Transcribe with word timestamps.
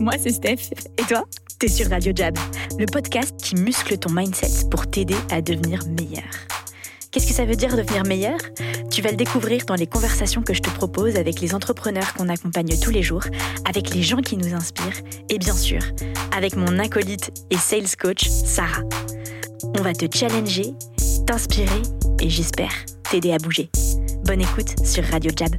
Moi, 0.00 0.14
c'est 0.18 0.32
Steph. 0.32 0.72
Et 0.98 1.02
toi? 1.04 1.24
T'es 1.58 1.68
sur 1.68 1.88
Radio 1.88 2.12
Jab, 2.14 2.36
le 2.78 2.86
podcast 2.86 3.34
qui 3.40 3.54
muscle 3.54 3.96
ton 3.96 4.10
mindset 4.10 4.68
pour 4.70 4.88
t'aider 4.88 5.14
à 5.30 5.40
devenir 5.40 5.80
meilleur. 5.86 6.24
Qu'est-ce 7.10 7.28
que 7.28 7.32
ça 7.32 7.44
veut 7.44 7.54
dire 7.54 7.76
devenir 7.76 8.04
meilleur? 8.04 8.38
Tu 8.90 9.02
vas 9.02 9.10
le 9.10 9.16
découvrir 9.16 9.64
dans 9.66 9.76
les 9.76 9.86
conversations 9.86 10.42
que 10.42 10.52
je 10.52 10.60
te 10.60 10.70
propose 10.70 11.16
avec 11.16 11.40
les 11.40 11.54
entrepreneurs 11.54 12.12
qu'on 12.14 12.28
accompagne 12.28 12.76
tous 12.80 12.90
les 12.90 13.02
jours, 13.02 13.22
avec 13.68 13.94
les 13.94 14.02
gens 14.02 14.20
qui 14.20 14.36
nous 14.36 14.52
inspirent 14.52 15.00
et 15.28 15.38
bien 15.38 15.54
sûr, 15.54 15.80
avec 16.36 16.56
mon 16.56 16.78
acolyte 16.80 17.30
et 17.50 17.56
sales 17.56 17.96
coach, 17.96 18.28
Sarah. 18.28 18.82
On 19.78 19.82
va 19.82 19.92
te 19.92 20.06
challenger, 20.12 20.74
t'inspirer 21.26 21.82
et 22.20 22.28
j'espère 22.28 22.74
t'aider 23.10 23.32
à 23.32 23.38
bouger. 23.38 23.70
Bonne 24.24 24.40
écoute 24.40 24.74
sur 24.84 25.04
Radio 25.04 25.30
Jab. 25.36 25.54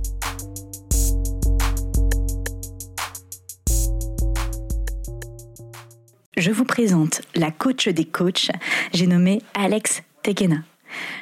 Je 6.38 6.52
vous 6.52 6.66
présente 6.66 7.22
la 7.34 7.50
coach 7.50 7.88
des 7.88 8.04
coachs, 8.04 8.52
j'ai 8.94 9.08
nommé 9.08 9.42
Alex 9.54 10.04
Tekena. 10.22 10.58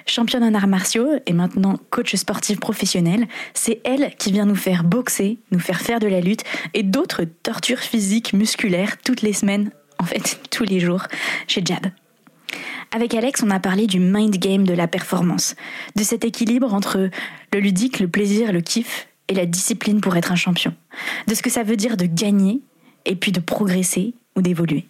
Championne 0.07 0.43
en 0.43 0.55
arts 0.55 0.67
martiaux 0.67 1.07
et 1.27 1.33
maintenant 1.33 1.77
coach 1.91 2.15
sportif 2.15 2.59
professionnel, 2.59 3.27
c'est 3.53 3.79
elle 3.83 4.15
qui 4.17 4.31
vient 4.31 4.45
nous 4.45 4.55
faire 4.55 4.83
boxer, 4.83 5.37
nous 5.51 5.59
faire 5.59 5.81
faire 5.81 5.99
de 5.99 6.07
la 6.07 6.19
lutte 6.19 6.43
et 6.73 6.81
d'autres 6.81 7.25
tortures 7.25 7.79
physiques, 7.79 8.33
musculaires 8.33 8.97
toutes 9.03 9.21
les 9.21 9.33
semaines, 9.33 9.69
en 9.99 10.03
fait 10.03 10.39
tous 10.49 10.63
les 10.63 10.79
jours, 10.79 11.03
chez 11.47 11.61
Jab. 11.63 11.85
Avec 12.91 13.13
Alex, 13.13 13.43
on 13.43 13.51
a 13.51 13.59
parlé 13.59 13.85
du 13.85 13.99
mind 13.99 14.35
game 14.37 14.65
de 14.65 14.73
la 14.73 14.87
performance, 14.87 15.55
de 15.95 16.03
cet 16.03 16.25
équilibre 16.25 16.73
entre 16.73 17.11
le 17.53 17.59
ludique, 17.59 17.99
le 17.99 18.07
plaisir, 18.07 18.51
le 18.51 18.61
kiff 18.61 19.07
et 19.27 19.35
la 19.35 19.45
discipline 19.45 20.01
pour 20.01 20.15
être 20.15 20.31
un 20.31 20.35
champion, 20.35 20.73
de 21.27 21.35
ce 21.35 21.43
que 21.43 21.51
ça 21.51 21.61
veut 21.61 21.77
dire 21.77 21.97
de 21.97 22.05
gagner 22.05 22.61
et 23.05 23.15
puis 23.15 23.31
de 23.31 23.39
progresser 23.39 24.15
ou 24.35 24.41
d'évoluer. 24.41 24.87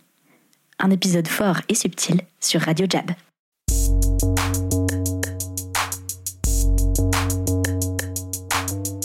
Un 0.83 0.91
épisode 0.91 1.27
fort 1.27 1.61
et 1.69 1.75
subtil 1.75 2.21
sur 2.39 2.61
Radio 2.61 2.85
Jab. 2.89 3.09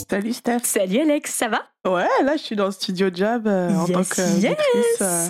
Salut 0.09 0.33
Steph. 0.33 0.61
Salut 0.63 0.99
Alex, 0.99 1.31
ça 1.33 1.47
va? 1.47 1.61
Ouais, 1.87 2.07
là 2.23 2.35
je 2.35 2.41
suis 2.41 2.55
dans 2.55 2.65
le 2.65 2.71
studio 2.71 3.09
Jab 3.13 3.47
euh, 3.47 3.69
en 3.69 3.85
Yes, 3.85 3.93
tant 3.93 4.03
que 4.03 4.21
yes. 4.21 4.45
auditrice, 4.45 5.01
euh, 5.01 5.27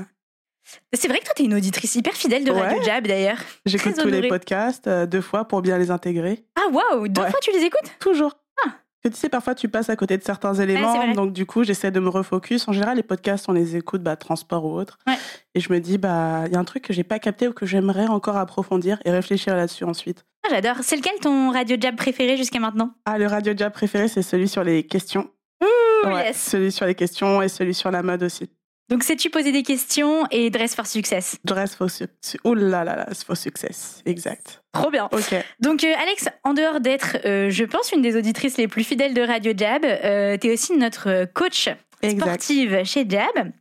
C'est 0.93 1.07
vrai 1.09 1.19
que 1.19 1.25
toi, 1.25 1.33
t'es 1.35 1.43
une 1.43 1.53
auditrice 1.53 1.95
hyper 1.95 2.13
fidèle 2.13 2.43
de 2.45 2.51
Radio 2.51 2.77
Ouais. 2.79 2.85
Jab 2.85 3.05
d'ailleurs. 3.05 3.37
J'écoute 3.65 3.95
tous 3.99 4.07
les 4.07 4.27
podcasts 4.27 4.87
euh, 4.87 5.05
deux 5.05 5.21
fois 5.21 5.45
pour 5.45 5.61
bien 5.61 5.77
les 5.77 5.91
intégrer. 5.91 6.45
Ah 6.55 6.69
waouh, 6.71 7.07
deux 7.09 7.21
Ouais. 7.21 7.29
fois 7.29 7.39
tu 7.41 7.51
les 7.51 7.63
écoutes? 7.65 7.91
Toujours. 7.99 8.37
Ah. 8.65 8.71
Que 9.03 9.09
tu 9.09 9.15
sais, 9.15 9.29
parfois 9.29 9.55
tu 9.55 9.69
passes 9.69 9.89
à 9.89 9.95
côté 9.95 10.17
de 10.17 10.23
certains 10.23 10.53
éléments, 10.55 11.13
donc 11.13 11.31
du 11.31 11.45
coup 11.45 11.63
j'essaie 11.63 11.89
de 11.91 11.99
me 12.01 12.09
refocus. 12.09 12.67
En 12.67 12.73
général, 12.73 12.97
les 12.97 13.03
podcasts, 13.03 13.47
on 13.47 13.53
les 13.53 13.77
écoute, 13.77 14.03
bah, 14.03 14.15
transport 14.17 14.65
ou 14.65 14.73
autre. 14.77 14.97
Ouais. 15.07 15.15
Et 15.55 15.59
je 15.61 15.71
me 15.71 15.79
dis, 15.79 15.97
bah, 15.97 16.43
il 16.47 16.53
y 16.53 16.55
a 16.55 16.59
un 16.59 16.65
truc 16.65 16.83
que 16.83 16.91
j'ai 16.93 17.03
pas 17.05 17.17
capté 17.19 17.47
ou 17.47 17.53
que 17.53 17.65
j'aimerais 17.65 18.07
encore 18.07 18.35
approfondir 18.37 18.99
et 19.05 19.11
réfléchir 19.11 19.55
là-dessus 19.55 19.85
ensuite. 19.85 20.25
Ah, 20.45 20.49
J'adore. 20.51 20.77
C'est 20.81 20.95
lequel 20.97 21.13
ton 21.21 21.51
Radio 21.51 21.77
Jab 21.79 21.95
préféré 21.95 22.35
jusqu'à 22.37 22.59
maintenant? 22.59 22.91
Ah, 23.05 23.17
le 23.17 23.27
radio 23.27 23.53
Jab 23.55 23.71
préféré, 23.71 24.07
c'est 24.09 24.21
celui 24.21 24.47
sur 24.49 24.63
les 24.63 24.83
questions. 24.85 25.29
Ouh, 25.61 26.07
Ouais, 26.07 26.27
yes. 26.27 26.37
Celui 26.37 26.71
sur 26.71 26.85
les 26.85 26.95
questions 26.95 27.41
et 27.41 27.47
celui 27.49 27.73
sur 27.73 27.91
la 27.91 28.01
mode 28.03 28.23
aussi. 28.23 28.49
Donc, 28.89 29.03
sais-tu 29.03 29.29
poser 29.29 29.51
des 29.51 29.63
questions 29.63 30.25
et 30.31 30.49
dress 30.49 30.73
for 30.75 30.85
success? 30.87 31.37
Dress 31.45 31.75
for 31.75 31.89
success. 31.89 32.37
Ouh 32.43 32.55
là 32.55 32.83
là 32.83 32.95
là, 32.95 33.07
for 33.25 33.37
success. 33.37 34.01
Exact. 34.05 34.63
Trop 34.73 34.89
bien. 34.89 35.07
Ok. 35.11 35.35
Donc, 35.59 35.83
euh, 35.83 35.93
Alex, 36.01 36.27
en 36.43 36.53
dehors 36.53 36.79
d'être, 36.79 37.17
euh, 37.25 37.49
je 37.49 37.63
pense, 37.65 37.91
une 37.91 38.01
des 38.01 38.15
auditrices 38.17 38.57
les 38.57 38.67
plus 38.67 38.83
fidèles 38.83 39.13
de 39.13 39.21
Radio 39.21 39.53
Jab, 39.55 39.85
euh, 39.85 40.37
t'es 40.37 40.51
aussi 40.51 40.75
notre 40.77 41.09
euh, 41.09 41.25
coach 41.25 41.69
Exact. 42.01 42.21
sportive 42.21 42.83
chez 42.83 43.05
Jab. 43.07 43.51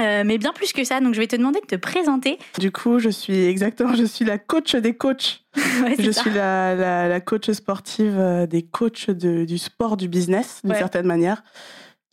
Euh, 0.00 0.22
mais 0.24 0.38
bien 0.38 0.54
plus 0.54 0.72
que 0.72 0.84
ça, 0.84 1.00
donc 1.00 1.12
je 1.12 1.20
vais 1.20 1.26
te 1.26 1.36
demander 1.36 1.60
de 1.60 1.66
te 1.66 1.76
présenter. 1.76 2.38
Du 2.58 2.72
coup, 2.72 2.98
je 2.98 3.10
suis 3.10 3.44
exactement, 3.44 3.94
je 3.94 4.04
suis 4.06 4.24
la 4.24 4.38
coach 4.38 4.74
des 4.74 4.94
coachs. 4.94 5.44
Ouais, 5.84 5.96
Je 5.98 6.10
ça. 6.12 6.22
suis 6.22 6.30
la, 6.30 6.74
la, 6.74 7.08
la 7.08 7.20
coach 7.20 7.50
sportive 7.50 8.46
des 8.48 8.62
coachs 8.62 9.10
de- 9.10 9.44
du 9.44 9.58
sport, 9.58 9.98
du 9.98 10.08
business, 10.08 10.60
d'une 10.64 10.72
Ouais. 10.72 10.78
certaine 10.78 11.04
manière. 11.06 11.42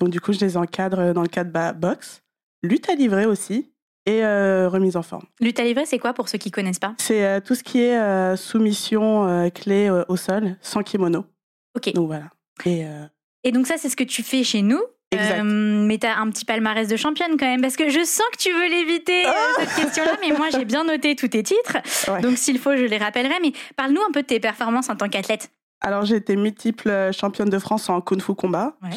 Donc, 0.02 0.10
du 0.10 0.20
coup, 0.20 0.34
je 0.34 0.40
les 0.40 0.58
encadre 0.58 1.14
dans 1.14 1.22
le 1.22 1.28
cadre 1.30 1.52
bah, 1.52 1.72
boxe, 1.72 2.22
lutte 2.64 2.90
à 2.90 2.96
livrer 2.96 3.26
aussi 3.26 3.72
et 4.06 4.24
euh, 4.24 4.70
remise 4.70 4.96
en 4.96 5.04
forme. 5.04 5.26
Lutte 5.40 5.60
à 5.60 5.64
livrer, 5.64 5.86
c'est 5.86 6.00
quoi 6.00 6.14
pour 6.14 6.30
ceux 6.30 6.38
qui 6.38 6.52
connaissent 6.52 6.80
pas? 6.80 6.96
C'est 6.98 7.26
euh, 7.26 7.40
tout 7.40 7.56
ce 7.56 7.64
qui 7.64 7.82
est 7.82 7.98
euh, 7.98 8.36
soumission 8.36 9.50
clé 9.54 9.90
au 10.08 10.16
sol, 10.16 10.58
sans 10.62 10.84
kimono. 10.84 11.26
Ok. 11.76 11.94
Donc, 11.94 12.08
voilà. 12.08 12.30
Et 12.66 12.86
Et 13.44 13.52
donc 13.52 13.68
ça, 13.68 13.76
c'est 13.78 13.90
ce 13.90 13.96
que 13.96 14.04
tu 14.04 14.24
fais 14.24 14.44
chez 14.44 14.62
nous. 14.62 14.82
Exact. 15.12 15.44
Mais 15.44 15.98
t'as 15.98 16.18
un 16.18 16.30
petit 16.30 16.46
palmarès 16.46 16.88
de 16.88 16.96
championne 16.96 17.32
quand 17.32 17.48
même, 17.48 17.62
parce 17.62 17.76
que 17.76 17.90
je 17.90 18.04
sens 18.04 18.26
que 18.32 18.38
tu 18.38 18.54
veux 18.54 18.70
l'éviter 18.70 19.26
euh, 19.26 19.32
cette 19.58 19.86
question-là, 19.86 20.18
mais 20.22 20.38
moi 20.38 20.50
j'ai 20.52 20.66
bien 20.66 20.84
noté 20.84 21.16
tous 21.16 21.30
tes 21.30 21.42
titres, 21.42 21.78
ouais. 22.10 22.22
donc 22.22 22.38
s'il 22.38 22.60
faut 22.60 22.78
je 22.78 22.84
les 22.84 22.98
rappellerai. 22.98 23.34
Mais 23.42 23.52
parle-nous 23.76 24.02
un 24.08 24.12
peu 24.12 24.22
de 24.22 24.28
tes 24.28 24.40
performances 24.40 24.88
en 24.88 24.96
tant 24.96 25.10
qu'athlète. 25.10 25.50
Alors, 25.82 26.06
j'ai 26.06 26.18
été 26.18 26.36
multiple 26.36 27.12
championne 27.12 27.50
de 27.50 27.58
France 27.58 27.90
en 27.90 28.02
Kung 28.02 28.22
Fu 28.22 28.36
combat. 28.36 28.76
Ouais. 28.84 28.90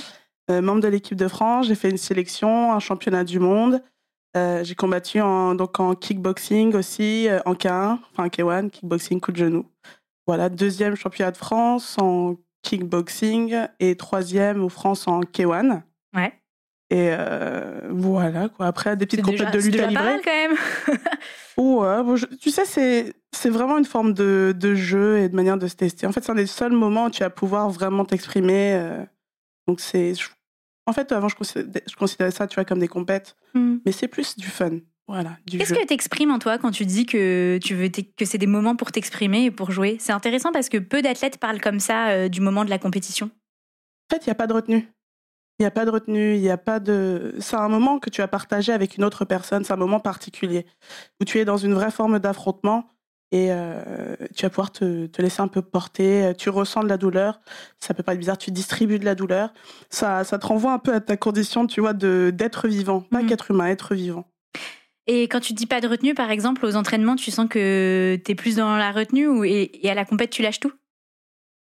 Euh, 0.52 0.60
membre 0.62 0.80
de 0.80 0.88
l'équipe 0.88 1.16
de 1.16 1.28
France, 1.28 1.66
j'ai 1.66 1.74
fait 1.74 1.90
une 1.90 1.96
sélection, 1.96 2.72
un 2.72 2.78
championnat 2.78 3.24
du 3.24 3.38
monde. 3.38 3.82
Euh, 4.36 4.62
j'ai 4.64 4.74
combattu 4.74 5.20
en, 5.20 5.54
donc 5.54 5.78
en 5.80 5.94
kickboxing 5.94 6.74
aussi, 6.74 7.28
euh, 7.28 7.40
en 7.44 7.54
K1, 7.54 7.98
enfin 8.12 8.28
K1, 8.28 8.70
kickboxing, 8.70 9.20
coup 9.20 9.32
de 9.32 9.36
genou. 9.36 9.66
Voilà, 10.26 10.48
deuxième 10.48 10.94
championnat 10.94 11.32
de 11.32 11.36
France 11.36 11.96
en 11.98 12.36
kickboxing 12.62 13.56
et 13.80 13.96
troisième 13.96 14.62
en 14.64 14.68
France 14.68 15.06
en 15.08 15.20
K1. 15.20 15.82
Ouais. 16.16 16.32
Et 16.90 17.10
euh, 17.12 17.88
voilà, 17.90 18.48
quoi. 18.48 18.66
Après, 18.66 18.96
des 18.96 19.06
petites 19.06 19.22
compètes 19.22 19.50
de 19.52 19.58
lutte 19.58 19.72
déjà 19.72 19.84
pas 19.84 19.90
livrer. 19.90 20.04
mal 20.04 20.20
quand 20.24 20.30
même. 20.30 20.98
Ouais, 21.58 22.02
bon, 22.02 22.16
je- 22.16 22.24
tu 22.40 22.50
sais, 22.50 22.64
c'est, 22.64 23.12
c'est 23.30 23.50
vraiment 23.50 23.76
une 23.76 23.84
forme 23.84 24.14
de, 24.14 24.54
de 24.58 24.74
jeu 24.74 25.18
et 25.18 25.28
de 25.28 25.36
manière 25.36 25.58
de 25.58 25.66
se 25.66 25.74
tester. 25.76 26.06
En 26.06 26.12
fait, 26.12 26.24
c'est 26.24 26.32
un 26.32 26.34
des 26.34 26.46
seuls 26.46 26.72
moments 26.72 27.06
où 27.06 27.10
tu 27.10 27.22
vas 27.22 27.28
pouvoir 27.30 27.68
vraiment 27.68 28.06
t'exprimer. 28.06 28.72
euh, 28.74 29.04
donc, 29.68 29.80
c'est. 29.80 30.14
je- 30.14 30.30
En 30.86 30.92
fait, 30.92 31.12
avant, 31.12 31.28
je 31.28 31.36
considérais, 31.36 31.84
je 31.88 31.96
considérais 31.96 32.30
ça, 32.30 32.46
tu 32.46 32.56
vois, 32.56 32.64
comme 32.64 32.78
des 32.80 32.88
compètes. 32.88 33.36
Hmm. 33.54 33.76
Mais 33.86 33.92
c'est 33.92 34.08
plus 34.08 34.36
du 34.36 34.46
fun. 34.46 34.78
Voilà, 35.08 35.36
Qu'est-ce 35.46 35.74
que 35.74 35.84
t'exprimes 35.84 36.30
en 36.30 36.38
toi 36.38 36.58
quand 36.58 36.70
tu 36.70 36.86
dis 36.86 37.06
que 37.06 37.58
tu 37.62 37.74
veux 37.74 37.88
que 37.88 38.24
c'est 38.24 38.38
des 38.38 38.46
moments 38.46 38.76
pour 38.76 38.92
t'exprimer 38.92 39.44
et 39.46 39.50
pour 39.50 39.70
jouer? 39.70 39.96
C'est 40.00 40.12
intéressant 40.12 40.52
parce 40.52 40.68
que 40.68 40.78
peu 40.78 41.02
d'athlètes 41.02 41.38
parlent 41.38 41.60
comme 41.60 41.80
ça 41.80 42.08
euh, 42.08 42.28
du 42.28 42.40
moment 42.40 42.64
de 42.64 42.70
la 42.70 42.78
compétition. 42.78 43.26
En 43.26 44.14
fait, 44.14 44.24
il 44.24 44.28
n'y 44.28 44.32
a 44.32 44.36
pas 44.36 44.46
de 44.46 44.54
retenue. 44.54 44.88
Il 45.58 45.62
n'y 45.62 45.66
a 45.66 45.70
pas 45.70 45.84
de 45.84 45.90
retenue, 45.90 46.36
il 46.36 46.40
n'y 46.40 46.50
a 46.50 46.56
pas 46.56 46.80
de. 46.80 47.34
C'est 47.40 47.56
un 47.56 47.68
moment 47.68 47.98
que 47.98 48.10
tu 48.10 48.22
as 48.22 48.28
partagé 48.28 48.72
avec 48.72 48.96
une 48.96 49.04
autre 49.04 49.24
personne, 49.24 49.64
c'est 49.64 49.72
un 49.72 49.76
moment 49.76 50.00
particulier, 50.00 50.66
où 51.20 51.24
tu 51.24 51.38
es 51.38 51.44
dans 51.44 51.58
une 51.58 51.74
vraie 51.74 51.90
forme 51.90 52.18
d'affrontement 52.18 52.86
et 53.32 53.48
euh, 53.50 54.14
tu 54.36 54.44
vas 54.44 54.50
pouvoir 54.50 54.70
te, 54.70 55.06
te 55.06 55.20
laisser 55.20 55.40
un 55.42 55.48
peu 55.48 55.62
porter, 55.62 56.32
tu 56.38 56.48
ressens 56.50 56.84
de 56.84 56.88
la 56.88 56.96
douleur, 56.98 57.40
ça 57.80 57.94
peut 57.94 58.02
pas 58.04 58.12
être 58.12 58.18
bizarre, 58.20 58.38
tu 58.38 58.50
distribues 58.52 58.98
de 59.00 59.04
la 59.04 59.14
douleur, 59.16 59.52
ça, 59.90 60.22
ça 60.22 60.38
te 60.38 60.46
renvoie 60.46 60.72
un 60.72 60.78
peu 60.78 60.94
à 60.94 61.00
ta 61.00 61.16
condition, 61.16 61.66
tu 61.66 61.80
vois, 61.80 61.94
de 61.94 62.30
d'être 62.32 62.68
vivant, 62.68 63.00
pas 63.00 63.22
Mhm. 63.22 63.28
qu'être 63.28 63.50
humain, 63.50 63.66
être 63.66 63.94
vivant. 63.94 64.26
Et 65.08 65.22
quand 65.24 65.40
tu 65.40 65.52
dis 65.52 65.66
pas 65.66 65.80
de 65.80 65.88
retenue, 65.88 66.14
par 66.14 66.30
exemple, 66.30 66.64
aux 66.64 66.76
entraînements, 66.76 67.16
tu 67.16 67.32
sens 67.32 67.48
que 67.48 68.20
t'es 68.24 68.36
plus 68.36 68.56
dans 68.56 68.76
la 68.76 68.92
retenue 68.92 69.26
ou, 69.26 69.42
et, 69.42 69.68
et 69.82 69.90
à 69.90 69.94
la 69.94 70.04
compète, 70.04 70.30
tu 70.30 70.42
lâches 70.42 70.60
tout? 70.60 70.72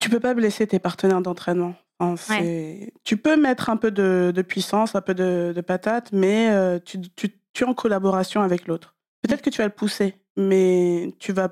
Tu 0.01 0.09
peux 0.09 0.21
pas 0.21 0.33
blesser 0.35 0.67
tes 0.67 0.79
partenaires 0.79 1.21
d'entraînement. 1.21 1.75
Enfin, 1.99 2.17
c'est- 2.17 2.93
Tu 3.05 3.17
peux 3.17 3.37
mettre 3.37 3.71
un 3.71 3.77
peu 3.77 3.91
de, 3.91 4.33
de 4.35 4.43
puissance, 4.43 4.95
un 4.95 5.01
peu 5.01 5.15
de, 5.15 5.53
de 5.55 5.61
patate, 5.63 6.13
mais 6.13 6.49
euh, 6.51 6.79
tu, 6.83 7.01
tu, 7.17 7.31
tu 7.53 7.65
es 7.65 7.67
en 7.67 7.75
collaboration 7.75 8.43
avec 8.43 8.67
l'autre. 8.67 8.95
Peut-être 9.23 9.43
que 9.43 9.51
tu 9.51 9.59
vas 9.59 9.65
le 9.67 9.73
pousser, 9.73 10.15
mais 10.37 11.13
tu 11.19 11.33
vas 11.33 11.51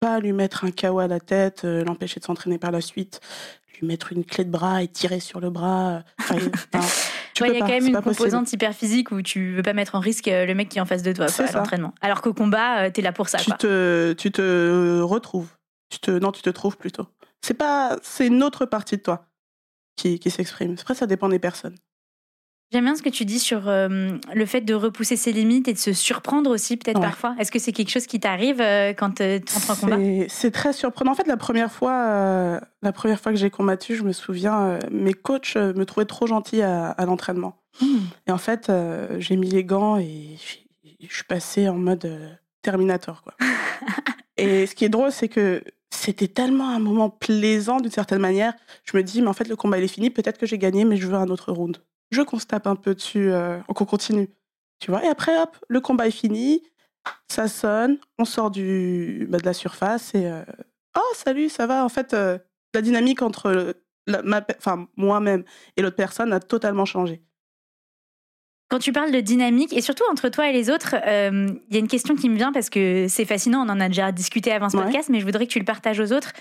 pas 0.00 0.20
lui 0.20 0.32
mettre 0.32 0.64
un 0.64 0.70
KO 0.70 0.98
à 0.98 1.06
la 1.08 1.20
tête, 1.20 1.64
euh, 1.64 1.84
l'empêcher 1.84 2.20
de 2.20 2.24
s'entraîner 2.24 2.58
par 2.58 2.70
la 2.70 2.80
suite, 2.80 3.20
lui 3.80 3.86
mettre 3.86 4.12
une 4.12 4.24
clé 4.24 4.44
de 4.44 4.50
bras 4.50 4.82
et 4.82 4.88
tirer 4.88 5.20
sur 5.20 5.40
le 5.40 5.50
bras. 5.50 6.02
Enfin, 6.20 6.36
enfin, 6.74 6.86
tu 7.34 7.42
Ouais, 7.42 7.50
il 7.50 7.54
y 7.54 7.56
a 7.56 7.60
pas, 7.60 7.66
quand 7.66 7.72
même 7.72 7.86
une 7.86 7.92
possible. 7.94 8.16
composante 8.16 8.52
hyper 8.52 8.74
physique 8.74 9.10
où 9.10 9.22
tu 9.22 9.54
veux 9.56 9.62
pas 9.62 9.72
mettre 9.72 9.94
en 9.94 10.00
risque 10.00 10.28
euh, 10.28 10.46
le 10.46 10.54
mec 10.54 10.68
qui 10.68 10.78
est 10.78 10.80
en 10.80 10.86
face 10.86 11.02
de 11.02 11.12
toi 11.12 11.26
quoi, 11.26 11.46
à 11.46 11.52
l'entraînement. 11.52 11.94
Alors 12.00 12.22
qu'au 12.22 12.32
combat, 12.34 12.84
euh, 12.84 12.90
t'es 12.90 13.02
là 13.02 13.12
pour 13.12 13.28
ça. 13.28 13.38
tu 13.38 13.46
Quoi. 13.46 13.56
te, 13.56 14.12
tu 14.12 14.30
te 14.30 15.00
retrouves. 15.00 15.48
Tu 15.90 15.98
te, 15.98 16.10
non, 16.10 16.32
tu 16.32 16.42
te 16.42 16.50
trouves 16.50 16.76
plutôt. 16.76 17.06
C'est 17.42 17.54
pas, 17.54 17.96
c'est 18.02 18.26
une 18.26 18.42
autre 18.42 18.66
partie 18.66 18.96
de 18.96 19.02
toi 19.02 19.26
qui, 19.96 20.18
qui 20.18 20.30
s'exprime. 20.30 20.76
Après, 20.80 20.94
ça 20.94 21.06
dépend 21.06 21.28
des 21.28 21.38
personnes. 21.38 21.76
J'aime 22.72 22.84
bien 22.84 22.96
ce 22.96 23.02
que 23.02 23.08
tu 23.08 23.24
dis 23.24 23.38
sur 23.38 23.68
euh, 23.68 24.18
le 24.34 24.46
fait 24.46 24.60
de 24.62 24.74
repousser 24.74 25.16
ses 25.16 25.30
limites 25.32 25.68
et 25.68 25.72
de 25.74 25.78
se 25.78 25.92
surprendre 25.92 26.50
aussi 26.50 26.76
peut-être 26.76 26.98
Ouais. 26.98 27.06
parfois. 27.06 27.36
Est-ce 27.38 27.52
que 27.52 27.60
c'est 27.60 27.70
quelque 27.72 27.90
chose 27.90 28.06
qui 28.06 28.18
t'arrive 28.18 28.60
euh, 28.60 28.92
quand 28.94 29.20
euh, 29.20 29.38
tu 29.38 29.56
entres 29.56 29.70
en 29.70 29.76
combat? 29.76 29.96
C'est- 30.28 30.50
très 30.50 30.72
surprenant. 30.72 31.12
En 31.12 31.14
fait, 31.14 31.26
la 31.28 31.36
première 31.36 31.70
fois, 31.70 31.92
euh, 31.92 32.60
la 32.82 32.92
première 32.92 33.20
fois 33.20 33.30
que 33.32 33.38
j'ai 33.38 33.50
combattu, 33.50 33.94
je 33.94 34.02
me 34.02 34.12
souviens, 34.12 34.78
mes 34.90 35.12
coachs 35.14 35.54
me 35.56 35.84
trouvaient 35.84 36.06
trop 36.06 36.26
gentil 36.26 36.62
à, 36.62 36.88
à 36.90 37.06
l'entraînement. 37.06 37.60
Hmm. 37.80 37.98
Et 38.26 38.32
en 38.32 38.38
fait, 38.38 38.70
j'ai 39.18 39.36
mis 39.36 39.50
les 39.50 39.62
gants 39.64 39.98
et 39.98 40.36
je 41.00 41.14
suis 41.14 41.24
passée 41.24 41.68
en 41.68 41.74
mode 41.76 42.38
Terminator. 42.62 43.22
Quoi. 43.22 43.34
et 44.36 44.66
ce 44.66 44.74
qui 44.74 44.84
est 44.84 44.88
drôle, 44.88 45.12
c'est 45.12 45.28
que 45.28 45.62
c'était 45.90 46.28
tellement 46.28 46.70
un 46.70 46.78
moment 46.80 47.08
plaisant 47.10 47.78
d'une 47.78 47.90
certaine 47.90 48.20
manière. 48.20 48.52
Je 48.84 48.96
me 48.96 49.02
dis, 49.02 49.22
mais 49.22 49.28
en 49.28 49.32
fait, 49.32 49.48
le 49.48 49.54
combat 49.56 49.78
il 49.78 49.84
est 49.84 49.88
fini. 49.88 50.10
Peut-être 50.10 50.38
que 50.38 50.46
j'ai 50.46 50.58
gagné, 50.58 50.84
mais 50.84 50.96
je 50.96 51.06
veux 51.06 51.14
un 51.14 51.28
autre 51.28 51.52
round. 51.52 51.78
Je 52.14 52.22
qu'on 52.22 52.38
se 52.38 52.46
tape 52.46 52.66
un 52.66 52.76
peu 52.76 52.94
dessus, 52.94 53.30
euh, 53.30 53.58
qu'on 53.74 53.84
continue. 53.84 54.28
Tu 54.80 54.90
vois, 54.90 55.04
et 55.04 55.08
après, 55.08 55.36
hop, 55.40 55.56
le 55.68 55.80
combat 55.80 56.06
est 56.06 56.12
fini, 56.12 56.62
ça 57.28 57.48
sonne, 57.48 57.98
on 58.18 58.24
sort 58.24 58.50
du, 58.50 59.26
bah, 59.28 59.38
de 59.38 59.44
la 59.44 59.52
surface 59.52 60.14
et 60.14 60.26
euh, 60.26 60.42
oh, 60.96 61.14
salut, 61.14 61.48
ça 61.48 61.66
va. 61.66 61.84
En 61.84 61.88
fait, 61.88 62.14
euh, 62.14 62.38
la 62.74 62.82
dynamique 62.82 63.22
entre 63.22 63.74
moi-même 64.96 65.44
et 65.76 65.82
l'autre 65.82 65.96
personne 65.96 66.32
a 66.32 66.40
totalement 66.40 66.84
changé. 66.84 67.22
Quand 68.68 68.78
tu 68.78 68.92
parles 68.92 69.12
de 69.12 69.20
dynamique, 69.20 69.72
et 69.72 69.80
surtout 69.80 70.04
entre 70.10 70.28
toi 70.30 70.48
et 70.48 70.52
les 70.52 70.70
autres, 70.70 70.96
euh, 71.06 71.48
il 71.68 71.74
y 71.74 71.76
a 71.76 71.80
une 71.80 71.88
question 71.88 72.16
qui 72.16 72.28
me 72.28 72.36
vient 72.36 72.52
parce 72.52 72.70
que 72.70 73.06
c'est 73.08 73.24
fascinant, 73.24 73.64
on 73.66 73.70
en 73.70 73.80
a 73.80 73.88
déjà 73.88 74.10
discuté 74.10 74.52
avant 74.52 74.68
ce 74.68 74.76
podcast, 74.76 75.10
mais 75.10 75.20
je 75.20 75.24
voudrais 75.24 75.46
que 75.46 75.52
tu 75.52 75.58
le 75.58 75.64
partages 75.64 76.00
aux 76.00 76.12
autres. 76.12 76.32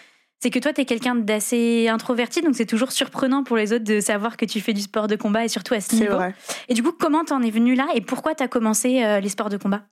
C'est 0.44 0.50
que 0.50 0.60
toi, 0.60 0.74
tu 0.74 0.82
es 0.82 0.86
quelqu'un 0.86 1.16
d'assez 1.16 1.88
introverti, 1.88 2.42
donc 2.42 2.56
c'est 2.56 2.66
toujours 2.66 2.92
surprenant 2.92 3.46
pour 3.46 3.56
les 3.56 3.72
autres 3.72 3.86
de 3.86 4.02
savoir 4.02 4.36
que 4.36 4.44
tu 4.44 4.60
fais 4.60 4.74
du 4.74 4.82
sport 4.82 5.08
de 5.08 5.16
combat 5.16 5.46
et 5.46 5.48
surtout 5.48 5.74
à 5.74 5.80
ce 5.80 5.96
niveau. 5.96 6.16
Vrai. 6.16 6.36
Et 6.68 6.74
du 6.74 6.84
coup, 6.84 6.92
comment 6.92 7.24
t'en 7.24 7.42
es 7.42 7.50
venu 7.50 7.76
là 7.76 7.88
et 7.96 8.02
pourquoi 8.02 8.36
tu 8.36 8.44
as 8.44 8.50
commencé 8.50 9.06
euh, 9.06 9.22
les 9.22 9.30
sports 9.30 9.48
de 9.48 9.56
combat? 9.56 9.84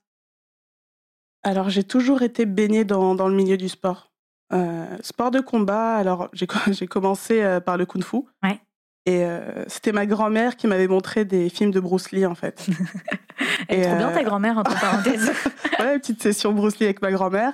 Alors, 1.44 1.70
j'ai 1.70 1.86
toujours 1.86 2.22
été 2.22 2.46
baignée 2.46 2.84
dans, 2.84 3.16
dans, 3.16 3.30
le 3.30 3.34
milieu 3.34 3.56
du 3.56 3.70
sport. 3.70 4.12
Euh, 4.52 4.98
sport 5.00 5.32
de 5.32 5.40
combat, 5.40 5.96
alors 5.96 6.28
j'ai 6.34 6.48
commencé 6.88 7.60
par 7.66 7.78
le 7.78 7.86
kung 7.86 8.04
fu. 8.04 8.18
Ouais. 8.44 8.60
Et 9.08 9.26
euh, 9.26 9.64
c'était 9.68 9.94
ma 9.94 10.06
grand-mère 10.06 10.56
qui 10.56 10.68
m'avait 10.68 10.88
montré 10.88 11.26
des 11.26 11.50
films 11.50 11.72
de 11.72 11.80
Bruce 11.80 12.12
Lee, 12.12 12.28
en 12.28 12.36
fait. 12.36 12.68
Elle 13.68 13.80
est 13.80 13.84
trop 13.86 13.96
bien, 13.96 14.12
ta 14.12 14.20
euh, 14.20 14.24
grand-mère, 14.24 14.60
entre 14.60 14.80
parenthèses. 14.80 15.32
ouais, 15.80 15.98
petite 15.98 16.22
session 16.22 16.52
Bruce 16.52 16.78
Lee 16.78 16.86
avec 16.86 17.02
ma 17.02 17.12
grand-mère. 17.12 17.54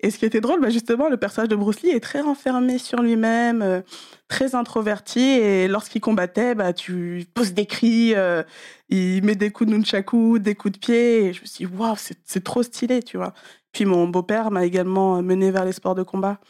Et 0.00 0.10
ce 0.10 0.18
qui 0.18 0.24
était 0.24 0.40
drôle, 0.40 0.60
bah 0.60 0.70
justement, 0.70 1.08
le 1.08 1.16
personnage 1.16 1.50
de 1.50 1.54
Bruce 1.54 1.82
Lee 1.82 1.90
est 1.90 2.02
très 2.02 2.20
renfermé 2.20 2.78
sur 2.78 3.00
lui-même, 3.00 3.62
euh, 3.62 3.80
très 4.26 4.56
introverti. 4.56 5.20
Et 5.20 5.68
lorsqu'il 5.68 6.00
combattait, 6.00 6.56
bah, 6.56 6.72
tu 6.72 7.26
poses 7.32 7.54
des 7.54 7.66
cris, 7.66 8.14
il 8.88 9.24
met 9.24 9.36
des 9.36 9.50
coups 9.50 9.70
de 9.70 9.76
nunchaku, 9.76 10.40
des 10.40 10.56
coups 10.56 10.72
de 10.72 10.78
pied. 10.78 11.26
Et 11.26 11.32
je 11.32 11.42
me 11.42 11.46
suis 11.46 11.66
dit, 11.66 11.72
waouh, 11.72 11.94
c'est 11.96 12.42
trop 12.42 12.64
stylé, 12.64 13.04
tu 13.04 13.18
vois. 13.18 13.34
Puis 13.70 13.84
mon 13.84 14.08
beau-père 14.08 14.50
m'a 14.50 14.64
également 14.64 15.22
mené 15.22 15.52
vers 15.52 15.64
les 15.64 15.72
sports 15.72 15.94
de 15.94 16.02
combat. 16.02 16.40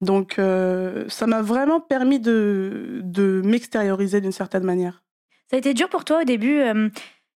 Donc, 0.00 0.38
euh, 0.38 1.04
ça 1.08 1.26
m'a 1.26 1.42
vraiment 1.42 1.80
permis 1.80 2.20
de, 2.20 3.00
de 3.02 3.40
m'extérioriser 3.44 4.20
d'une 4.20 4.32
certaine 4.32 4.64
manière. 4.64 5.02
Ça 5.50 5.56
a 5.56 5.58
été 5.58 5.74
dur 5.74 5.88
pour 5.88 6.04
toi 6.04 6.22
au 6.22 6.24
début. 6.24 6.58
Euh, 6.60 6.88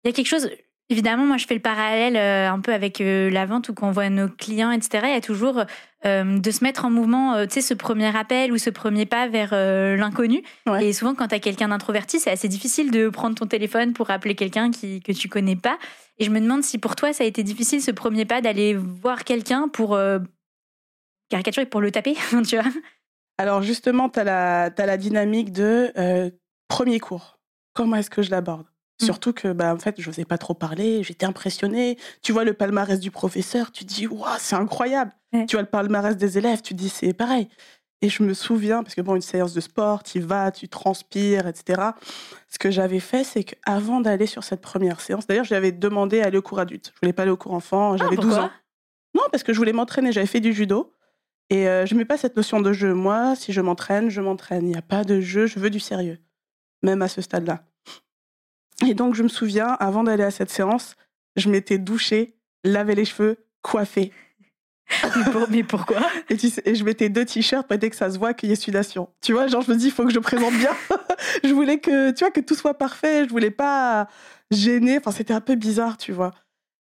il 0.04 0.08
y 0.08 0.10
a 0.10 0.14
quelque 0.14 0.28
chose, 0.28 0.50
évidemment, 0.90 1.26
moi 1.26 1.38
je 1.38 1.46
fais 1.46 1.54
le 1.54 1.62
parallèle 1.62 2.18
euh, 2.18 2.52
un 2.52 2.60
peu 2.60 2.74
avec 2.74 3.00
la 3.00 3.46
vente 3.46 3.70
ou 3.70 3.74
quand 3.74 3.88
on 3.88 3.92
voit 3.92 4.10
nos 4.10 4.28
clients, 4.28 4.72
etc. 4.72 5.04
Il 5.06 5.14
y 5.14 5.18
a 5.18 5.22
toujours 5.22 5.64
de 6.06 6.52
se 6.52 6.64
mettre 6.64 6.86
en 6.86 6.90
mouvement, 6.90 7.46
tu 7.46 7.56
sais, 7.56 7.62
ce 7.62 7.74
premier 7.74 8.16
appel 8.16 8.54
ou 8.54 8.58
ce 8.58 8.70
premier 8.70 9.06
pas 9.06 9.28
vers 9.28 9.52
l'inconnu. 9.52 10.44
Et 10.80 10.94
souvent, 10.94 11.14
quand 11.14 11.28
tu 11.28 11.36
as 11.36 11.40
quelqu'un 11.40 11.68
d'introverti, 11.68 12.22
c'est 12.22 12.32
assez 12.32 12.48
difficile 12.48 12.90
de 12.90 13.10
prendre 13.10 13.36
ton 13.36 13.48
téléphone 13.48 13.92
pour 13.92 14.10
appeler 14.10 14.34
quelqu'un 14.34 14.72
qui, 14.72 15.02
que 15.02 15.12
tu 15.12 15.28
connais 15.28 15.58
pas. 15.58 15.78
Et 16.18 16.24
je 16.24 16.30
me 16.30 16.40
demande 16.40 16.64
si 16.64 16.78
pour 16.78 16.96
toi, 16.96 17.12
ça 17.12 17.26
a 17.26 17.28
été 17.28 17.44
difficile 17.44 17.82
ce 17.82 17.92
premier 17.92 18.24
pas 18.24 18.40
d'aller 18.40 18.76
voir 18.76 19.26
quelqu'un 19.26 19.68
pour 19.68 19.98
caricature 21.30 21.68
pour 21.70 21.82
le 21.82 21.92
taper, 21.92 22.16
tu 22.48 22.58
vois. 22.58 22.70
Alors 23.38 23.62
justement, 23.62 24.10
tu 24.10 24.20
as 24.20 24.24
la, 24.24 24.64
as 24.66 24.86
la 24.86 24.98
dynamique 24.98 25.52
de 25.52 25.92
euh, 25.98 26.30
premier 26.68 27.00
cours. 27.00 27.40
Comment 27.74 27.98
est-ce 27.98 28.10
que 28.10 28.22
je 28.22 28.32
l'aborde? 28.32 28.66
Mm. 29.02 29.06
Surtout 29.06 29.34
que, 29.34 29.54
bah, 29.54 29.74
en 29.74 29.80
fait, 29.80 29.96
je 30.00 30.10
n'osais 30.10 30.26
pas 30.26 30.38
trop 30.38 30.54
parler, 30.54 31.04
j'étais 31.04 31.26
impressionnée. 31.26 31.98
Tu 32.22 32.34
vois 32.34 32.44
le 32.44 32.54
palmarès 32.54 33.00
du 33.00 33.12
professeur, 33.12 33.72
tu 33.72 33.86
dis, 33.86 34.08
waouh, 34.08 34.28
c'est 34.40 34.56
incroyable. 34.56 35.14
Tu 35.48 35.56
vois 35.56 35.62
le 35.62 35.70
palmarès 35.70 36.18
des 36.18 36.38
élèves, 36.38 36.62
tu 36.62 36.74
dis, 36.74 36.90
c'est 36.90 37.14
pareil. 37.14 37.48
Et 38.02 38.10
je 38.10 38.24
me 38.24 38.34
souviens, 38.34 38.82
parce 38.82 38.96
que 38.96 39.02
bon, 39.02 39.16
une 39.16 39.22
séance 39.22 39.54
de 39.54 39.60
sport, 39.60 40.04
tu 40.04 40.22
vas, 40.22 40.52
tu 40.52 40.70
transpires, 40.70 41.48
etc. 41.48 41.82
Ce 42.48 42.58
que 42.58 42.72
j'avais 42.72 43.02
fait, 43.02 43.24
c'est 43.24 43.44
qu'avant 43.44 44.00
d'aller 44.00 44.26
sur 44.26 44.44
cette 44.44 44.62
première 44.62 45.02
séance, 45.02 45.28
d'ailleurs, 45.28 45.46
j'avais 45.46 45.72
demandé 45.74 46.22
à 46.22 46.28
aller 46.28 46.38
au 46.38 46.42
cours 46.42 46.60
adulte. 46.60 46.92
Je 46.96 47.00
voulais 47.02 47.14
pas 47.14 47.24
aller 47.24 47.32
au 47.32 47.38
cours 47.38 47.54
enfant, 47.54 47.98
j'avais 47.98 48.16
12 48.16 48.36
ah, 48.38 48.44
ans. 48.44 48.52
Non, 49.16 49.24
parce 49.32 49.44
que 49.44 49.54
je 49.54 49.58
voulais 49.58 49.74
m'entraîner, 49.74 50.12
j'avais 50.12 50.28
fait 50.28 50.40
du 50.40 50.54
judo. 50.54 50.94
Et 51.50 51.68
euh, 51.68 51.86
je 51.86 51.96
mets 51.96 52.06
pas 52.06 52.18
cette 52.18 52.36
notion 52.36 52.62
de 52.62 52.74
jeu. 52.74 52.94
Moi, 52.94 53.36
si 53.36 53.54
je 53.54 53.62
m'entraîne, 53.62 54.10
je 54.10 54.22
m'entraîne. 54.22 54.66
Il 54.66 54.72
n'y 54.72 54.78
a 54.78 54.84
pas 54.84 55.04
de 55.04 55.20
jeu, 55.20 55.48
je 55.48 55.60
veux 55.60 55.70
du 55.70 55.80
sérieux, 55.80 56.20
même 56.84 57.02
à 57.02 57.08
ce 57.08 57.22
stade-là. 57.22 57.64
Et 58.88 58.94
donc, 58.94 59.16
je 59.16 59.24
me 59.24 59.28
souviens, 59.28 59.68
avant 59.80 60.04
d'aller 60.04 60.24
à 60.24 60.32
cette 60.32 60.52
séance, 60.52 60.96
je 61.36 61.50
m'étais 61.50 61.78
douchée, 61.78 62.38
lavé 62.64 62.96
les 62.96 63.06
cheveux, 63.06 63.38
coiffée. 63.62 64.12
mais 65.50 65.64
pourquoi? 65.64 66.00
Et, 66.30 66.38
et, 66.66 66.76
je 66.76 66.84
mettais 66.84 67.10
deux 67.10 67.26
t-shirts 67.26 67.68
pour 67.68 67.78
que 67.78 67.96
ça 67.96 68.10
se 68.10 68.18
voit 68.18 68.34
qu'il 68.34 68.50
y 68.50 68.54
ait 68.54 68.56
sudation. 68.56 69.10
Tu 69.22 69.34
vois, 69.34 69.48
genre 69.48 69.62
je 69.62 69.72
me 69.72 69.78
dis, 69.78 69.88
il 69.88 69.92
faut 69.92 70.06
que 70.06 70.14
je 70.14 70.20
présente 70.20 70.54
bien. 70.54 70.76
je 71.44 71.54
voulais 71.54 71.80
que, 71.80 72.12
tu 72.12 72.24
vois, 72.24 72.32
que 72.32 72.40
tout 72.40 72.56
soit 72.56 72.76
parfait. 72.76 73.26
Je 73.26 73.30
voulais 73.30 73.52
pas 73.52 74.08
gêner. 74.52 74.98
Enfin, 74.98 75.12
c'était 75.12 75.34
un 75.34 75.42
peu 75.42 75.56
bizarre, 75.56 75.98
tu 75.98 76.12
vois. 76.12 76.32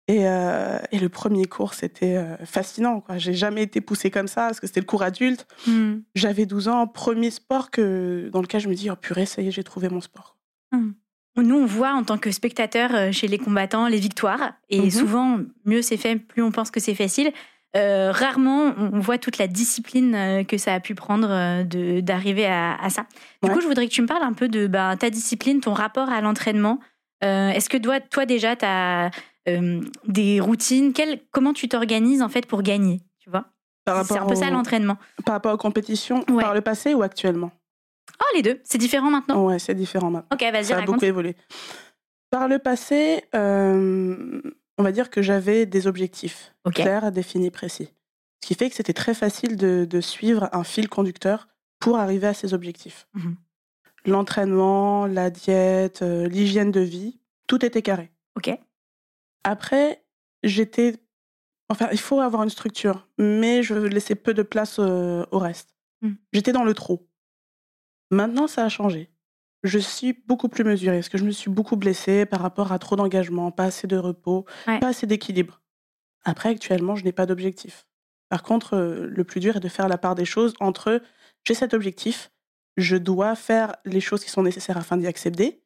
Euh, 0.09 0.79
et, 0.91 0.99
le 0.99 1.09
premier 1.09 1.45
cours, 1.45 1.73
c'était 1.73 2.17
euh, 2.17 2.35
fascinant. 2.45 3.01
Quoi. 3.01 3.17
J'ai 3.17 3.33
jamais 3.33 3.63
été 3.63 3.81
poussée 3.81 4.11
comme 4.11 4.27
ça, 4.27 4.47
parce 4.47 4.59
que 4.59 4.67
c'était 4.67 4.79
le 4.79 4.85
cours 4.85 5.03
adulte. 5.03 5.47
Hmm. 5.67 5.99
J'avais 6.15 6.45
12 6.45 6.67
ans, 6.67 6.87
premier 6.87 7.31
sport 7.31 7.71
que, 7.71 8.29
dans 8.31 8.41
lequel 8.41 8.61
je 8.61 8.67
me 8.67 8.75
dis, 8.75 8.89
oh 8.89 8.95
purée, 8.95 9.25
ça 9.25 9.41
y 9.41 9.47
est, 9.47 9.51
j'ai 9.51 9.63
trouvé 9.63 9.89
mon 9.89 10.01
sport. 10.01 10.37
Hmm. 10.71 10.91
Nous, 11.37 11.55
on 11.55 11.65
voit 11.65 11.93
en 11.93 12.03
tant 12.03 12.17
que 12.17 12.29
spectateur 12.31 12.93
euh, 12.93 13.11
chez 13.13 13.27
les 13.27 13.37
combattants 13.37 13.87
les 13.87 13.99
victoires. 13.99 14.53
Et 14.69 14.81
mhm. 14.81 14.91
souvent, 14.91 15.39
mieux 15.63 15.81
c'est 15.81 15.97
fait, 15.97 16.17
plus 16.17 16.43
on 16.43 16.51
pense 16.51 16.71
que 16.71 16.81
c'est 16.81 16.95
facile. 16.95 17.31
rarement, 17.73 18.73
on 18.77 18.99
voit 18.99 19.17
toute 19.17 19.37
la 19.37 19.47
discipline 19.47 20.43
que 20.45 20.57
ça 20.57 20.73
a 20.73 20.81
pu 20.81 20.93
prendre 20.93 21.63
d'arriver 22.01 22.45
à, 22.45 22.89
ça. 22.89 23.05
Du 23.41 23.49
coup, 23.49 23.61
je 23.61 23.67
voudrais 23.67 23.87
que 23.87 23.93
tu 23.93 24.01
me 24.01 24.07
parles 24.07 24.23
un 24.23 24.33
peu 24.33 24.49
de 24.49 24.67
bah, 24.67 24.97
ta 24.99 25.09
discipline, 25.09 25.61
ton 25.61 25.73
rapport 25.73 26.09
à 26.09 26.19
l'entraînement. 26.19 26.81
Est-ce 27.21 27.69
que 27.69 27.77
toi, 27.77 28.01
toi 28.01 28.25
déjà, 28.25 28.57
tu 28.57 28.65
as 28.65 29.11
euh, 29.47 29.81
des 30.07 30.39
routines 30.39 30.93
Comment 31.31 31.53
tu 31.53 31.67
t'organises 31.67 32.21
en 32.21 32.29
fait 32.29 32.45
pour 32.45 32.61
gagner 32.61 33.01
Tu 33.19 33.29
vois? 33.29 33.45
C'est 33.87 34.17
un 34.17 34.25
peu 34.25 34.35
ça 34.35 34.49
l'entraînement. 34.49 34.97
Par 35.25 35.33
rapport 35.33 35.53
aux 35.53 35.57
compétitions, 35.57 36.23
par 36.23 36.53
le 36.53 36.61
passé 36.61 36.93
ou 36.93 37.01
actuellement? 37.01 37.51
Oh, 38.19 38.35
les 38.35 38.41
deux. 38.41 38.59
C'est 38.63 38.77
différent 38.77 39.09
maintenant 39.09 39.45
Ouais, 39.45 39.59
c'est 39.59 39.73
différent 39.73 40.11
maintenant. 40.11 40.29
Ok, 40.33 40.51
vas-y, 40.51 40.65
Ça 40.65 40.77
a 40.77 40.81
beaucoup 40.81 41.03
évolué. 41.03 41.35
Par 42.29 42.47
le 42.47 42.59
passé, 42.59 43.23
euh, 43.35 44.41
on 44.77 44.83
va 44.83 44.91
dire 44.91 45.09
que 45.09 45.21
j'avais 45.21 45.65
des 45.65 45.87
objectifs 45.87 46.53
clairs, 46.73 47.11
définis, 47.11 47.51
précis. 47.51 47.89
Ce 48.41 48.47
qui 48.47 48.55
fait 48.55 48.69
que 48.69 48.75
c'était 48.75 48.93
très 48.93 49.13
facile 49.13 49.55
de, 49.57 50.01
suivre 50.01 50.49
un 50.53 50.63
fil 50.63 50.87
conducteur 50.87 51.47
pour 51.79 51.97
arriver 51.97 52.27
à 52.27 52.33
ces 52.33 52.53
objectifs. 52.53 53.07
Mhm. 53.13 53.35
L'entraînement, 54.05 55.05
la 55.05 55.29
diète, 55.29 56.01
euh, 56.01 56.27
l'hygiène 56.27 56.71
de 56.71 56.79
vie, 56.79 57.19
tout 57.47 57.63
était 57.63 57.83
carré. 57.83 58.11
Ok. 58.35 58.57
Après, 59.43 60.03
j'étais. 60.43 60.97
Enfin, 61.69 61.87
il 61.91 61.99
faut 61.99 62.19
avoir 62.19 62.43
une 62.43 62.49
structure, 62.49 63.07
mais 63.17 63.63
je 63.63 63.73
laissais 63.73 64.15
peu 64.15 64.33
de 64.33 64.43
place 64.43 64.77
euh, 64.79 65.25
au 65.31 65.39
reste. 65.39 65.75
Mmh. 66.01 66.11
J'étais 66.33 66.51
dans 66.51 66.63
le 66.63 66.73
trop. 66.73 67.07
Maintenant, 68.11 68.47
ça 68.47 68.65
a 68.65 68.69
changé. 68.69 69.09
Je 69.63 69.79
suis 69.79 70.13
beaucoup 70.27 70.49
plus 70.49 70.63
mesurée 70.63 70.97
parce 70.97 71.09
que 71.09 71.17
je 71.17 71.23
me 71.23 71.31
suis 71.31 71.49
beaucoup 71.49 71.75
blessée 71.75 72.25
par 72.25 72.41
rapport 72.41 72.71
à 72.71 72.79
trop 72.79 72.95
d'engagement, 72.95 73.51
pas 73.51 73.65
assez 73.65 73.87
de 73.87 73.95
repos, 73.95 74.45
pas 74.65 74.87
assez 74.87 75.05
d'équilibre. 75.05 75.61
Après, 76.23 76.49
actuellement, 76.49 76.95
je 76.95 77.03
n'ai 77.03 77.11
pas 77.11 77.25
d'objectif. 77.25 77.87
Par 78.29 78.43
contre, 78.43 78.75
euh, 78.75 79.07
le 79.07 79.23
plus 79.23 79.39
dur 79.39 79.57
est 79.57 79.59
de 79.59 79.67
faire 79.67 79.87
la 79.87 79.97
part 79.97 80.15
des 80.15 80.25
choses 80.25 80.53
entre 80.59 81.01
j'ai 81.43 81.53
cet 81.53 81.73
objectif, 81.73 82.31
je 82.77 82.95
dois 82.95 83.35
faire 83.35 83.75
les 83.85 83.99
choses 83.99 84.23
qui 84.23 84.29
sont 84.29 84.43
nécessaires 84.43 84.77
afin 84.77 84.97
d'y 84.97 85.07
accéder. 85.07 85.63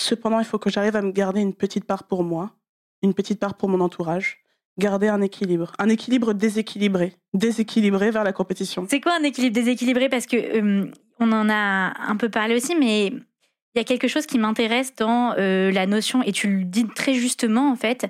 Cependant, 0.00 0.38
il 0.38 0.44
faut 0.44 0.58
que 0.58 0.70
j'arrive 0.70 0.96
à 0.96 1.02
me 1.02 1.12
garder 1.12 1.40
une 1.40 1.54
petite 1.54 1.84
part 1.84 2.04
pour 2.04 2.24
moi, 2.24 2.56
une 3.04 3.14
petite 3.14 3.38
part 3.38 3.54
pour 3.54 3.68
mon 3.68 3.80
entourage, 3.80 4.38
garder 4.78 5.08
un 5.08 5.20
équilibre, 5.20 5.72
un 5.78 5.88
équilibre 5.88 6.32
déséquilibré, 6.32 7.14
déséquilibré 7.32 8.10
vers 8.10 8.24
la 8.24 8.32
compétition. 8.32 8.86
C'est 8.88 9.00
quoi 9.00 9.12
un 9.20 9.22
équilibre 9.22 9.54
déséquilibré? 9.54 10.08
Parce 10.08 10.26
que 10.26 10.36
euh, 10.36 10.90
on 11.20 11.30
en 11.30 11.48
a 11.48 11.92
un 12.10 12.16
peu 12.16 12.28
parlé 12.28 12.56
aussi, 12.56 12.74
mais 12.74 13.06
il 13.06 13.76
y 13.76 13.80
a 13.80 13.84
quelque 13.84 14.08
chose 14.08 14.26
qui 14.26 14.38
m'intéresse 14.38 14.94
dans 14.96 15.34
euh, 15.38 15.70
la 15.70 15.86
notion, 15.86 16.22
et 16.22 16.32
tu 16.32 16.48
le 16.48 16.64
dis 16.64 16.86
très 16.86 17.14
justement 17.14 17.70
en 17.70 17.76
fait, 17.76 18.06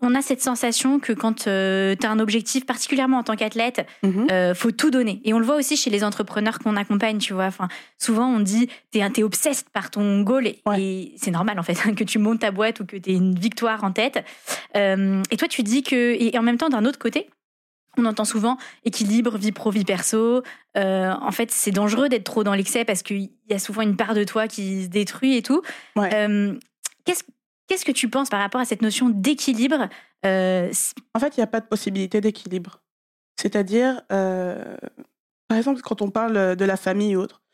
on 0.00 0.14
a 0.14 0.22
cette 0.22 0.40
sensation 0.40 1.00
que 1.00 1.12
quand 1.12 1.46
euh, 1.46 1.96
tu 1.98 2.06
as 2.06 2.10
un 2.10 2.18
objectif, 2.20 2.64
particulièrement 2.64 3.18
en 3.18 3.22
tant 3.22 3.36
qu'athlète, 3.36 3.86
mhm. 4.02 4.28
euh, 4.30 4.54
faut 4.54 4.70
tout 4.70 4.90
donner. 4.90 5.20
Et 5.24 5.34
on 5.34 5.38
le 5.38 5.44
voit 5.44 5.56
aussi 5.56 5.76
chez 5.76 5.90
les 5.90 6.04
entrepreneurs 6.04 6.58
qu'on 6.58 6.76
accompagne, 6.76 7.18
tu 7.18 7.32
vois. 7.32 7.46
Enfin, 7.46 7.68
souvent, 7.98 8.26
on 8.26 8.40
dit, 8.40 8.68
t'es 8.92 9.00
es 9.00 9.22
obsesse 9.22 9.64
par 9.72 9.90
ton 9.90 10.22
goal. 10.22 10.46
Et, 10.46 11.14
c'est 11.16 11.30
normal, 11.30 11.58
en 11.58 11.62
fait, 11.62 11.74
que 11.96 12.04
tu 12.04 12.18
montes 12.18 12.40
ta 12.40 12.50
boîte 12.50 12.80
ou 12.80 12.86
que 12.86 12.96
tu 12.96 13.10
aies 13.10 13.14
une 13.14 13.38
victoire 13.38 13.84
en 13.84 13.92
tête. 13.92 14.24
Euh, 14.76 15.22
et 15.30 15.36
toi, 15.36 15.48
tu 15.48 15.62
dis 15.62 15.82
que... 15.82 16.14
Et 16.18 16.38
en 16.38 16.42
même 16.42 16.56
temps, 16.56 16.68
d'un 16.68 16.84
autre 16.84 16.98
côté, 16.98 17.28
on 17.96 18.06
entend 18.06 18.24
souvent 18.24 18.58
équilibre, 18.84 19.36
vie 19.38 19.52
pro, 19.52 19.70
vie 19.70 19.84
perso. 19.84 20.42
en 20.76 21.30
fait, 21.32 21.50
c'est 21.50 21.70
dangereux 21.70 22.08
d'être 22.08 22.24
trop 22.24 22.42
dans 22.42 22.54
l'excès 22.54 22.84
parce 22.84 23.02
qu'il 23.02 23.30
y 23.48 23.54
a 23.54 23.58
souvent 23.58 23.82
une 23.82 23.96
part 23.96 24.14
de 24.14 24.24
toi 24.24 24.48
qui 24.48 24.84
se 24.84 24.88
détruit 24.88 25.36
et 25.36 25.42
tout. 25.42 25.62
Qu'est-ce 27.04 27.22
Qu'est-ce 27.66 27.84
que 27.84 27.92
tu 27.92 28.08
penses 28.08 28.28
par 28.28 28.40
rapport 28.40 28.60
à 28.60 28.64
cette 28.64 28.82
notion 28.82 29.08
d'équilibre 29.08 29.88
euh, 30.26 30.70
En 31.14 31.20
fait, 31.20 31.36
il 31.36 31.40
n'y 31.40 31.44
a 31.44 31.48
pas 31.48 31.60
de 31.60 31.66
possibilité 31.66 32.20
d'équilibre. 32.20 32.82
C'est-à-dire, 33.40 34.02
euh, 34.12 34.76
par 35.48 35.58
exemple, 35.58 35.80
quand 35.80 36.02
on 36.02 36.10
parle 36.10 36.56
de 36.56 36.64
la 36.64 36.76
famille 36.76 37.16
ou 37.16 37.20
autre, 37.20 37.44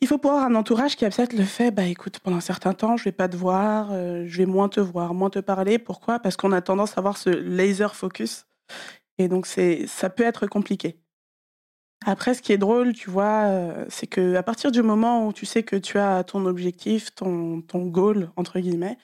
Il 0.00 0.08
faut 0.08 0.18
pouvoir 0.18 0.44
un 0.44 0.54
entourage 0.54 0.96
qui 0.96 1.04
accepte 1.04 1.32
le 1.32 1.44
fait, 1.44 1.70
bah 1.70 1.84
écoute, 1.84 2.18
pendant 2.20 2.38
un 2.38 2.40
certain 2.40 2.72
temps, 2.74 2.96
je 2.96 3.04
vais 3.04 3.12
pas 3.12 3.28
te 3.28 3.36
voir, 3.36 3.88
euh, 3.92 4.24
je 4.26 4.38
vais 4.38 4.46
moins 4.46 4.68
te 4.68 4.80
voir, 4.80 5.14
moins 5.14 5.30
te 5.30 5.38
parler. 5.38 5.78
Pourquoi? 5.78 6.18
Parce 6.18 6.36
qu'on 6.36 6.52
a 6.52 6.60
tendance 6.60 6.96
à 6.96 7.00
avoir 7.00 7.16
ce 7.16 7.30
laser 7.30 7.94
focus. 7.94 8.46
Et 9.18 9.28
donc, 9.28 9.46
c'est, 9.46 9.86
ça 9.86 10.10
peut 10.10 10.24
être 10.24 10.46
compliqué. 10.46 10.98
Après, 12.06 12.34
ce 12.34 12.42
qui 12.42 12.52
est 12.52 12.58
drôle, 12.58 12.92
tu 12.92 13.10
vois, 13.10 13.44
euh, 13.44 13.84
c'est 13.88 14.06
que 14.06 14.34
à 14.34 14.42
partir 14.42 14.70
du 14.70 14.82
moment 14.82 15.26
où 15.26 15.32
tu 15.32 15.46
sais 15.46 15.62
que 15.62 15.76
tu 15.76 15.98
as 15.98 16.22
ton 16.24 16.44
objectif, 16.46 17.14
ton, 17.14 17.62
ton 17.62 17.86
goal, 17.86 18.30
entre 18.36 18.60
guillemets, 18.60 18.98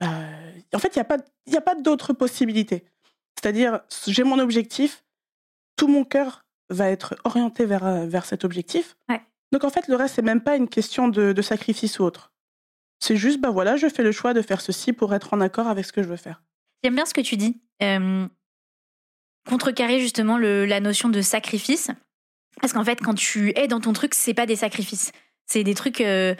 en 0.00 0.78
fait, 0.78 0.94
il 0.94 0.98
n'y 0.98 1.02
a 1.02 1.04
pas, 1.04 1.18
y 1.46 1.56
a 1.56 1.60
pas 1.60 1.74
d'autre 1.74 2.12
possibilité. 2.12 2.84
C'est-à-dire, 3.40 3.80
j'ai 4.06 4.24
mon 4.24 4.38
objectif, 4.38 5.04
tout 5.76 5.88
mon 5.88 6.04
cœur 6.04 6.44
va 6.70 6.90
être 6.90 7.16
orienté 7.24 7.64
vers, 7.64 8.06
vers 8.06 8.24
cet 8.24 8.44
objectif. 8.44 8.96
Donc 9.52 9.64
en 9.64 9.70
fait, 9.70 9.88
le 9.88 9.96
reste, 9.96 10.16
c'est 10.16 10.22
même 10.22 10.40
pas 10.40 10.56
une 10.56 10.68
question 10.68 11.08
de, 11.08 11.40
sacrifice 11.42 11.98
ou 11.98 12.04
autre. 12.04 12.32
C'est 12.98 13.16
juste, 13.16 13.40
bah 13.40 13.50
voilà, 13.50 13.76
je 13.76 13.88
fais 13.88 14.02
le 14.02 14.12
choix 14.12 14.34
de 14.34 14.42
faire 14.42 14.60
ceci 14.60 14.92
pour 14.92 15.14
être 15.14 15.34
en 15.34 15.40
accord 15.40 15.68
avec 15.68 15.84
ce 15.84 15.92
que 15.92 16.02
je 16.02 16.08
veux 16.08 16.16
faire. 16.16 16.42
J'aime 16.82 16.94
bien 16.94 17.06
ce 17.06 17.14
que 17.14 17.20
tu 17.20 17.36
dis. 17.36 17.60
Euh, 17.82 18.26
contrecarrer 19.46 20.00
justement 20.00 20.38
la 20.38 20.80
notion 20.80 21.08
de 21.08 21.20
sacrifice. 21.20 21.90
Parce 22.60 22.72
qu'en 22.72 22.84
fait, 22.84 23.00
quand 23.00 23.14
tu 23.14 23.56
es 23.58 23.68
dans 23.68 23.80
ton 23.80 23.92
truc, 23.92 24.14
c'est 24.14 24.34
pas 24.34 24.46
des 24.46 24.56
sacrifices. 24.56 25.12
C'est 25.46 25.62
des 25.62 25.74
trucs 25.74 26.00
euh, 26.00 26.34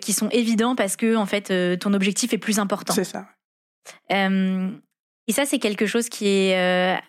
qui 0.00 0.12
sont 0.12 0.28
évidents 0.30 0.74
parce 0.74 0.96
que 0.96 1.16
en 1.16 1.26
fait, 1.26 1.78
ton 1.78 1.92
objectif 1.94 2.32
est 2.32 2.38
plus 2.38 2.58
important. 2.58 2.94
C'est 2.94 3.04
ça. 3.04 3.26
et 4.10 5.32
ça, 5.32 5.44
c'est 5.44 5.58
quelque 5.58 5.86
chose 5.86 6.08
qui 6.08 6.26
est 6.26 7.00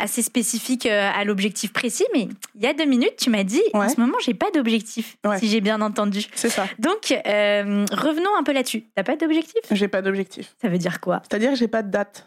assez 0.00 0.22
spécifique 0.22 0.86
euh, 0.86 1.10
à 1.14 1.24
l'objectif 1.24 1.72
précis, 1.72 2.04
mais 2.12 2.28
il 2.54 2.62
y 2.62 2.66
a 2.66 2.72
deux 2.72 2.86
minutes, 2.86 3.16
tu 3.18 3.30
m'as 3.30 3.44
dit, 3.44 3.62
en 3.74 3.88
ce 3.88 4.00
moment, 4.00 4.16
j'ai 4.24 4.34
pas 4.34 4.50
d'objectif, 4.50 5.16
si 5.38 5.48
j'ai 5.48 5.60
bien 5.60 5.80
entendu. 5.80 6.26
C'est 6.34 6.48
ça. 6.48 6.66
Donc, 6.78 7.12
euh, 7.12 7.84
revenons 7.92 8.34
un 8.36 8.42
peu 8.42 8.52
là-dessus. 8.52 8.84
T'as 8.94 9.04
pas 9.04 9.16
d'objectif? 9.16 9.60
J'ai 9.70 9.88
pas 9.88 10.02
d'objectif. 10.02 10.56
Ça 10.60 10.68
veut 10.68 10.78
dire 10.78 11.00
quoi? 11.00 11.22
C'est-à-dire 11.28 11.50
que 11.50 11.56
j'ai 11.56 11.68
pas 11.68 11.82
de 11.82 11.90
date. 11.90 12.26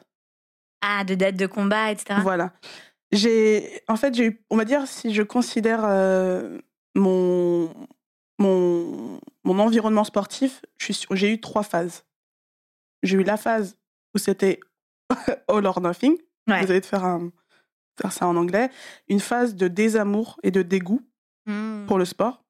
Ah, 0.82 1.04
de 1.04 1.16
date 1.16 1.36
de 1.36 1.48
combat, 1.48 1.92
etc. 1.92 2.20
Voilà. 2.22 2.54
J'ai, 3.12 3.82
en 3.88 3.96
fait, 3.96 4.14
j'ai 4.16 4.26
eu, 4.26 4.42
on 4.50 4.58
va 4.58 4.66
dire, 4.66 4.88
si 4.88 5.14
je 5.14 5.24
considère 5.24 5.82
euh, 5.84 6.60
mon, 6.96 7.70
mon, 8.44 9.20
mon 9.44 9.60
environnement 9.60 10.04
sportif, 10.04 10.62
j'ai 10.78 11.32
eu 11.32 11.40
trois 11.40 11.64
phases. 11.64 12.06
J'ai 13.02 13.18
eu 13.18 13.24
la 13.24 13.38
phase 13.38 13.78
où 14.14 14.18
c'était 14.18 14.60
all 15.48 15.66
or 15.66 15.82
nothing. 15.82 16.18
Vous 16.48 16.54
allez 16.54 16.82
te 16.82 16.86
faire 16.86 17.06
un, 17.06 17.32
faire 18.00 18.12
ça 18.12 18.28
en 18.28 18.36
anglais, 18.36 18.70
une 19.08 19.20
phase 19.20 19.56
de 19.56 19.68
désamour 19.68 20.40
et 20.44 20.52
de 20.52 20.62
dégoût 20.62 21.02
hmm. 21.46 21.86
pour 21.88 21.98
le 21.98 22.06
sport. 22.06 22.44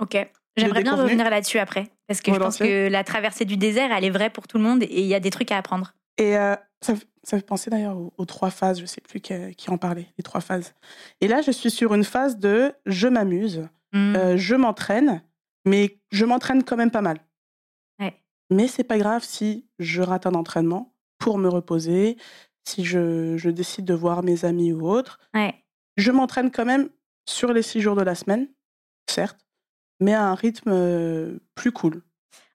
Ok. 0.00 0.16
J'aimerais 0.56 0.82
bien 0.82 0.96
revenir 0.96 1.30
là-dessus 1.30 1.58
après, 1.58 1.90
parce 2.06 2.20
que 2.20 2.32
je 2.32 2.38
pense 2.38 2.58
que 2.58 2.88
la 2.88 3.04
traversée 3.04 3.44
du 3.44 3.56
désert, 3.56 3.92
elle 3.92 4.04
est 4.04 4.10
vraie 4.10 4.30
pour 4.30 4.46
tout 4.46 4.58
le 4.58 4.64
monde 4.64 4.82
et 4.82 5.00
il 5.00 5.06
y 5.06 5.14
a 5.14 5.20
des 5.20 5.30
trucs 5.30 5.52
à 5.52 5.56
apprendre. 5.56 5.94
Et 6.18 6.36
euh, 6.36 6.54
ça, 6.80 6.94
ça, 7.22 7.38
fait 7.38 7.46
penser 7.46 7.70
d'ailleurs 7.70 7.96
aux, 7.96 8.24
trois 8.26 8.50
phases, 8.50 8.78
je 8.78 8.82
ne 8.82 8.88
sais 8.88 9.00
plus 9.00 9.20
qui, 9.20 9.70
en 9.70 9.78
parlait, 9.78 10.08
les 10.18 10.22
trois 10.22 10.40
phases. 10.40 10.74
Et 11.20 11.28
là, 11.28 11.40
je 11.40 11.50
suis 11.50 11.70
sur 11.70 11.94
une 11.94 12.04
phase 12.04 12.36
de 12.36 12.74
je 12.84 13.08
m'amuse, 13.08 13.68
hmm. 13.92 14.16
euh, 14.16 14.36
je 14.36 14.54
m'entraîne, 14.54 15.22
mais 15.64 16.00
je 16.10 16.24
m'entraîne 16.24 16.64
quand 16.64 16.76
même 16.76 16.90
pas 16.90 17.02
mal. 17.02 17.18
Ouais. 17.98 18.14
Mais 18.50 18.68
c'est 18.68 18.84
pas 18.84 18.98
grave 18.98 19.22
si 19.24 19.68
je 19.78 20.02
rate 20.02 20.26
un 20.26 20.34
entraînement 20.34 20.94
pour 21.18 21.38
me 21.38 21.48
reposer, 21.48 22.16
si 22.64 22.84
je, 22.84 23.48
décide 23.50 23.84
de 23.84 23.94
voir 23.94 24.22
mes 24.22 24.44
amis 24.44 24.72
ou 24.72 24.88
autres. 24.88 25.20
Je 25.96 26.12
m'entraîne 26.12 26.50
quand 26.50 26.64
même 26.64 26.88
sur 27.28 27.52
les 27.52 27.62
six 27.62 27.80
jours 27.80 27.96
de 27.96 28.02
la 28.02 28.14
semaine, 28.14 28.48
certes, 29.08 29.38
mais 30.00 30.14
à 30.14 30.24
un 30.24 30.34
rythme 30.34 30.70
euh, 30.72 31.38
plus 31.54 31.72
cool. 31.72 32.02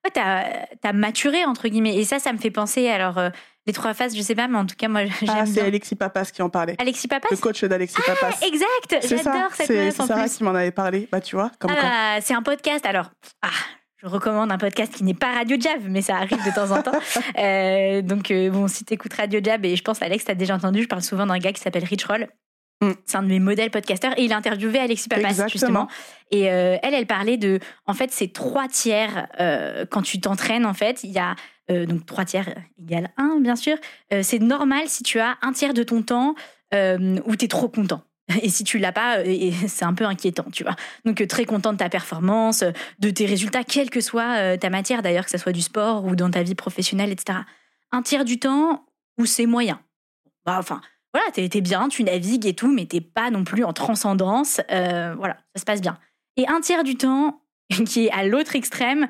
Ouais, 0.04 0.12
t'as 0.12 0.66
as 0.84 0.94
maturé, 0.94 1.46
entre 1.46 1.68
guillemets. 1.68 1.96
Et 1.96 2.06
ça, 2.06 2.20
ça 2.20 2.34
me 2.34 2.38
fait 2.38 2.52
penser, 2.52 2.88
alors, 2.88 3.18
euh, 3.18 3.30
les 3.68 3.74
trois 3.74 3.94
phases, 3.94 4.16
je 4.16 4.22
sais 4.22 4.36
pas, 4.36 4.48
mais 4.48 4.58
en 4.58 4.66
tout 4.66 4.76
cas, 4.76 4.88
moi, 4.88 5.06
j'aime 5.22 5.30
Ah, 5.30 5.46
c'est 5.46 5.62
Alexis 5.62 5.96
Papas 5.96 6.26
qui 6.26 6.42
en 6.42 6.50
parlait. 6.50 6.76
Alexis 6.80 7.08
Papas 7.08 7.30
Le 7.32 7.38
coach 7.38 7.64
d'Alexis 7.64 7.98
ah, 8.08 8.14
Papas. 8.14 8.46
exact 8.46 9.08
J'adore 9.08 9.54
cette 9.54 9.68
C'est 9.68 9.92
Sarah 9.92 10.30
qui 10.30 10.44
m'en 10.44 10.56
avait 10.56 10.72
parlé, 10.72 11.08
bah 11.12 11.22
tu 11.22 11.36
vois, 11.36 11.52
comme 11.60 11.72
ah, 11.76 12.20
C'est 12.22 12.34
un 12.34 12.44
podcast, 12.44 12.86
alors... 12.86 13.12
Ah, 13.42 13.50
je 13.98 14.08
recommande 14.08 14.52
un 14.52 14.58
podcast 14.58 14.94
qui 14.94 15.04
n'est 15.04 15.16
pas 15.16 15.34
Radio 15.34 15.58
Jab, 15.60 15.82
mais 15.88 16.02
ça 16.02 16.18
arrive 16.18 16.44
de 16.46 16.54
temps 16.54 16.72
en 16.72 16.82
temps. 16.82 16.92
Euh, 17.38 18.02
donc, 18.02 18.32
euh, 18.32 18.50
bon, 18.50 18.68
si 18.68 18.86
tu 18.86 18.94
écoutes 18.94 19.14
Radio 19.14 19.40
Jab, 19.44 19.66
et 19.66 19.76
je 19.76 19.84
pense, 19.84 20.02
Alex, 20.02 20.26
tu 20.26 20.32
as 20.32 20.36
déjà 20.36 20.56
entendu, 20.56 20.84
je 20.84 20.88
parle 20.88 21.02
souvent 21.02 21.26
d'un 21.26 21.38
gars 21.38 21.52
qui 21.52 21.62
s'appelle 21.62 21.84
Rich 21.84 22.06
Roll. 22.06 22.28
Mm. 22.82 22.92
C'est 23.06 23.18
un 23.18 23.24
de 23.24 23.28
mes 23.28 23.40
modèles 23.40 23.72
podcasteurs 23.72 24.18
et 24.18 24.26
il 24.26 24.34
a 24.34 24.38
interviewé 24.38 24.80
Alexis 24.80 25.08
Papas 25.08 25.48
justement. 25.48 25.88
Et 26.32 26.52
euh, 26.52 26.78
elle, 26.84 26.94
elle 26.94 27.08
parlait 27.08 27.38
de, 27.38 27.60
en 27.86 27.94
fait, 27.94 28.12
c'est 28.12 28.32
trois 28.34 28.68
tiers 28.68 29.28
quand 29.92 30.02
tu 30.02 30.20
t'entraînes. 30.20 30.66
En 30.66 30.74
fait, 30.74 31.04
il 31.04 31.12
y 31.12 31.20
a 31.20 31.36
donc 31.70 32.06
trois 32.06 32.26
tiers 32.26 32.54
égale 32.78 33.10
un, 33.18 33.40
bien 33.40 33.56
sûr. 33.56 33.78
c'est 34.22 34.40
normal 34.40 34.84
si 34.88 35.04
tu 35.04 35.20
as 35.20 35.38
un 35.42 35.52
tiers 35.52 35.74
de 35.74 35.84
ton 35.84 36.02
temps 36.02 36.36
où 36.74 37.36
tu 37.36 37.46
es 37.46 37.48
trop 37.48 37.70
content. 37.70 38.04
Et 38.42 38.50
si 38.50 38.64
tu 38.64 38.78
l'as 38.78 38.92
pas, 38.92 39.20
euh, 39.20 39.52
c'est 39.68 39.86
un 39.86 39.94
peu 39.94 40.06
inquiétant, 40.06 40.46
tu 40.52 40.64
vois. 40.64 40.76
Donc 41.06 41.22
euh, 41.22 41.28
très 41.28 41.46
content 41.46 41.74
de 41.74 41.78
ta 41.78 41.90
performance, 41.90 42.64
euh, 42.64 42.72
de 43.00 43.10
tes 43.10 43.26
résultats, 43.26 43.64
quelle 43.64 43.90
que 43.90 44.02
soit 44.02 44.58
ta 44.58 44.70
matière 44.70 45.02
d'ailleurs, 45.02 45.26
que 45.26 45.32
ce 45.32 45.38
soit 45.38 45.52
du 45.52 45.62
sport 45.62 46.06
ou 46.06 46.16
dans 46.16 46.30
ta 46.30 46.44
vie 46.44 46.56
professionnelle, 46.56 47.12
etc. 47.12 47.40
Un 47.92 48.02
tiers 48.02 48.26
du 48.26 48.40
temps 48.40 48.86
où 49.18 49.26
c'est 49.26 49.46
moyen. 49.46 49.80
Bah, 50.46 50.58
enfin, 50.60 50.82
voilà, 51.16 51.32
t'es 51.32 51.50
es 51.58 51.62
bien, 51.62 51.88
tu 51.88 52.04
navigues 52.04 52.46
et 52.46 52.54
tout, 52.54 52.72
mais 52.72 52.86
t'es 52.86 53.02
pas 53.02 53.32
non 53.32 53.44
plus 53.44 53.64
en 53.64 53.74
transcendance. 53.74 54.62
voilà, 54.70 55.38
ça 55.56 55.62
se 55.62 55.66
passe 55.66 55.82
bien. 55.82 55.98
Et 56.38 56.48
un 56.48 56.60
tiers 56.60 56.84
du 56.84 56.96
temps 56.96 57.42
qui 57.86 58.08
est 58.08 58.12
à 58.12 58.26
l'autre 58.26 58.56
extrême, 58.56 59.08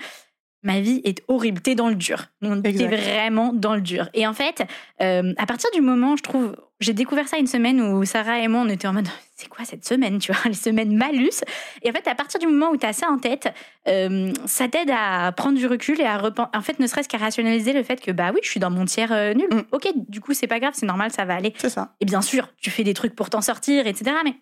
ma 0.64 0.80
vie 0.80 1.02
est 1.04 1.24
horrible, 1.28 1.62
t'es 1.62 1.76
dans 1.76 1.90
le 1.90 1.96
dur. 1.96 2.28
T'es 2.64 2.88
vraiment 2.88 3.54
dans 3.54 3.76
le 3.76 3.82
dur. 3.82 4.10
Et 4.14 4.28
en 4.28 4.34
fait, 4.34 4.64
à 5.00 5.46
partir 5.48 5.70
du 5.74 5.82
moment, 5.82 6.16
je 6.16 6.24
trouve, 6.24 6.56
j'ai 6.80 6.94
découvert 6.94 7.28
ça 7.28 7.38
une 7.38 7.48
semaine 7.48 7.82
où 7.82 8.04
Sarah 8.04 8.40
et 8.40 8.48
moi, 8.48 8.62
on 8.62 8.70
était 8.70 8.88
en 8.88 8.94
mode 8.94 9.08
c'est 9.36 9.48
quoi 9.48 9.66
cette 9.66 9.86
semaine, 9.86 10.20
tu 10.20 10.32
vois, 10.32 10.42
les 10.46 10.54
semaines 10.54 10.96
malus. 10.96 11.42
Et 11.82 11.90
en 11.90 11.94
fait, 11.94 12.08
à 12.08 12.16
partir 12.16 12.40
du 12.40 12.48
moment 12.48 12.72
où 12.72 12.78
tu 12.78 12.86
as 12.86 12.94
ça 12.94 13.10
en 13.10 13.18
tête, 13.18 13.54
euh, 13.88 14.32
ça 14.46 14.68
t'aide 14.68 14.92
à 14.92 15.32
prendre 15.32 15.58
du 15.58 15.68
recul 15.68 16.00
et 16.02 16.06
à 16.06 16.22
en 16.54 16.62
fait, 16.62 16.80
ne 16.80 16.88
serait-ce 16.88 17.10
qu'à 17.10 17.18
rationaliser 17.18 17.74
le 17.74 17.84
fait 17.84 18.02
que 18.02 18.12
bah 18.12 18.32
oui, 18.34 18.40
je 18.44 18.50
suis 18.50 18.60
dans 18.60 18.70
mon 18.70 18.86
tiers 18.86 19.12
euh, 19.12 19.34
nul. 19.34 19.48
Mm. 19.52 19.64
Ok, 19.72 19.88
du 20.10 20.22
coup, 20.22 20.34
c'est 20.34 20.48
pas 20.48 20.60
grave, 20.60 20.74
c'est 20.76 20.86
normal, 20.86 21.12
ça 21.12 21.26
va 21.26 21.36
aller. 21.36 21.54
C'est 21.58 21.70
ça. 21.70 21.96
Et 22.02 22.06
bien 22.06 22.22
sûr, 22.22 22.50
tu 22.58 22.70
fais 22.70 22.84
des 22.84 22.94
trucs 22.94 23.16
pour 23.16 23.30
t'en 23.30 23.42
sortir, 23.42 23.88
etc. 23.88 24.12
Mais 24.24 24.36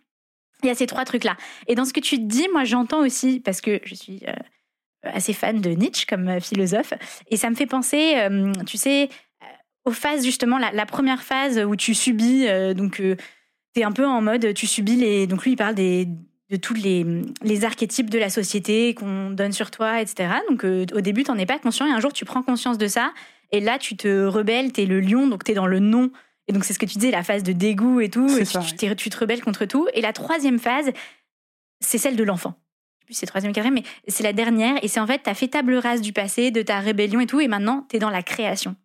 il 0.64 0.68
y 0.68 0.72
a 0.72 0.76
ces 0.76 0.88
trois 0.88 1.06
trucs-là. 1.06 1.38
Et 1.68 1.76
dans 1.76 1.86
ce 1.86 1.94
que 1.94 2.00
tu 2.00 2.20
dis, 2.20 2.48
moi, 2.52 2.64
j'entends 2.64 3.02
aussi, 3.02 3.40
parce 3.40 3.62
que 3.62 3.80
je 3.84 3.96
suis 3.96 4.22
euh, 4.28 4.34
assez 5.04 5.34
fan 5.34 5.60
de 5.60 5.72
Nietzsche 5.72 6.06
comme 6.08 6.40
philosophe, 6.40 6.94
et 7.30 7.38
ça 7.38 7.50
me 7.50 7.56
fait 7.56 7.66
penser, 7.66 8.16
tu 8.66 8.78
sais, 8.78 9.10
aux 9.86 9.92
phases 9.92 10.24
justement, 10.24 10.58
la, 10.58 10.86
première 10.86 11.24
phase 11.24 11.60
où 11.60 11.76
tu 11.76 11.94
subis, 11.94 12.48
euh, 12.48 12.74
donc 12.74 13.00
euh, 13.00 13.16
tu 13.74 13.82
es 13.82 13.84
un 13.84 13.92
peu 13.92 14.06
en 14.06 14.22
mode, 14.22 14.54
tu 14.54 14.68
subis 14.68 14.96
les. 14.96 15.28
Donc 15.28 15.44
lui, 15.44 15.52
il 15.52 15.56
parle 15.58 15.76
des, 15.76 16.08
de 16.50 16.56
tous 16.56 16.74
les, 16.74 17.06
les 17.42 17.66
archétypes 17.66 18.10
de 18.10 18.20
la 18.20 18.30
société 18.30 18.94
qu'on 18.94 19.32
donne 19.32 19.52
sur 19.52 19.72
toi, 19.72 20.02
etc. 20.02 20.30
Donc 20.50 20.64
euh, 20.64 20.86
au 20.94 21.02
début, 21.02 21.24
tu 21.24 21.32
n'en 21.32 21.38
es 21.38 21.46
pas 21.46 21.60
conscient 21.60 21.86
et 21.86 21.92
un 21.92 22.00
jour, 22.00 22.14
tu 22.14 22.26
prends 22.26 22.44
conscience 22.44 22.78
de 22.78 22.88
ça 22.88 23.14
et 23.52 23.60
là, 23.60 23.78
tu 23.78 23.96
te 23.96 24.26
rebelles, 24.26 24.72
tu 24.72 24.82
es 24.82 24.86
le 24.86 25.00
lion, 25.00 25.28
donc 25.28 25.44
tu 25.44 25.52
es 25.52 25.56
dans 25.56 25.68
le 25.68 25.80
non. 25.80 26.12
Et 26.48 26.54
donc 26.54 26.66
c'est 26.66 26.74
ce 26.74 26.80
que 26.80 26.86
tu 26.86 26.96
disais, 26.98 27.12
la 27.12 27.24
phase 27.24 27.44
de 27.44 27.54
dégoût 27.54 28.02
et 28.02 28.10
tout, 28.10 28.28
et 28.28 28.46
tu, 28.46 28.96
tu 28.96 29.10
te 29.10 29.18
rebelles 29.18 29.42
contre 29.42 29.66
tout. 29.66 29.88
Et 29.94 30.02
la 30.02 30.12
troisième 30.12 30.60
phase, 30.60 30.92
c'est 31.80 31.98
celle 31.98 32.16
de 32.16 32.24
l'enfant 32.24 32.56
plus 33.06 33.14
c'est 33.14 33.26
troisième 33.26 33.54
quatrième, 33.54 33.76
mais 33.76 33.84
c'est 34.08 34.24
la 34.24 34.34
dernière. 34.34 34.76
Et 34.84 34.88
c'est 34.88 35.00
en 35.00 35.08
fait, 35.08 35.24
tu 35.24 35.30
as 35.30 35.34
fait 35.34 35.48
table 35.48 35.76
rase 35.76 36.02
du 36.02 36.14
passé, 36.14 36.52
de 36.52 36.62
ta 36.62 36.80
rébellion 36.80 37.20
et 37.20 37.26
tout, 37.26 37.40
et 37.40 37.48
maintenant, 37.48 37.86
tu 37.90 37.98
es 37.98 38.00
dans 38.00 38.10
la 38.10 38.24
création. 38.24 38.76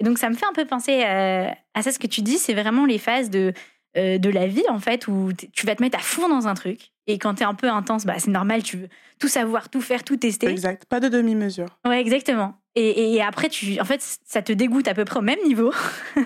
Et 0.00 0.04
donc, 0.04 0.18
ça 0.18 0.28
me 0.30 0.34
fait 0.34 0.46
un 0.46 0.52
peu 0.52 0.64
penser 0.64 1.02
euh, 1.04 1.48
à 1.74 1.82
ça, 1.82 1.92
ce 1.92 1.98
que 1.98 2.06
tu 2.06 2.22
dis, 2.22 2.38
c'est 2.38 2.54
vraiment 2.54 2.86
les 2.86 2.98
phases 2.98 3.30
de, 3.30 3.52
euh, 3.96 4.18
de 4.18 4.30
la 4.30 4.46
vie, 4.46 4.64
en 4.68 4.78
fait, 4.78 5.08
où 5.08 5.30
tu 5.52 5.66
vas 5.66 5.74
te 5.74 5.82
mettre 5.82 5.98
à 5.98 6.02
fond 6.02 6.28
dans 6.28 6.46
un 6.46 6.54
truc. 6.54 6.92
Et 7.06 7.18
quand 7.18 7.34
tu 7.34 7.42
es 7.42 7.46
un 7.46 7.54
peu 7.54 7.68
intense, 7.68 8.04
bah, 8.04 8.14
c'est 8.18 8.30
normal, 8.30 8.62
tu 8.62 8.76
veux 8.76 8.88
tout 9.18 9.28
savoir, 9.28 9.68
tout 9.68 9.80
faire, 9.80 10.04
tout 10.04 10.16
tester. 10.16 10.46
Exact, 10.46 10.84
pas 10.84 11.00
de 11.00 11.08
demi-mesure. 11.08 11.66
Ouais, 11.86 12.00
exactement. 12.00 12.54
Et, 12.74 13.14
et, 13.14 13.22
après, 13.22 13.48
tu, 13.48 13.80
en 13.80 13.84
fait, 13.84 14.00
ça 14.24 14.40
te 14.40 14.52
dégoûte 14.52 14.86
à 14.86 14.94
peu 14.94 15.04
près 15.04 15.18
au 15.18 15.22
même 15.22 15.42
niveau. 15.44 15.72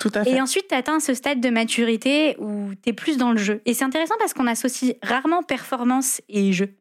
Tout 0.00 0.10
à 0.14 0.24
fait. 0.24 0.32
Et 0.32 0.40
ensuite, 0.40 0.66
tu 0.68 0.74
atteins 0.74 0.98
ce 0.98 1.14
stade 1.14 1.40
de 1.40 1.48
maturité 1.48 2.34
où 2.40 2.70
tu 2.82 2.90
es 2.90 2.92
plus 2.92 3.18
dans 3.18 3.30
le 3.30 3.38
jeu. 3.38 3.60
Et 3.66 3.74
c'est 3.74 3.84
intéressant 3.84 4.16
parce 4.18 4.34
qu'on 4.34 4.48
associe 4.48 4.96
rarement 5.02 5.44
performance 5.44 6.20
et 6.28 6.52
jeu. 6.52 6.74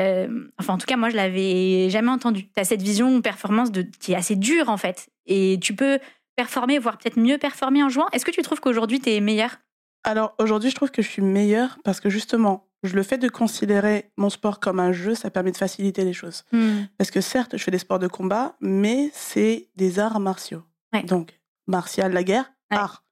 Euh, 0.00 0.48
enfin, 0.58 0.74
en 0.74 0.78
tout 0.78 0.86
cas, 0.86 0.96
moi, 0.96 1.10
je 1.10 1.16
l'avais 1.16 1.88
jamais 1.90 2.10
entendu. 2.10 2.48
Tu 2.48 2.60
as 2.60 2.64
cette 2.64 2.82
vision 2.82 3.20
performance 3.20 3.70
de, 3.70 3.82
qui 3.82 4.12
est 4.12 4.16
assez 4.16 4.36
dure, 4.36 4.68
en 4.68 4.76
fait. 4.76 5.08
Et 5.26 5.58
tu 5.60 5.74
peux 5.74 5.98
performer, 6.36 6.78
voire 6.78 6.98
peut-être 6.98 7.18
mieux 7.18 7.38
performer 7.38 7.82
en 7.82 7.88
jouant. 7.88 8.08
Est-ce 8.12 8.24
que 8.24 8.30
tu 8.30 8.42
trouves 8.42 8.60
qu'aujourd'hui, 8.60 9.00
tu 9.00 9.10
es 9.10 9.20
meilleur? 9.20 9.58
Alors, 10.02 10.34
aujourd'hui, 10.38 10.70
je 10.70 10.74
trouve 10.74 10.90
que 10.90 11.02
je 11.02 11.08
suis 11.08 11.22
meilleure 11.22 11.78
parce 11.84 12.00
que 12.00 12.10
justement, 12.10 12.68
je 12.82 12.94
le 12.94 13.02
fait 13.02 13.18
de 13.18 13.28
considérer 13.28 14.10
mon 14.16 14.30
sport 14.30 14.60
comme 14.60 14.78
un 14.78 14.92
jeu, 14.92 15.14
ça 15.14 15.30
permet 15.30 15.52
de 15.52 15.56
faciliter 15.56 16.04
les 16.04 16.12
choses. 16.12 16.44
Hmm. 16.52 16.84
Parce 16.98 17.10
que 17.10 17.20
certes, 17.20 17.56
je 17.56 17.62
fais 17.62 17.70
des 17.70 17.78
sports 17.78 17.98
de 17.98 18.08
combat, 18.08 18.56
mais 18.60 19.10
c'est 19.14 19.68
des 19.76 19.98
arts 19.98 20.20
martiaux. 20.20 20.62
Donc, 21.04 21.40
martial, 21.66 22.12
la 22.12 22.22
guerre, 22.22 22.52
art. 22.70 23.04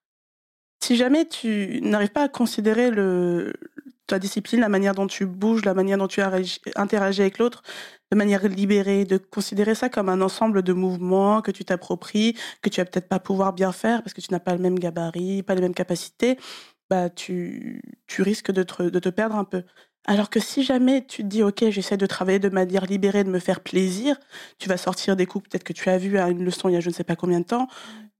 Si 0.84 0.94
jamais 0.96 1.26
tu 1.26 1.80
n'arrives 1.82 2.12
pas 2.12 2.22
à 2.22 2.28
considérer 2.28 2.90
le, 2.90 3.52
ta 4.12 4.19
discipline, 4.19 4.61
la 4.61 4.69
manière 4.69 4.95
dont 4.95 5.07
tu 5.07 5.25
bouges, 5.25 5.64
la 5.64 5.73
manière 5.73 5.97
dont 5.97 6.07
tu 6.07 6.21
interagis 6.76 7.23
avec 7.23 7.38
l'autre, 7.38 7.62
de 8.11 8.16
manière 8.16 8.47
libérée, 8.47 9.07
de 9.07 9.16
considérer 9.16 9.75
ça 9.75 9.88
comme 9.88 10.11
un 10.11 10.21
ensemble 10.21 10.62
de 10.62 10.75
mouvements 10.75 11.40
que 11.40 11.50
tu 11.50 11.64
t'appropries, 11.64 12.37
que 12.61 12.69
tu 12.69 12.81
vas 12.81 12.85
peut-être 12.85 13.09
pas 13.09 13.19
pouvoir 13.21 13.54
bien 13.54 13.73
faire 13.73 14.02
parce 14.02 14.12
que 14.12 14.21
tu 14.21 14.31
n'as 14.33 14.40
pas 14.40 14.52
le 14.54 14.61
même 14.61 14.78
gabarit, 14.78 15.42
pas 15.42 15.54
les 15.54 15.62
mêmes 15.62 15.75
capacités, 15.75 16.38
bah 16.90 17.09
tu, 17.09 17.83
tu 18.07 18.21
risques 18.23 18.52
de 18.52 18.62
te, 18.64 18.83
de 18.83 18.99
te 18.99 19.09
perdre 19.09 19.37
un 19.37 19.45
peu. 19.45 19.64
Alors 20.04 20.30
que 20.30 20.40
si 20.40 20.64
jamais 20.64 21.04
tu 21.06 21.23
te 21.23 21.28
dis, 21.28 21.42
OK, 21.42 21.64
j'essaie 21.71 21.97
de 21.97 22.06
travailler 22.06 22.40
de 22.40 22.49
manière 22.49 22.87
libérée, 22.87 23.23
de 23.23 23.30
me 23.30 23.38
faire 23.38 23.61
plaisir, 23.61 24.16
tu 24.59 24.68
vas 24.68 24.76
sortir 24.76 25.14
des 25.14 25.26
coups 25.26 25.49
peut-être 25.49 25.64
que 25.64 25.73
tu 25.73 25.88
as 25.88 25.99
vu 25.99 26.18
à 26.18 26.28
une 26.28 26.44
leçon 26.44 26.68
il 26.68 26.73
y 26.73 26.76
a 26.76 26.80
je 26.80 26.88
ne 26.88 26.94
sais 26.94 27.04
pas 27.04 27.14
combien 27.14 27.38
de 27.38 27.44
temps, 27.44 27.68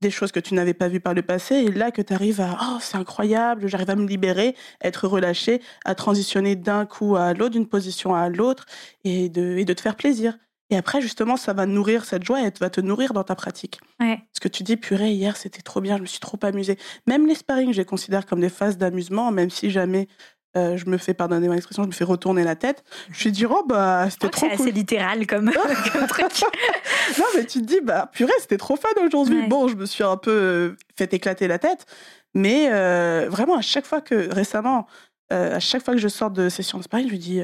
des 0.01 0.11
choses 0.11 0.31
que 0.31 0.41
tu 0.41 0.55
n'avais 0.55 0.75
pas 0.75 0.89
vues 0.89 1.01
par 1.01 1.15
le 1.15 1.23
passé, 1.23 1.57
et 1.57 1.71
là 1.71 1.91
que 1.91 2.03
tu 2.03 2.13
arrives 2.13 2.41
à, 2.41 2.59
oh, 2.61 2.79
c'est 2.81 2.97
incroyable, 2.97 3.67
j'arrive 3.67 3.91
à 3.91 3.97
me 3.97 4.07
libérer, 4.07 4.55
être 4.81 5.09
relâché, 5.09 5.61
à 5.85 5.95
transitionner 5.95 6.55
d'un 6.57 6.87
coup 6.87 7.17
à 7.17 7.33
l'autre, 7.35 7.51
d'une 7.51 7.69
position 7.69 8.15
à 8.15 8.29
l'autre, 8.29 8.67
et 9.05 9.29
de, 9.29 9.57
et 9.57 9.65
de 9.65 9.73
te 9.73 9.81
faire 9.81 9.97
plaisir. 9.97 10.37
Et 10.73 10.77
après, 10.77 11.03
justement, 11.03 11.37
ça 11.37 11.53
va 11.53 11.67
nourrir 11.67 12.07
cette 12.07 12.25
joie 12.25 12.41
et 12.41 12.51
va 12.59 12.71
te 12.71 12.81
nourrir 12.81 13.13
dans 13.13 13.25
ta 13.25 13.35
pratique. 13.35 13.79
Ouais. 14.01 14.17
Parce 14.17 14.41
que 14.41 14.49
tu 14.49 14.63
dis, 14.63 14.79
purée, 14.79 15.13
hier, 15.13 15.37
c'était 15.37 15.61
trop 15.61 15.83
bien, 15.83 15.99
je 15.99 16.03
me 16.03 16.07
suis 16.07 16.19
trop 16.19 16.39
amusée. 16.41 16.79
Même 17.07 17.27
les 17.27 17.35
sparring, 17.35 17.75
je 17.75 17.77
les 17.77 17.85
considère 17.85 18.25
comme 18.25 18.41
des 18.41 18.49
phases 18.49 18.79
d'amusement, 18.79 19.31
même 19.33 19.51
si 19.51 19.71
jamais 19.71 20.09
euh, 20.57 20.77
je 20.77 20.87
me 20.87 20.99
fais, 20.99 21.15
pardonner 21.15 21.49
mon 21.49 21.55
expression, 21.55 21.83
je 21.83 21.89
me 21.89 21.93
fais 21.93 22.05
retourner 22.05 22.45
la 22.45 22.57
tête. 22.57 22.85
Je 23.11 23.19
suis 23.19 23.33
dit, 23.33 23.47
oh, 23.47 23.65
bah, 23.67 24.09
c'était 24.11 24.29
trop 24.29 24.41
C'est 24.47 24.57
cool. 24.57 24.67
assez 24.67 24.73
littéral 24.73 25.27
comme, 25.27 25.51
comme 25.93 26.07
truc. 26.07 26.27
non, 27.19 27.25
mais 27.35 27.47
tu 27.47 27.61
te 27.61 27.67
dis, 27.67 27.81
bah, 27.81 28.11
purée, 28.13 28.33
c'était 28.41 28.59
trop 28.59 28.77
fun 28.77 28.89
aujourd'hui. 29.05 29.41
Ouais. 29.41 29.47
Bon, 29.49 29.69
je 29.69 29.77
me 29.77 29.87
suis 29.87 30.05
un 30.05 30.17
peu 30.17 30.31
euh, 30.31 30.77
fait 30.97 31.13
éclater 31.15 31.49
la 31.49 31.59
tête. 31.59 31.87
Mais 32.35 32.69
euh, 32.71 33.29
vraiment, 33.31 33.57
à 33.57 33.63
chaque 33.63 33.87
fois 33.87 34.01
que, 34.01 34.33
récemment, 34.33 34.87
euh, 35.33 35.57
à 35.57 35.61
chaque 35.61 35.85
fois 35.85 35.95
que 35.95 36.01
je 36.01 36.09
sors 36.09 36.31
de 36.31 36.49
session 36.49 36.79
de 36.79 36.85
sparring, 36.85 37.09
je 37.09 37.13
me 37.13 37.19
dis, 37.19 37.43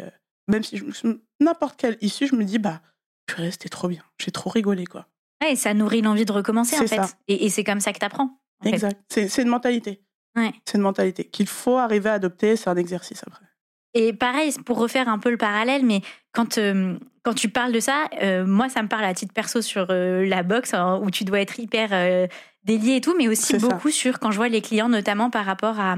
même 0.48 0.62
si 0.64 0.76
je, 0.78 0.84
n'importe 1.40 1.76
quelle 1.78 1.98
issue, 2.00 2.26
je 2.26 2.34
me 2.34 2.44
dis, 2.44 2.58
bah, 2.58 2.80
purée, 3.26 3.50
c'était 3.50 3.68
trop 3.68 3.88
bien. 3.88 4.02
J'ai 4.18 4.30
trop 4.30 4.50
rigolé, 4.50 4.86
quoi. 4.86 5.06
Ouais, 5.42 5.52
et 5.52 5.56
ça 5.56 5.72
nourrit 5.74 6.02
l'envie 6.02 6.24
de 6.24 6.32
recommencer, 6.32 6.76
en 6.76 6.80
C'est 6.80 6.88
fait. 6.88 6.96
ça. 6.96 7.08
Et, 7.28 7.44
et 7.46 7.50
c'est 7.50 7.64
comme 7.64 7.80
ça 7.80 7.92
que 7.92 7.98
t'apprends. 7.98 8.38
Exact. 8.64 9.00
C'est 9.08 9.28
c'est 9.28 9.42
une 9.42 9.48
mentalité. 9.48 10.02
Ouais. 10.38 10.52
C'est 10.64 10.78
une 10.78 10.82
mentalité 10.82 11.24
qu'il 11.24 11.46
faut 11.46 11.76
arriver 11.76 12.10
à 12.10 12.14
adopter. 12.14 12.56
C'est 12.56 12.70
un 12.70 12.76
exercice 12.76 13.22
après. 13.26 13.48
Et 13.94 14.12
pareil, 14.12 14.52
pour 14.66 14.78
refaire 14.78 15.08
un 15.08 15.18
peu 15.18 15.30
le 15.30 15.36
parallèle, 15.36 15.84
mais 15.84 16.02
quand, 16.32 16.58
euh, 16.58 16.96
quand 17.22 17.34
tu 17.34 17.48
parles 17.48 17.72
de 17.72 17.80
ça, 17.80 18.04
euh, 18.22 18.46
moi, 18.46 18.68
ça 18.68 18.82
me 18.82 18.88
parle 18.88 19.04
à 19.04 19.14
titre 19.14 19.32
perso 19.32 19.62
sur 19.62 19.86
euh, 19.90 20.26
la 20.26 20.42
boxe, 20.42 20.74
hein, 20.74 21.00
où 21.02 21.10
tu 21.10 21.24
dois 21.24 21.40
être 21.40 21.58
hyper 21.58 21.90
délié 22.64 22.96
et 22.96 23.00
tout, 23.00 23.14
mais 23.16 23.28
aussi 23.28 23.58
ça. 23.58 23.66
beaucoup 23.66 23.90
sur 23.90 24.18
quand 24.20 24.30
je 24.30 24.36
vois 24.36 24.48
les 24.48 24.60
clients, 24.60 24.90
notamment 24.90 25.30
par 25.30 25.46
rapport 25.46 25.80
à, 25.80 25.96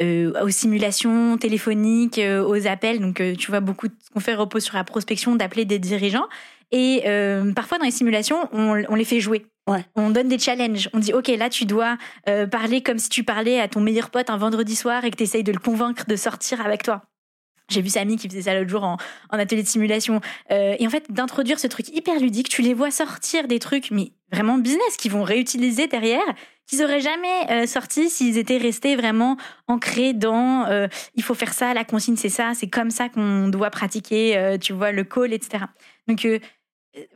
aux 0.00 0.50
simulations 0.50 1.36
téléphoniques, 1.36 2.20
aux 2.20 2.66
appels. 2.66 3.00
Donc, 3.00 3.22
tu 3.38 3.50
vois, 3.50 3.60
beaucoup 3.60 3.88
de 3.88 3.94
ce 4.02 4.10
qu'on 4.10 4.20
fait 4.20 4.34
repose 4.34 4.64
sur 4.64 4.76
la 4.76 4.84
prospection 4.84 5.36
d'appeler 5.36 5.66
des 5.66 5.78
dirigeants. 5.78 6.26
Et 6.70 7.02
euh, 7.06 7.52
parfois, 7.52 7.78
dans 7.78 7.84
les 7.84 7.90
simulations, 7.90 8.48
on, 8.52 8.82
on 8.88 8.94
les 8.94 9.04
fait 9.04 9.20
jouer. 9.20 9.46
Ouais. 9.68 9.84
On 9.96 10.10
donne 10.10 10.28
des 10.28 10.38
challenges. 10.38 10.88
On 10.92 10.98
dit, 10.98 11.12
OK, 11.12 11.28
là, 11.28 11.50
tu 11.50 11.64
dois 11.64 11.96
euh, 12.28 12.46
parler 12.46 12.82
comme 12.82 12.98
si 12.98 13.08
tu 13.08 13.24
parlais 13.24 13.60
à 13.60 13.68
ton 13.68 13.80
meilleur 13.80 14.10
pote 14.10 14.30
un 14.30 14.36
vendredi 14.36 14.76
soir 14.76 15.04
et 15.04 15.10
que 15.10 15.16
tu 15.16 15.24
essayes 15.24 15.44
de 15.44 15.52
le 15.52 15.58
convaincre 15.58 16.04
de 16.06 16.16
sortir 16.16 16.64
avec 16.64 16.82
toi. 16.82 17.02
J'ai 17.68 17.82
vu 17.82 17.90
Samy 17.90 18.16
qui 18.16 18.28
faisait 18.28 18.42
ça 18.42 18.54
l'autre 18.54 18.70
jour 18.70 18.82
en, 18.82 18.96
en 19.30 19.38
atelier 19.38 19.62
de 19.62 19.68
simulation. 19.68 20.20
Euh, 20.50 20.74
et 20.78 20.86
en 20.86 20.90
fait, 20.90 21.12
d'introduire 21.12 21.58
ce 21.58 21.66
truc 21.66 21.88
hyper 21.90 22.18
ludique, 22.18 22.48
tu 22.48 22.62
les 22.62 22.72
vois 22.72 22.90
sortir 22.90 23.46
des 23.46 23.58
trucs, 23.58 23.90
mais 23.90 24.12
vraiment 24.32 24.56
business, 24.56 24.96
qu'ils 24.96 25.12
vont 25.12 25.22
réutiliser 25.22 25.86
derrière, 25.86 26.24
qu'ils 26.66 26.82
auraient 26.82 27.00
jamais 27.02 27.50
euh, 27.50 27.66
sorti 27.66 28.08
s'ils 28.08 28.38
étaient 28.38 28.56
restés 28.56 28.96
vraiment 28.96 29.36
ancrés 29.66 30.14
dans 30.14 30.64
euh, 30.66 30.86
il 31.14 31.22
faut 31.22 31.34
faire 31.34 31.52
ça, 31.52 31.74
la 31.74 31.84
consigne 31.84 32.16
c'est 32.16 32.28
ça, 32.30 32.52
c'est 32.54 32.68
comme 32.68 32.90
ça 32.90 33.10
qu'on 33.10 33.48
doit 33.48 33.70
pratiquer, 33.70 34.56
tu 34.60 34.72
vois, 34.72 34.92
le 34.92 35.04
call, 35.04 35.34
etc. 35.34 35.64
Donc 36.06 36.26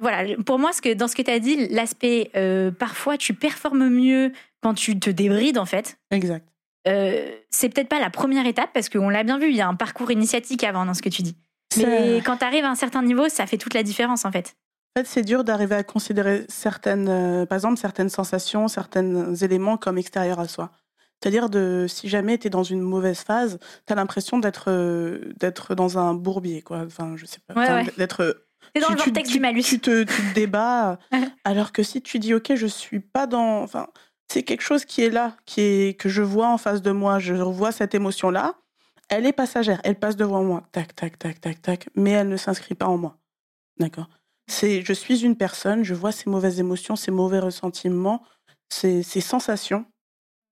voilà, 0.01 0.37
pour 0.45 0.59
moi, 0.59 0.73
ce 0.73 0.83
que, 0.83 0.95
dans 0.95 1.09
ce 1.09 1.17
que 1.17 1.23
tu 1.23 1.31
as 1.31 1.39
dit, 1.39 1.69
l'aspect 1.69 2.31
euh, 2.37 2.71
parfois 2.71 3.17
tu 3.17 3.35
performes 3.35 3.89
mieux 3.89 4.33
quand 4.63 4.75
tu 4.75 4.99
te 4.99 5.11
débrides 5.11 5.59
en 5.59 5.67
fait. 5.67 5.99
Exact. 6.11 6.47
Euh, 6.89 7.31
c'est 7.51 7.69
peut-être 7.69 7.89
pas 7.89 8.01
la 8.01 8.11
première 8.11 8.47
étape 8.47 8.71
parce 8.75 8.89
qu'on 8.89 9.09
l'a 9.09 9.23
bien 9.23 9.39
vu, 9.39 9.51
il 9.51 9.57
y 9.57 9.61
a 9.61 9.69
un 9.69 9.75
parcours 9.75 10.11
initiatique 10.11 10.65
avant 10.65 10.85
dans 10.85 10.95
ce 10.95 11.03
que 11.03 11.09
tu 11.09 11.23
dis. 11.23 11.37
Mais 11.79 12.21
quand 12.25 12.39
tu 12.39 12.45
arrives 12.45 12.65
à 12.65 12.71
un 12.71 12.75
certain 12.75 13.03
niveau, 13.03 13.29
ça 13.29 13.47
fait 13.47 13.57
toute 13.57 13.75
la 13.75 13.83
différence 13.83 14.25
en 14.25 14.33
fait. 14.33 14.55
En 14.95 15.01
fait, 15.01 15.07
c'est 15.07 15.23
dur 15.23 15.43
d'arriver 15.43 15.75
à 15.75 15.85
considérer 15.85 16.45
certaines, 16.49 17.09
euh, 17.09 17.47
par 17.47 17.57
exemple, 17.57 17.79
certaines 17.79 18.11
sensations, 18.11 18.69
certains 18.69 19.35
éléments 19.37 19.79
comme 19.79 19.97
extérieurs 19.97 20.39
à 20.39 20.49
soi. 20.49 20.71
C'est-à-dire 21.23 21.49
de, 21.49 21.87
si 21.89 22.09
jamais 22.09 22.37
tu 22.37 22.49
es 22.49 22.51
dans 22.51 22.65
une 22.65 22.81
mauvaise 22.81 23.21
phase, 23.21 23.59
tu 23.87 23.93
as 23.93 23.97
l'impression 23.97 24.39
d'être 24.39 24.65
euh, 24.69 25.33
d'être 25.39 25.75
dans 25.75 25.97
un 25.97 26.15
bourbier, 26.15 26.63
quoi. 26.63 26.83
Enfin, 26.85 27.15
je 27.17 27.25
sais 27.27 27.39
pas. 27.47 27.55
Ouais, 27.55 27.63
Enfin, 27.63 27.85
ouais. 27.85 27.93
D'être 27.97 28.42
C'est 28.75 28.81
dans 28.81 28.89
tu- 28.89 28.95
le 28.95 28.99
vortex 29.01 29.29
tu- 29.29 29.35
du 29.37 29.41
malus. 29.41 29.63
Tu 29.63 29.79
te, 29.81 30.03
tu 30.05 30.23
te 30.23 30.35
débats. 30.35 30.99
Alors 31.45 31.73
que 31.73 31.83
si 31.83 32.01
tu 32.03 32.19
dis, 32.19 32.35
OK, 32.35 32.55
je 32.55 32.67
suis 32.67 33.01
pas 33.01 33.27
dans. 33.27 33.63
Enfin, 33.63 33.89
c'est 34.31 34.43
quelque 34.43 34.63
chose 34.63 34.85
qui 34.85 35.03
est 35.03 35.11
là, 35.11 35.37
qui 35.45 35.61
est, 35.61 35.99
que 36.01 36.09
je 36.09 36.23
vois 36.23 36.49
en 36.49 36.59
face 36.59 36.81
de 36.83 36.91
moi, 36.91 37.19
je 37.19 37.35
vois 37.35 37.73
cette 37.73 37.95
émotion-là. 37.95 38.55
Elle 39.09 39.27
est 39.27 39.33
passagère, 39.35 39.81
elle 39.85 39.99
passe 39.99 40.17
devant 40.17 40.43
moi. 40.43 40.63
Tac, 40.73 40.95
tac, 40.95 41.19
tac, 41.19 41.39
tac, 41.41 41.61
tac. 41.61 41.89
Mais 41.97 42.13
elle 42.13 42.29
ne 42.29 42.37
s'inscrit 42.39 42.75
pas 42.75 42.87
en 42.87 42.97
moi. 42.97 43.19
D'accord? 43.79 44.09
C'est, 44.47 44.83
Je 44.83 44.93
suis 44.95 45.23
une 45.25 45.37
personne, 45.37 45.85
je 45.85 45.93
vois 45.95 46.13
ces 46.13 46.31
mauvaises 46.31 46.59
émotions, 46.61 46.97
ces 46.97 47.11
mauvais 47.11 47.39
ressentiments, 47.41 48.23
ces, 48.71 49.03
ces 49.03 49.21
sensations, 49.21 49.85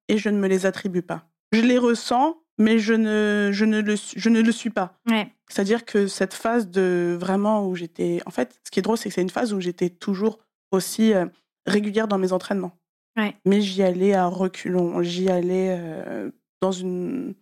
et 0.08 0.18
je 0.18 0.28
ne 0.28 0.36
me 0.38 0.46
les 0.46 0.66
attribue 0.66 1.02
pas. 1.02 1.26
Je 1.52 1.60
les 1.62 1.78
ressens, 1.78 2.36
mais 2.60 2.78
je 2.78 2.92
ne, 2.92 3.48
je 3.52 3.64
ne, 3.64 3.80
le, 3.80 3.96
je 3.96 4.28
ne 4.28 4.40
le 4.42 4.52
suis 4.52 4.68
pas. 4.70 4.92
Ouais. 5.08 5.32
C'est-à-dire 5.48 5.84
que 5.86 6.06
cette 6.06 6.34
phase 6.34 6.68
de 6.68 7.16
vraiment 7.18 7.66
où 7.66 7.74
j'étais. 7.74 8.20
En 8.26 8.30
fait, 8.30 8.60
ce 8.64 8.70
qui 8.70 8.78
est 8.78 8.82
drôle, 8.82 8.98
c'est 8.98 9.08
que 9.08 9.14
c'est 9.14 9.22
une 9.22 9.30
phase 9.30 9.52
où 9.54 9.60
j'étais 9.60 9.88
toujours 9.88 10.38
aussi 10.70 11.14
euh, 11.14 11.24
régulière 11.66 12.06
dans 12.06 12.18
mes 12.18 12.32
entraînements. 12.32 12.72
Ouais. 13.16 13.34
Mais 13.46 13.62
j'y 13.62 13.82
allais 13.82 14.12
à 14.12 14.26
reculons. 14.26 15.02
J'y 15.02 15.30
allais 15.30 15.74
euh, 15.78 16.30
dans 16.60 16.70
une. 16.70 17.34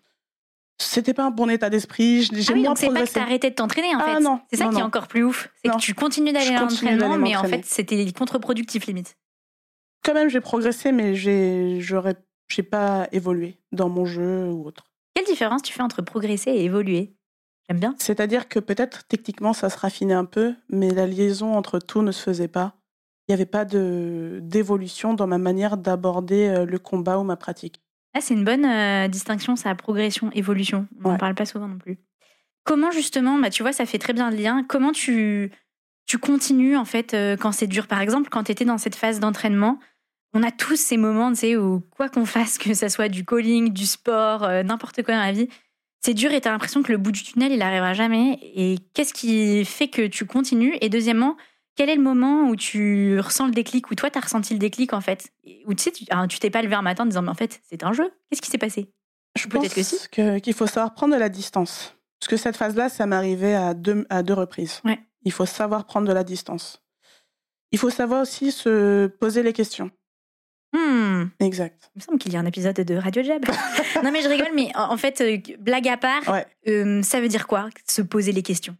C'était 0.81 1.15
pas 1.15 1.25
un 1.25 1.31
bon 1.33 1.51
état 1.51 1.69
d'esprit. 1.69 2.23
J'ai 2.23 2.31
Ah 2.49 2.53
oui, 2.53 2.61
moins 2.61 2.71
donc 2.71 2.79
c'est 2.79 2.89
pas 2.89 3.05
que 3.05 3.13
t'as 3.13 3.23
arrêté 3.23 3.51
de 3.51 3.55
t'entraîner 3.57 3.95
en 3.97 3.99
Ah 4.01 4.15
fait. 4.15 4.21
non, 4.21 4.41
c'est 4.49 4.57
ça 4.57 4.67
non, 4.67 4.71
qui 4.71 4.79
est 4.79 4.83
encore 4.83 5.09
plus 5.09 5.25
ouf. 5.25 5.51
C'est 5.65 5.73
que 5.73 5.79
tu 5.79 5.95
continues 5.95 6.33
d'aller 6.33 6.55
à 6.55 6.61
l'entraînement, 6.61 7.19
mais 7.19 7.35
en 7.37 7.43
fait 7.43 7.65
c'était 7.65 8.11
contre-productif 8.13 8.87
limite. 8.87 9.17
Quand 10.05 10.15
même, 10.15 10.29
j'ai 10.31 10.41
progressé, 10.41 10.93
mais 10.93 11.17
j'ai, 11.17 11.81
j'aurais, 11.81 12.15
j'ai 12.49 12.63
pas 12.63 13.09
évolué 13.11 13.59
dans 13.73 13.89
mon 13.89 14.05
jeu 14.07 14.47
ou 14.49 14.65
autre. 14.65 14.85
Quelle 15.19 15.27
différence 15.27 15.63
tu 15.63 15.73
fais 15.73 15.83
entre 15.83 16.01
progresser 16.01 16.53
et 16.53 16.65
évoluer? 16.65 17.13
J'aime 17.69 17.81
bien. 17.81 17.97
C'est-à-dire 17.99 18.49
que 18.49 18.61
peut-être 18.61 19.03
techniquement 19.09 19.53
ça 19.53 19.69
se 19.69 19.77
raffinait 19.77 20.15
un 20.15 20.25
peu, 20.25 20.55
mais 20.69 20.91
la 20.91 21.09
liaison 21.09 21.55
entre 21.57 21.81
tout 21.81 22.03
ne 22.03 22.13
se 22.13 22.23
faisait 22.23 22.47
pas. 22.47 22.77
Il 23.27 23.33
n'y 23.33 23.35
avait 23.35 23.45
pas 23.45 23.65
de 23.65 24.39
d'évolution 24.41 25.15
dans 25.15 25.27
ma 25.27 25.39
manière 25.39 25.77
d'aborder 25.77 26.47
euh, 26.47 26.65
le 26.65 26.79
combat 26.79 27.19
ou 27.19 27.25
ma 27.25 27.35
pratique. 27.35 27.83
Ah, 28.15 28.21
c'est 28.21 28.35
une 28.35 28.45
bonne 28.45 28.65
euh, 28.65 29.09
distinction, 29.09 29.57
ça, 29.57 29.75
progression, 29.75 30.31
évolution. 30.35 30.87
On 31.01 31.09
n'en 31.09 31.13
Ouais. 31.15 31.19
parle 31.19 31.35
pas 31.35 31.47
souvent 31.47 31.67
non 31.67 31.79
plus. 31.79 31.99
Comment 32.63 32.93
justement, 32.93 33.41
bah, 33.41 33.51
tu 33.51 33.65
vois, 33.65 33.73
ça 33.73 33.87
fait 33.87 33.99
très 33.99 34.13
bien 34.13 34.31
le 34.31 34.37
lien. 34.37 34.63
Comment 34.69 34.93
tu, 34.93 35.51
tu 36.07 36.19
continues 36.19 36.77
en 36.77 36.85
fait 36.85 37.13
euh, 37.13 37.37
quand 37.37 37.51
c'est 37.51 37.67
dur? 37.67 37.89
Par 37.89 38.03
exemple, 38.03 38.29
quand 38.31 38.45
tu 38.45 38.53
étais 38.53 38.65
dans 38.65 38.79
cette 38.79 38.95
phase 38.95 39.19
d'entraînement, 39.19 39.81
on 40.35 40.43
a 40.43 40.51
tous 40.51 40.77
ces 40.77 40.97
moments, 40.97 41.31
tu 41.33 41.39
sais, 41.39 41.57
où 41.57 41.81
quoi 41.97 42.09
qu'on 42.09 42.27
fasse, 42.27 42.59
que 42.59 42.75
ça 42.75 42.89
soit 42.89 43.09
du 43.09 43.25
calling, 43.25 43.73
du 43.73 43.87
sport, 43.87 44.45
euh, 44.45 44.63
n'importe 44.63 45.03
quoi 45.03 45.15
dans 45.15 45.21
la 45.21 45.33
vie, 45.33 45.49
c'est 46.01 46.15
dur 46.15 46.33
et 46.33 46.41
tu 46.41 46.49
as 46.49 46.53
l'impression 46.53 46.83
que 46.83 46.93
le 46.93 46.99
bout 46.99 47.13
du 47.13 47.23
tunnel, 47.23 47.51
il 47.53 47.59
n'arrivera 47.59 47.95
jamais. 47.95 48.39
Et 48.43 48.77
qu'est-ce 48.95 49.13
qui 49.15 49.65
fait 49.65 49.89
que 49.89 50.07
tu 50.07 50.27
continues? 50.27 50.77
Et 50.81 50.89
deuxièmement, 50.89 51.37
quel 51.77 51.89
est 51.89 51.97
le 51.97 52.03
moment 52.03 52.49
où 52.49 52.57
tu 52.57 53.19
ressens 53.21 53.47
le 53.47 53.53
déclic, 53.53 53.91
où 53.91 53.95
toi, 53.95 54.11
tu 54.11 54.19
as 54.19 54.21
ressenti 54.21 54.53
le 54.53 54.59
déclic 54.59 54.93
en 54.93 55.01
fait? 55.01 55.31
Où 55.67 55.75
tu 55.75 55.83
sais, 55.85 55.91
tu 55.93 56.05
ah, 56.11 56.27
tu 56.29 56.39
t'es 56.39 56.51
pas 56.51 56.63
levé 56.63 56.75
un 56.75 56.83
matin 56.83 57.05
en 57.05 57.07
disant, 57.07 57.23
mais 57.23 57.31
en 57.31 57.35
fait, 57.35 57.61
c'est 57.69 57.83
un 57.83 57.93
jeu. 57.93 58.11
Qu'est-ce 58.31 58.43
qui 58.43 58.51
s'est 58.51 58.59
passé? 58.59 58.93
Je 59.37 59.47
pense 59.47 59.73
que 59.73 59.83
si. 59.83 59.97
que- 60.11 60.39
qu'il 60.39 60.55
faut 60.55 60.67
savoir 60.67 60.95
prendre 60.95 61.15
de 61.15 61.21
la 61.21 61.29
distance. 61.29 61.95
Parce 62.21 62.29
que 62.29 62.37
cette 62.37 62.57
phase-là, 62.57 62.89
ça 62.89 63.07
m'arrivait 63.07 63.55
à 63.55 63.75
deux, 63.75 64.05
à 64.11 64.23
deux 64.25 64.35
reprises. 64.35 64.81
Ouais. 64.85 64.99
Il 65.23 65.33
faut 65.33 65.47
savoir 65.47 65.85
prendre 65.87 66.09
de 66.09 66.13
la 66.13 66.25
distance. 66.25 66.83
Il 67.71 67.79
faut 67.79 67.91
savoir 67.91 68.23
aussi 68.23 68.51
se 68.51 69.07
poser 69.07 69.43
les 69.43 69.53
questions. 69.53 69.91
Hmm, 70.75 71.25
Exact. 71.41 71.91
Il 71.95 71.99
me 71.99 72.03
semble 72.05 72.19
qu'il 72.19 72.33
y 72.33 72.37
a 72.37 72.41
un 72.41 72.47
épisode 72.47 72.77
de 72.77 72.95
Radio 72.95 73.23
Jab. 73.23 73.45
non, 74.05 74.11
mais 74.13 74.23
je 74.23 74.29
rigole, 74.29 74.51
mais 74.55 74.71
en 74.77 74.97
fait, 74.97 75.21
euh, 75.21 75.39
blague 75.59 75.89
à 75.89 75.97
part, 75.97 76.29
Ouais. 76.29 76.47
euh, 76.69 77.03
ça 77.03 77.21
veut 77.21 77.29
dire 77.29 77.47
quoi 77.47 77.69
Se 77.87 78.03
poser 78.03 78.33
les 78.33 78.43
questions? 78.43 78.77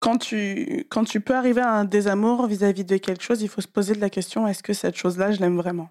Quand 0.00 0.18
tu, 0.18 0.84
quand 0.90 1.04
tu 1.04 1.20
peux 1.20 1.34
arriver 1.34 1.62
à 1.62 1.70
un 1.72 1.84
désamour 1.84 2.46
vis-à-vis 2.46 2.84
de 2.84 2.96
quelque 2.98 3.22
chose, 3.22 3.40
il 3.42 3.48
faut 3.48 3.60
se 3.62 3.68
poser 3.68 3.94
de 3.94 4.00
la 4.00 4.10
question 4.10 4.46
est-ce 4.46 4.62
que 4.62 4.72
cette 4.74 4.96
chose-là, 4.96 5.32
je 5.32 5.40
l'aime 5.40 5.56
vraiment? 5.56 5.88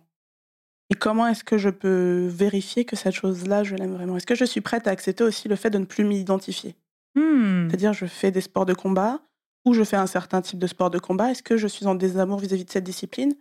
Et 0.91 0.95
comment 0.95 1.25
est-ce 1.27 1.43
que 1.43 1.57
je 1.57 1.69
peux 1.69 2.27
vérifier 2.29 2.85
que 2.85 2.95
cette 2.95 3.15
chose-là, 3.15 3.63
je 3.63 3.75
l'aime 3.75 3.93
vraiment? 3.93 4.17
Est-ce 4.17 4.27
que 4.27 4.35
je 4.35 4.45
suis 4.45 4.61
prête 4.61 4.87
à 4.87 4.91
accepter 4.91 5.23
aussi 5.23 5.47
le 5.47 5.55
fait 5.55 5.71
de 5.71 5.79
ne 5.79 5.85
plus 5.85 6.03
m'identifier? 6.03 6.75
Hmm, 7.15 7.67
C'est-à-dire, 7.69 7.93
je 7.93 8.05
fais 8.05 8.31
des 8.31 8.41
sports 8.41 8.65
de 8.67 8.73
combat 8.73 9.21
ou 9.65 9.73
je 9.73 9.83
fais 9.83 9.95
un 9.95 10.07
certain 10.07 10.41
type 10.41 10.59
de 10.59 10.67
sport 10.67 10.89
de 10.91 10.99
combat. 10.99 11.31
Est-ce 11.31 11.41
que 11.41 11.57
je 11.57 11.67
suis 11.67 11.87
en 11.87 11.95
désamour 11.95 12.37
vis-à-vis 12.39 12.65
de 12.65 12.69
cette 12.71 12.83
discipline? 12.83 13.33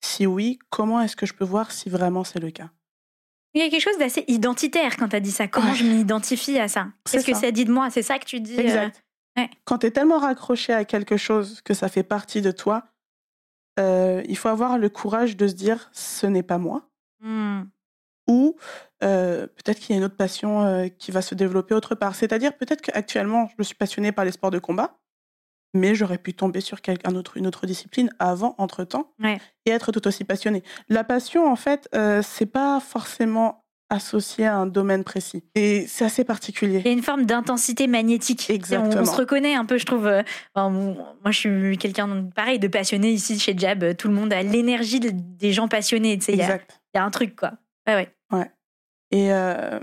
Si 0.00 0.26
oui, 0.26 0.58
comment 0.70 1.00
est-ce 1.00 1.16
que 1.16 1.26
je 1.26 1.34
peux 1.34 1.44
voir 1.44 1.70
si 1.70 1.88
vraiment 1.90 2.24
c'est 2.24 2.40
le 2.40 2.50
cas? 2.50 2.70
Il 3.54 3.62
y 3.62 3.64
a 3.64 3.70
quelque 3.70 3.82
chose 3.82 3.98
d'assez 3.98 4.24
identitaire 4.28 4.96
quand 4.96 5.08
tu 5.08 5.16
as 5.16 5.20
dit 5.20 5.30
ça. 5.30 5.48
Comment 5.48 5.74
je 5.74 5.84
m'identifie 5.84 6.58
à 6.58 6.68
ça? 6.68 6.88
Qu'est-ce 7.10 7.26
que 7.26 7.34
ça 7.34 7.50
dit 7.50 7.64
de 7.64 7.72
moi? 7.72 7.90
C'est 7.90 8.02
ça 8.02 8.18
que 8.18 8.24
tu 8.24 8.40
dis 8.40 8.58
Exact. 8.58 9.04
Quand 9.64 9.78
tu 9.78 9.86
es 9.86 9.90
tellement 9.90 10.18
raccroché 10.18 10.72
à 10.72 10.84
quelque 10.84 11.16
chose 11.16 11.60
que 11.62 11.72
ça 11.72 11.88
fait 11.88 12.02
partie 12.02 12.42
de 12.42 12.50
toi, 12.50 12.88
il 13.78 14.36
faut 14.36 14.48
avoir 14.48 14.78
le 14.78 14.88
courage 14.88 15.36
de 15.36 15.46
se 15.46 15.54
dire 15.54 15.88
ce 15.92 16.26
n'est 16.26 16.42
pas 16.42 16.58
moi. 16.58 16.88
Mmh. 17.20 17.62
Ou 18.28 18.56
peut-être 19.00 19.78
qu'il 19.78 19.90
y 19.90 19.94
a 19.94 19.98
une 19.98 20.04
autre 20.04 20.16
passion 20.16 20.90
qui 20.98 21.10
va 21.10 21.22
se 21.22 21.34
développer 21.34 21.74
autre 21.74 21.94
part. 21.94 22.14
C'est-à-dire 22.14 22.56
peut-être 22.56 22.82
qu'actuellement, 22.82 23.48
je 23.58 23.62
suis 23.62 23.74
passionnée 23.74 24.12
par 24.12 24.24
les 24.24 24.32
sports 24.32 24.50
de 24.50 24.58
combat, 24.58 24.98
mais 25.74 25.94
j'aurais 25.94 26.18
pu 26.18 26.34
tomber 26.34 26.60
sur 26.60 26.80
quelqu'un 26.80 27.14
autre, 27.14 27.36
une 27.36 27.46
autre 27.46 27.66
discipline 27.66 28.10
avant, 28.18 28.54
entre-temps, 28.58 29.12
et 29.66 29.70
être 29.70 29.92
tout 29.92 30.06
aussi 30.06 30.24
passionnée. 30.24 30.62
La 30.88 31.04
passion, 31.04 31.50
en 31.50 31.56
fait, 31.56 31.88
c'est 32.22 32.46
pas 32.46 32.80
forcément 32.80 33.64
associé 33.90 34.46
à 34.46 34.56
un 34.56 34.66
domaine 34.66 35.02
précis. 35.02 35.42
Et 35.54 35.86
c'est 35.86 36.04
assez 36.04 36.24
particulier. 36.24 36.80
Il 36.80 36.86
y 36.86 36.90
a 36.90 36.92
une 36.92 37.02
forme 37.02 37.24
d'intensité 37.24 37.86
magnétique. 37.86 38.50
Exactement. 38.50 39.02
On, 39.02 39.04
se 39.04 39.16
reconnaît 39.16 39.54
un 39.54 39.64
peu, 39.64 39.78
je 39.78 39.86
trouve. 39.86 40.10
moi, 40.54 41.30
je 41.30 41.38
suis 41.38 41.78
quelqu'un, 41.78 42.28
pareil, 42.34 42.58
de 42.58 42.68
passionné 42.68 43.10
ici 43.10 43.38
chez 43.38 43.56
Jab. 43.56 43.96
Tout 43.96 44.08
le 44.08 44.14
monde 44.14 44.32
a 44.32 44.42
l'énergie 44.42 45.00
des 45.00 45.52
gens 45.52 45.68
passionnés. 45.68 46.12
exact. 46.12 46.80
Il 46.94 46.98
y, 46.98 47.00
a 47.00 47.04
un 47.04 47.10
truc, 47.10 47.36
quoi. 47.36 47.52
Ouais, 47.86 47.94
ouais. 47.94 48.08
Ouais. 48.32 48.50
Et 49.10 49.32
euh, 49.32 49.78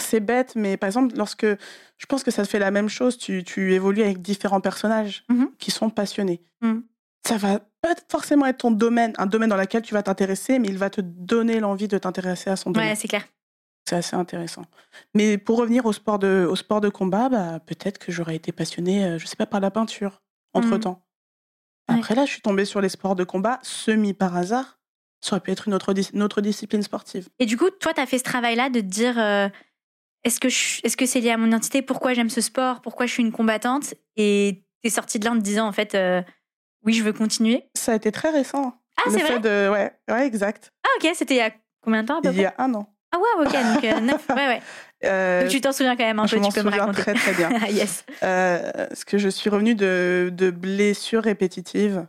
c'est 0.00 0.20
bête, 0.20 0.54
mais 0.56 0.76
par 0.76 0.88
exemple, 0.88 1.16
lorsque 1.16 1.46
je 1.46 2.06
pense 2.06 2.22
que 2.22 2.30
ça 2.30 2.44
fait 2.44 2.58
la 2.58 2.70
même 2.70 2.88
chose, 2.88 3.16
tu, 3.18 3.44
tu 3.44 3.72
évolues 3.72 4.02
avec 4.02 4.22
différents 4.22 4.60
personnages 4.60 5.24
mmh 5.28 5.44
qui 5.58 5.70
sont 5.70 5.90
passionnés. 5.90 6.42
Mmh. 6.60 6.80
Ça 7.26 7.36
va 7.38 7.60
pas 7.80 7.94
forcément 8.08 8.46
être 8.46 8.58
ton 8.58 8.70
domaine, 8.70 9.12
un 9.18 9.26
domaine 9.26 9.48
dans 9.48 9.56
lequel 9.56 9.82
tu 9.82 9.94
vas 9.94 10.02
t'intéresser, 10.02 10.58
mais 10.58 10.68
il 10.68 10.78
va 10.78 10.90
te 10.90 11.00
donner 11.00 11.60
l'envie 11.60 11.88
de 11.88 11.98
t'intéresser 11.98 12.50
à 12.50 12.56
son 12.56 12.70
domaine. 12.70 12.90
Ouais, 12.90 12.94
c'est 12.94 13.08
clair. 13.08 13.26
C'est 13.88 13.96
assez 13.96 14.16
intéressant. 14.16 14.62
Mais 15.14 15.38
pour 15.38 15.58
revenir 15.58 15.86
au 15.86 15.92
sport 15.92 16.18
de, 16.18 16.46
au 16.48 16.56
sport 16.56 16.80
de 16.80 16.88
combat, 16.88 17.28
bah, 17.28 17.60
peut-être 17.64 17.98
que 17.98 18.12
j'aurais 18.12 18.36
été 18.36 18.52
passionnée, 18.52 19.04
euh, 19.04 19.18
je 19.18 19.26
sais 19.26 19.36
pas, 19.36 19.46
par 19.46 19.60
la 19.60 19.70
peinture, 19.70 20.22
entre-temps. 20.54 21.04
Mmh. 21.88 21.94
Après 21.94 22.14
là, 22.14 22.26
je 22.26 22.32
suis 22.32 22.42
tombée 22.42 22.64
sur 22.64 22.80
les 22.80 22.88
sports 22.88 23.14
de 23.14 23.24
combat 23.24 23.60
semi 23.62 24.12
par 24.12 24.36
hasard 24.36 24.76
ça 25.20 25.32
aurait 25.32 25.40
pu 25.40 25.50
être 25.50 25.66
une 25.66 25.74
autre, 25.74 25.92
autre 26.22 26.40
discipline 26.40 26.82
sportive. 26.82 27.28
Et 27.38 27.46
du 27.46 27.56
coup, 27.56 27.70
toi, 27.70 27.92
tu 27.94 28.00
as 28.00 28.06
fait 28.06 28.18
ce 28.18 28.24
travail-là 28.24 28.70
de 28.70 28.80
te 28.80 28.84
dire 28.84 29.18
euh, 29.18 29.48
est-ce 30.26 30.40
que 30.40 30.48
est-ce 30.48 30.96
que 30.96 31.06
c'est 31.06 31.20
lié 31.20 31.30
à 31.30 31.36
mon 31.36 31.46
identité? 31.46 31.82
Pourquoi 31.82 32.12
j'aime 32.14 32.30
ce 32.30 32.40
sport? 32.40 32.80
Pourquoi 32.82 33.06
je 33.06 33.12
suis 33.12 33.22
une 33.22 33.32
combattante? 33.32 33.94
Et 34.16 34.64
tu 34.82 34.88
es 34.88 34.90
sortie 34.90 35.18
de 35.18 35.24
là 35.24 35.30
en 35.32 35.36
te 35.36 35.40
disant 35.42 35.66
en 35.66 35.72
fait 35.72 35.94
euh, 35.94 36.20
oui, 36.84 36.92
je 36.92 37.02
veux 37.02 37.12
continuer 37.12 37.64
Ça 37.76 37.92
a 37.92 37.94
été 37.94 38.10
très 38.12 38.30
récent. 38.30 38.74
Ah, 38.98 39.10
c'est 39.10 39.22
vrai? 39.22 39.38
de... 39.38 39.70
ouais, 39.70 39.92
ouais, 40.10 40.26
exact. 40.26 40.72
Ah, 40.84 40.88
ok, 41.00 41.10
c'était 41.14 41.34
il 41.34 41.38
y 41.38 41.40
a 41.42 41.52
combien 41.80 42.02
de 42.02 42.08
temps 42.08 42.18
à 42.18 42.22
peu 42.22 42.30
Il 42.30 42.40
y 42.40 42.44
a 42.44 42.54
un 42.58 42.74
an. 42.74 42.92
Ah 43.12 43.18
ouais, 43.18 43.46
ok, 43.46 43.52
donc 43.52 43.84
euh, 43.84 44.00
neuf, 44.00 44.28
ouais, 44.36 44.60
ouais. 45.02 45.42
donc 45.42 45.50
tu 45.50 45.60
t'en 45.60 45.72
souviens 45.72 45.96
quand 45.96 46.04
même 46.04 46.18
un 46.18 46.26
peu, 46.26 46.40
tu 46.40 46.52
peux 46.52 46.62
me 46.62 46.70
raconter. 46.70 47.00
très 47.02 47.14
très 47.14 47.32
bien. 47.48 47.50
yes. 47.68 48.04
parce 48.20 49.04
que 49.04 49.16
je 49.18 49.28
suis 49.28 49.48
revenue 49.48 49.74
de, 49.76 50.30
de 50.34 50.50
blessures 50.50 51.22
répétitives 51.22 52.06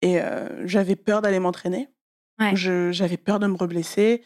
et 0.00 0.18
j'avais 0.64 0.96
peur 0.96 1.20
d'aller 1.20 1.38
m'entraîner. 1.38 1.88
J'avais 2.54 3.18
peur 3.18 3.38
de 3.40 3.46
me 3.46 3.56
reblesser. 3.56 4.24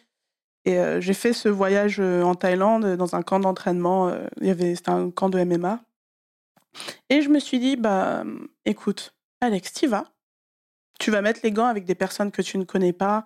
Et 0.67 0.79
euh, 0.79 1.01
j'ai 1.01 1.15
fait 1.15 1.33
ce 1.33 1.49
voyage 1.49 1.99
euh, 2.01 2.23
en 2.23 2.35
Thaïlande 2.35 2.97
dans 2.97 3.15
un 3.15 3.23
camp 3.23 3.39
d'entraînement. 3.39 4.09
Euh, 4.09 4.27
il 4.41 4.49
y 4.49 4.51
avait 4.51 4.75
c'était 4.75 4.91
un 4.91 5.11
camp 5.11 5.31
de 5.31 5.43
MMA. 5.43 5.81
Et 7.09 7.23
je 7.23 7.31
me 7.31 7.39
suis 7.39 7.61
dit 7.61 7.77
bah 7.77 8.25
écoute, 8.67 9.15
Alex, 9.41 9.73
tu 9.73 9.87
vas. 9.87 10.13
Tu 10.99 11.11
vas 11.11 11.23
mettre 11.23 11.41
les 11.45 11.53
gants 11.53 11.67
avec 11.67 11.85
des 11.85 11.95
personnes 11.95 12.33
que 12.33 12.43
tu 12.43 12.59
ne 12.59 12.65
connais 12.65 12.93
pas, 12.93 13.25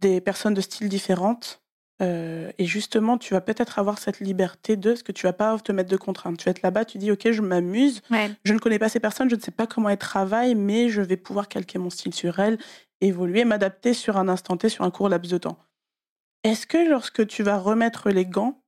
des 0.00 0.20
personnes 0.20 0.54
de 0.54 0.60
styles 0.60 0.88
différentes. 0.88 1.60
et 2.00 2.64
justement, 2.64 3.18
tu 3.18 3.34
vas 3.34 3.40
peut-être 3.40 3.78
avoir 3.78 3.98
cette 3.98 4.20
liberté 4.20 4.76
de 4.76 4.94
ce 4.94 5.04
que 5.04 5.12
tu 5.12 5.26
vas 5.26 5.32
pas 5.32 5.58
te 5.58 5.70
mettre 5.70 5.90
de 5.90 5.96
contraintes. 5.96 6.38
Tu 6.38 6.46
vas 6.46 6.52
être 6.52 6.62
là-bas, 6.62 6.84
tu 6.84 6.98
dis 6.98 7.12
ok, 7.12 7.30
je 7.30 7.42
m'amuse. 7.42 8.00
Je 8.44 8.52
ne 8.54 8.58
connais 8.58 8.78
pas 8.78 8.88
ces 8.88 9.00
personnes, 9.00 9.28
je 9.28 9.36
ne 9.36 9.40
sais 9.40 9.50
pas 9.50 9.66
comment 9.66 9.88
elles 9.88 9.98
travaillent, 9.98 10.54
mais 10.54 10.88
je 10.88 11.02
vais 11.02 11.16
pouvoir 11.16 11.48
calquer 11.48 11.78
mon 11.78 11.90
style 11.90 12.14
sur 12.14 12.38
elles 12.38 12.58
évoluer, 13.00 13.44
m'adapter 13.44 13.94
sur 13.94 14.16
un 14.16 14.28
instant 14.28 14.56
T, 14.56 14.68
sur 14.68 14.84
un 14.84 14.90
court 14.90 15.08
laps 15.08 15.30
de 15.30 15.38
temps. 15.38 15.58
Est-ce 16.42 16.66
que 16.66 16.88
lorsque 16.88 17.26
tu 17.26 17.42
vas 17.42 17.58
remettre 17.58 18.10
les 18.10 18.24
gants, 18.24 18.62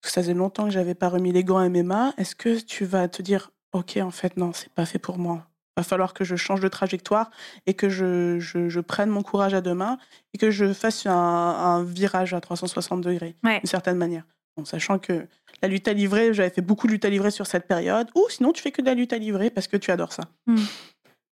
parce 0.00 0.10
que 0.10 0.14
ça 0.14 0.22
faisait 0.22 0.34
longtemps 0.34 0.64
que 0.64 0.70
j'avais 0.70 0.94
pas 0.94 1.08
remis 1.08 1.32
les 1.32 1.44
gants 1.44 1.58
à 1.58 1.68
MMA, 1.68 2.14
est-ce 2.16 2.34
que 2.34 2.60
tu 2.60 2.84
vas 2.84 3.08
te 3.08 3.20
dire, 3.20 3.50
ok, 3.72 3.98
en 4.00 4.10
fait 4.10 4.36
non, 4.36 4.52
c'est 4.52 4.72
pas 4.72 4.86
fait 4.86 4.98
pour 4.98 5.18
moi. 5.18 5.46
Va 5.76 5.82
falloir 5.82 6.14
que 6.14 6.24
je 6.24 6.34
change 6.36 6.60
de 6.60 6.68
trajectoire 6.68 7.30
et 7.66 7.74
que 7.74 7.88
je, 7.88 8.40
je, 8.40 8.80
prenne 8.80 9.10
mon 9.10 9.22
courage 9.22 9.54
à 9.54 9.60
deux 9.60 9.74
mains 9.74 9.98
et 10.34 10.38
que 10.38 10.50
je 10.50 10.72
fasse 10.72 11.06
un, 11.06 11.84
virage 11.84 12.34
à 12.34 12.40
360 12.40 13.00
degrés, 13.02 13.36
d'une 13.44 13.60
certaine 13.64 13.96
manière. 13.96 14.24
En 14.56 14.64
sachant 14.64 14.98
que 14.98 15.28
la 15.62 15.68
lutte 15.68 15.86
à 15.86 15.92
livrer, 15.92 16.34
j'avais 16.34 16.50
fait 16.50 16.62
beaucoup 16.62 16.88
de 16.88 16.92
lutte 16.92 17.04
à 17.04 17.10
livrer 17.10 17.30
sur 17.30 17.46
cette 17.46 17.68
période, 17.68 18.08
ou 18.16 18.26
sinon 18.28 18.52
tu 18.52 18.60
fais 18.60 18.72
que 18.72 18.82
de 18.82 18.86
la 18.86 18.94
lutte 18.94 19.12
à 19.12 19.18
livrer 19.18 19.50
parce 19.50 19.68
que 19.68 19.76
tu 19.76 19.92
adores 19.92 20.12
ça. 20.12 20.24
Hmm. 20.46 20.56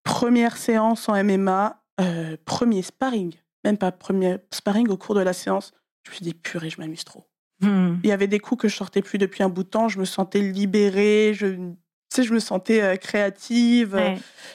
Première 0.04 0.56
séance 0.56 1.08
en 1.08 1.24
MMA, 1.24 1.82
euh, 2.00 2.36
premier 2.44 2.82
sparring, 2.82 3.34
même 3.64 3.78
pas 3.78 3.90
premier 3.90 4.38
sparring 4.52 4.88
au 4.88 4.96
cours 4.96 5.16
de 5.16 5.20
la 5.20 5.32
séance, 5.32 5.72
je 6.06 6.10
me 6.10 6.14
suis 6.14 6.24
dit, 6.24 6.34
purée, 6.34 6.70
je 6.70 6.80
m'amuse 6.80 7.04
trop. 7.04 7.24
Hmm. 7.60 7.96
Il 8.02 8.08
y 8.08 8.12
avait 8.12 8.26
des 8.26 8.38
coups 8.38 8.62
que 8.62 8.68
je 8.68 8.76
sortais 8.76 9.02
plus 9.02 9.18
depuis 9.18 9.42
un 9.42 9.48
bout 9.48 9.64
de 9.64 9.68
temps, 9.68 9.88
je 9.88 9.98
me 9.98 10.04
sentais 10.04 10.40
libérée, 10.40 11.32
je, 11.34 11.46
tu 11.46 11.76
sais, 12.10 12.22
je 12.22 12.32
me 12.32 12.38
sentais 12.38 12.82
euh, 12.82 12.96
créative, 12.96 13.98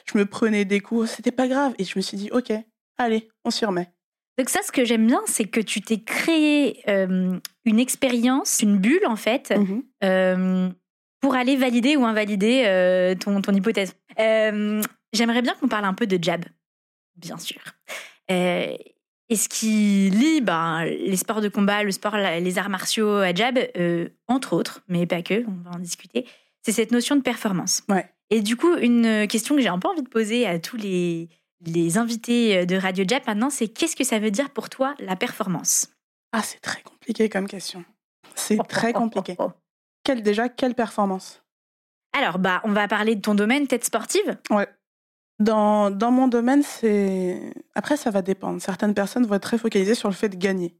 je 0.05 0.17
me 0.17 0.25
prenais 0.25 0.65
des 0.65 0.79
coups, 0.79 1.09
c'était 1.09 1.31
pas 1.31 1.47
grave. 1.47 1.73
Et 1.77 1.83
je 1.83 1.93
me 1.97 2.01
suis 2.01 2.17
dit, 2.17 2.29
ok, 2.31 2.53
allez, 2.97 3.27
on 3.43 3.49
s'y 3.49 3.65
remet. 3.65 3.89
Donc 4.37 4.49
ça, 4.49 4.61
ce 4.63 4.71
que 4.71 4.85
j'aime 4.85 5.07
bien, 5.07 5.21
c'est 5.25 5.45
que 5.45 5.59
tu 5.59 5.81
t'es 5.81 6.01
créé 6.01 6.81
euh, 6.89 7.37
une 7.65 7.79
expérience, 7.79 8.61
une 8.61 8.77
bulle 8.77 9.05
en 9.05 9.17
fait, 9.17 9.53
mmh 9.55 10.73
pour 11.21 11.35
aller 11.35 11.55
valider 11.55 11.95
ou 11.97 12.03
invalider 12.03 13.15
ton, 13.19 13.43
ton 13.43 13.53
hypothèse. 13.53 13.93
J'aimerais 14.17 15.43
bien 15.43 15.53
qu'on 15.53 15.67
parle 15.67 15.85
un 15.85 15.93
peu 15.93 16.07
de 16.07 16.17
jab 16.19 16.43
bien 17.21 17.37
sûr. 17.37 17.61
Euh, 19.32 19.34
et 19.34 19.36
ce 19.36 19.50
qui 19.50 20.10
lie 20.10 20.41
ben, 20.41 20.84
les 20.84 21.15
sports 21.15 21.41
de 21.41 21.50
combat, 21.50 21.84
le 21.84 21.91
sport, 21.91 22.17
les 22.17 22.58
arts 22.58 22.70
martiaux 22.70 23.17
à 23.17 23.34
jab, 23.34 23.58
euh, 23.78 24.10
entre 24.28 24.54
autres, 24.54 24.82
mais 24.88 25.06
pas 25.06 25.22
que, 25.22 25.46
on 25.48 25.70
va 25.70 25.76
en 25.76 25.80
discuter, 25.80 26.26
c'est 26.62 26.72
cette 26.72 26.91
notion 26.91 27.15
de 27.15 27.22
performance. 27.22 27.84
Et 28.30 28.41
du 28.41 28.56
coup, 28.56 28.76
une 28.76 29.28
question 29.28 29.56
que 29.56 29.62
j'ai 29.62 29.67
un 29.67 29.80
peu 29.80 29.88
envie 29.89 30.04
de 30.04 30.10
poser 30.10 30.48
à 30.48 30.60
tous 30.60 30.78
les, 30.78 31.30
les 31.65 31.98
invités 31.98 32.65
de 32.65 32.76
Radio 32.76 33.04
Jab 33.08 33.24
maintenant, 33.28 33.50
c'est 33.50 33.67
qu'est-ce 33.67 33.96
que 33.96 34.04
ça 34.04 34.20
veut 34.20 34.32
dire 34.32 34.50
pour 34.52 34.70
toi 34.70 34.96
la 35.00 35.15
performance? 35.15 35.88
Ah, 36.32 36.41
c'est 36.41 36.60
très 36.60 36.82
compliqué 36.82 37.30
comme 37.30 37.48
question. 37.48 37.84
C'est 38.36 38.58
très 38.70 38.94
compliqué. 38.94 39.36
Quelle, 40.04 40.24
déjà, 40.24 40.50
quelle 40.50 40.76
performance? 40.76 41.44
Alors, 42.13 42.39
bah, 42.39 42.62
on 42.63 42.72
va 42.72 42.88
parler 42.88 43.15
de 43.15 43.22
ton 43.22 43.36
domaine, 43.36 43.67
tête 43.67 43.86
sportive. 43.86 44.38
Ouais. 44.50 44.67
Dans, 45.41 45.89
dans 45.89 46.12
mon 46.12 46.27
domaine, 46.27 46.62
c'est. 46.62 47.54
Après, 47.73 47.97
ça 47.97 48.12
va 48.12 48.21
dépendre. 48.21 48.62
Certaines 48.62 48.93
personnes 48.93 49.25
vont 49.25 49.36
être 49.36 49.43
très 49.43 49.58
focalisées 49.58 49.95
sur 49.95 50.08
le 50.08 50.13
fait 50.13 50.30
de 50.30 50.36
gagner. 50.36 50.77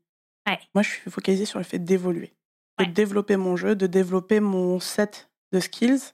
Moi, 0.76 0.84
je 0.84 0.90
suis 0.90 1.10
focalisée 1.10 1.46
sur 1.46 1.60
le 1.60 1.64
fait 1.64 1.80
d'évoluer, 1.80 2.34
de 2.80 2.86
développer 2.86 3.38
mon 3.38 3.56
jeu, 3.56 3.76
de 3.76 3.88
développer 3.88 4.40
mon 4.40 4.80
set 4.80 5.32
de 5.52 5.60
skills. 5.60 6.14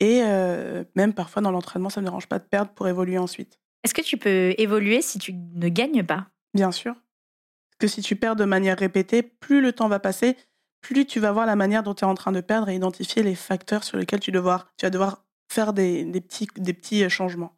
Et 0.00 0.22
euh, 0.22 0.84
même 0.94 1.14
parfois, 1.14 1.42
dans 1.42 1.50
l'entraînement, 1.50 1.88
ça 1.88 2.00
ne 2.00 2.04
me 2.04 2.10
dérange 2.10 2.26
pas 2.26 2.38
de 2.38 2.44
perdre 2.44 2.72
pour 2.72 2.88
évoluer 2.88 3.18
ensuite. 3.18 3.58
Est-ce 3.82 3.94
que 3.94 4.02
tu 4.02 4.16
peux 4.16 4.54
évoluer 4.58 5.02
si 5.02 5.18
tu 5.18 5.32
ne 5.32 5.68
gagnes 5.68 6.04
pas? 6.04 6.26
Bien 6.52 6.72
sûr. 6.72 6.94
Parce 6.94 7.78
que 7.80 7.86
si 7.88 8.02
tu 8.02 8.16
perds 8.16 8.36
de 8.36 8.44
manière 8.44 8.78
répétée, 8.78 9.22
plus 9.22 9.60
le 9.60 9.72
temps 9.72 9.88
va 9.88 9.98
passer, 9.98 10.36
plus 10.80 11.06
tu 11.06 11.20
vas 11.20 11.32
voir 11.32 11.46
la 11.46 11.56
manière 11.56 11.82
dont 11.82 11.94
tu 11.94 12.04
es 12.04 12.08
en 12.08 12.14
train 12.14 12.32
de 12.32 12.40
perdre 12.40 12.68
et 12.68 12.74
identifier 12.74 13.22
les 13.22 13.34
facteurs 13.34 13.84
sur 13.84 13.96
lesquels 13.96 14.20
tu, 14.20 14.32
devoir, 14.32 14.72
tu 14.76 14.86
vas 14.86 14.90
devoir 14.90 15.24
faire 15.48 15.72
des, 15.72 16.04
des, 16.04 16.20
petits, 16.20 16.48
des 16.56 16.72
petits 16.72 17.04
euh, 17.04 17.08
changements. 17.08 17.56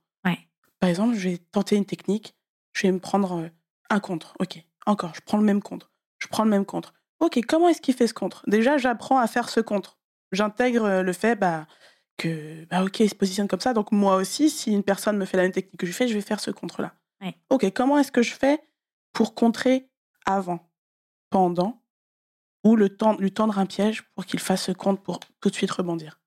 Par 0.86 0.90
exemple, 0.90 1.16
je 1.16 1.30
vais 1.30 1.38
tenter 1.38 1.74
une 1.74 1.84
technique, 1.84 2.36
je 2.72 2.82
vais 2.82 2.92
me 2.92 3.00
prendre 3.00 3.38
euh, 3.38 3.48
un 3.90 3.98
contre. 3.98 4.36
Ok, 4.38 4.62
encore, 4.86 5.16
je 5.16 5.20
prends 5.20 5.36
le 5.36 5.42
même 5.42 5.60
contre. 5.60 5.90
Je 6.20 6.28
prends 6.28 6.44
le 6.44 6.50
même 6.50 6.64
contre. 6.64 6.94
Ok, 7.18 7.40
comment 7.44 7.68
est-ce 7.68 7.80
qu'il 7.80 7.92
fait 7.92 8.06
ce 8.06 8.14
contre? 8.14 8.48
Déjà, 8.48 8.78
j'apprends 8.78 9.18
à 9.18 9.26
faire 9.26 9.48
ce 9.48 9.58
contre. 9.58 9.98
J'intègre 10.30 10.84
euh, 10.84 11.02
le 11.02 11.12
fait 11.12 11.34
bah, 11.34 11.66
que, 12.16 12.66
bah, 12.66 12.84
ok, 12.84 13.00
il 13.00 13.10
se 13.10 13.16
positionne 13.16 13.48
comme 13.48 13.58
ça. 13.58 13.74
Donc, 13.74 13.90
moi 13.90 14.14
aussi, 14.14 14.48
si 14.48 14.70
une 14.70 14.84
personne 14.84 15.16
me 15.16 15.24
fait 15.24 15.36
la 15.36 15.42
même 15.42 15.50
technique 15.50 15.76
que 15.76 15.88
je 15.88 15.92
fais, 15.92 16.06
je 16.06 16.14
vais 16.14 16.20
faire 16.20 16.38
ce 16.38 16.52
contre-là. 16.52 16.94
Ok, 17.50 17.68
comment 17.72 17.98
est-ce 17.98 18.12
que 18.12 18.22
je 18.22 18.34
fais 18.34 18.60
pour 19.12 19.34
contrer 19.34 19.90
avant, 20.24 20.70
pendant, 21.30 21.82
ou 22.62 22.76
le 22.76 22.90
temps, 22.90 23.16
lui 23.16 23.32
tendre 23.32 23.58
un 23.58 23.66
piège 23.66 24.02
pour 24.14 24.24
qu'il 24.24 24.38
fasse 24.38 24.62
ce 24.62 24.70
contre 24.70 25.02
pour 25.02 25.18
tout 25.40 25.50
de 25.50 25.54
suite 25.56 25.72
rebondir? 25.72 26.20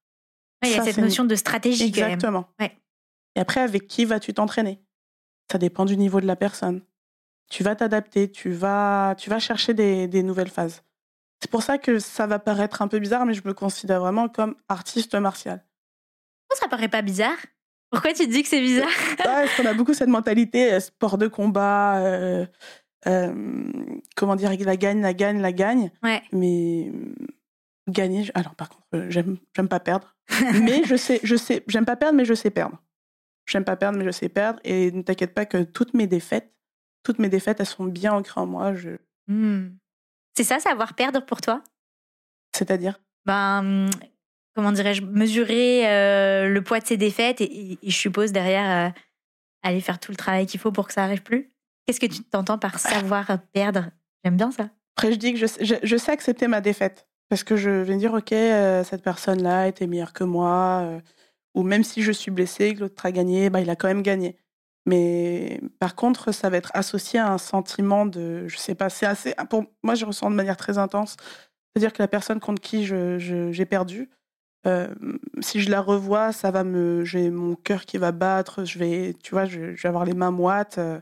Il 0.66 0.72
y 0.72 0.76
a 0.76 0.84
cette 0.84 0.98
notion 0.98 1.24
de 1.24 1.36
stratégie. 1.36 1.86
Exactement. 1.86 2.44
Quand 2.60 2.66
même. 2.66 2.76
Et 3.40 3.42
après, 3.42 3.62
avec 3.62 3.88
qui 3.88 4.04
vas-tu 4.04 4.34
t'entraîner? 4.34 4.82
Ça 5.50 5.58
dépend 5.58 5.86
du 5.86 5.96
niveau 5.96 6.20
de 6.20 6.26
la 6.26 6.36
personne. 6.36 6.82
Tu 7.50 7.64
vas 7.64 7.74
t'adapter, 7.74 8.30
tu 8.30 8.52
vas, 8.52 9.16
tu 9.18 9.30
vas 9.30 9.40
chercher 9.40 9.74
des, 9.74 10.10
des 10.10 10.24
nouvelles 10.24 10.50
phases. 10.50 10.84
C'est 11.40 11.50
pour 11.50 11.64
ça 11.64 11.78
que 11.78 12.00
ça 12.00 12.28
va 12.28 12.38
paraître 12.38 12.82
un 12.82 12.90
peu 12.90 13.00
bizarre, 13.00 13.26
mais 13.26 13.34
je 13.34 13.42
me 13.46 13.54
considère 13.54 14.02
vraiment 14.02 14.28
comme 14.28 14.58
artiste 14.68 15.16
martial. 15.16 15.64
Ça 16.54 16.68
paraît 16.68 16.90
pas 16.90 17.02
bizarre? 17.02 17.38
Pourquoi 17.92 18.12
tu 18.12 18.28
dis 18.28 18.44
que 18.44 18.50
c'est 18.50 18.60
bizarre? 18.60 18.90
Parce 19.24 19.56
qu'on 19.56 19.66
a 19.66 19.74
beaucoup 19.74 19.94
cette 19.94 20.10
mentalité 20.10 20.74
euh, 20.74 20.82
sport 20.82 21.18
de 21.18 21.28
combat, 21.28 22.00
euh, 22.00 22.46
comment 24.18 24.36
dire, 24.36 24.50
la 24.54 24.76
gagne, 24.76 25.02
la 25.02 25.14
gagne, 25.14 25.40
la 25.40 25.54
gagne. 25.54 25.92
Ouais. 26.04 26.22
Mais 26.34 26.92
gagner, 27.88 28.30
alors 28.34 28.56
par 28.56 28.68
contre, 28.68 29.08
j'aime, 29.08 29.38
j'aime 29.56 29.70
pas 29.70 29.80
perdre. 29.80 30.18
mais 30.62 30.84
je 30.84 30.98
sais, 30.98 31.22
je 31.24 31.38
sais, 31.38 31.64
j'aime 31.68 31.86
pas 31.86 31.96
perdre, 31.96 32.18
mais 32.18 32.26
je 32.26 32.34
sais 32.34 32.50
perdre. 32.50 32.78
J'aime 33.50 33.66
pas 33.66 33.76
perdre, 33.76 33.98
mais 33.98 34.06
je 34.06 34.12
sais 34.12 34.30
perdre. 34.30 34.60
Et 34.64 34.92
ne 34.92 35.02
t'inquiète 35.02 35.34
pas 35.34 35.46
que 35.46 35.64
toutes 35.64 35.94
mes 35.94 36.08
défaites, 36.08 36.54
toutes 37.04 37.20
mes 37.20 37.30
défaites, 37.30 37.60
elles 37.60 37.66
sont 37.66 37.86
bien 37.86 38.14
ancrées 38.14 38.42
en 38.42 38.46
moi. 38.46 38.76
Je... 38.76 38.92
Mmh. 39.28 39.70
C'est 40.36 40.44
ça, 40.44 40.60
savoir 40.60 40.94
perdre 40.94 41.26
pour 41.26 41.42
toi? 41.42 41.64
C'est-à-dire? 42.56 43.00
Ben, 43.26 43.90
comment 44.56 44.72
dirais-je, 44.72 45.04
mesurer 45.04 45.84
le 46.48 46.60
poids 46.62 46.80
de 46.80 46.86
ses 46.86 46.98
défaites 46.98 47.42
et, 47.42 47.78
je 47.84 47.96
suppose 47.96 48.32
derrière 48.32 48.94
aller 49.64 49.82
faire 49.82 50.00
tout 50.00 50.12
le 50.12 50.18
travail 50.18 50.46
qu'il 50.46 50.60
faut 50.60 50.72
pour 50.72 50.88
que 50.88 50.94
ça 50.94 51.04
arrive 51.04 51.24
plus? 51.24 51.52
Qu'est-ce 51.86 52.00
que 52.00 52.06
tu 52.06 52.24
t'entends 52.24 52.60
par 52.60 52.80
savoir 52.80 53.40
perdre? 53.52 53.90
J'aime 54.24 54.38
bien 54.38 54.52
ça. 54.52 54.70
Après, 54.96 55.12
je 55.12 55.18
dis 55.18 55.34
que 55.34 55.40
je, 55.40 55.76
je, 55.82 55.98
sais 55.98 56.12
accepter 56.12 56.48
ma 56.48 56.62
défaite. 56.62 57.08
Parce 57.30 57.44
que 57.44 57.56
je 57.56 57.70
vais 57.70 57.96
dire, 57.98 58.14
OK, 58.14 58.30
cette 58.30 59.02
personne-là 59.02 59.68
était 59.68 59.88
meilleure 59.88 60.14
que 60.14 60.24
moi 60.24 61.02
ou 61.56 61.64
même 61.64 61.84
si 61.84 62.02
je 62.04 62.12
suis 62.12 62.32
blessée, 62.32 62.74
que 62.76 62.82
l'autre 62.82 63.06
a 63.06 63.12
gagné, 63.12 63.50
bah, 63.50 63.62
il 63.62 63.70
a 63.70 63.76
quand 63.76 63.88
même 63.88 64.04
gagné. 64.04 64.38
Mais 64.86 65.62
par 65.80 65.96
contre, 65.96 66.32
ça 66.32 66.50
va 66.50 66.58
être 66.58 66.72
associé 66.74 67.20
à 67.20 67.32
un 67.32 67.38
sentiment 67.38 68.06
de, 68.06 68.48
je 68.48 68.58
sais 68.58 68.76
pas, 68.76 68.90
c'est 68.90 69.06
assez, 69.06 69.36
pour 69.50 69.66
moi, 69.84 69.96
je 69.96 70.06
ressens 70.06 70.32
de 70.32 70.36
manière 70.36 70.58
très 70.58 70.78
intense. 70.78 71.16
C'est-à-dire 71.76 71.94
que 71.94 72.02
la 72.02 72.08
personne 72.08 72.40
contre 72.40 72.62
qui 72.62 72.86
j'ai 72.86 73.20
je, 73.20 73.64
perdu, 73.64 74.10
euh, 74.66 74.94
si 75.42 75.62
je 75.62 75.70
la 75.70 75.82
revois, 75.82 76.32
ça 76.32 76.52
va 76.52 76.64
me, 76.64 77.06
j'ai 77.06 77.30
mon 77.30 77.56
cœur 77.56 77.86
qui 77.86 77.98
va 77.98 78.12
battre, 78.12 78.66
je 78.66 78.80
vais, 78.80 79.16
tu 79.22 79.32
vois, 79.32 79.46
je, 79.46 79.60
vais 79.60 79.88
avoir 79.88 80.06
les 80.06 80.14
mains 80.14 80.32
moites, 80.32 80.80
euh, 80.80 81.00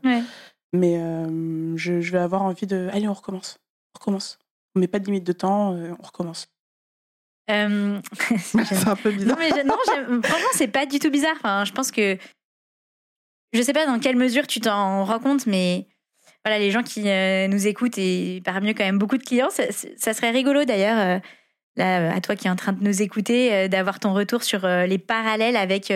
mais 0.73 0.99
euh, 0.99 1.77
je, 1.77 2.01
je, 2.01 2.11
vais 2.11 2.19
avoir 2.19 2.41
envie 2.41 2.67
de, 2.67 2.89
allez, 2.91 3.07
on 3.07 3.13
recommence, 3.13 3.59
on 3.95 3.99
recommence. 3.99 4.39
On 4.75 4.79
met 4.79 4.87
pas 4.87 4.99
de 4.99 5.05
limite 5.05 5.23
de 5.23 5.33
temps, 5.33 5.71
on 5.71 6.03
recommence. 6.03 6.49
Euh, 7.49 7.99
c'est 8.37 8.87
un 8.87 8.95
peu 8.95 9.11
bizarre. 9.11 9.37
Non, 9.37 9.75
mais 9.77 10.21
franchement, 10.23 10.49
c'est 10.53 10.67
pas 10.67 10.85
du 10.85 10.99
tout 10.99 11.09
bizarre. 11.09 11.35
Enfin, 11.37 11.65
je 11.65 11.71
pense 11.71 11.91
que. 11.91 12.17
Je 13.53 13.61
sais 13.61 13.73
pas 13.73 13.85
dans 13.85 13.99
quelle 13.99 14.17
mesure 14.17 14.45
tu 14.45 14.59
t'en 14.59 15.05
rends 15.05 15.19
compte, 15.19 15.47
mais 15.47 15.87
voilà, 16.43 16.59
les 16.59 16.69
gens 16.69 16.83
qui 16.83 17.07
euh, 17.07 17.47
nous 17.47 17.65
écoutent 17.65 17.97
et 17.97 18.41
par 18.43 18.61
mieux 18.61 18.73
quand 18.73 18.83
même 18.83 18.97
beaucoup 18.97 19.17
de 19.17 19.23
clients, 19.23 19.49
ça, 19.49 20.13
serait 20.13 20.31
rigolo 20.31 20.65
d'ailleurs, 20.65 20.99
euh, 20.99 21.19
là, 21.77 22.13
à 22.13 22.19
toi 22.19 22.35
qui 22.35 22.47
es 22.47 22.49
en 22.49 22.57
train 22.57 22.73
de 22.73 22.83
nous 22.83 23.01
écouter, 23.01 23.69
d'avoir 23.69 23.99
ton 24.01 24.13
retour 24.13 24.43
sur 24.43 24.67
les 24.67 24.97
parallèles 24.97 25.55
avec 25.55 25.93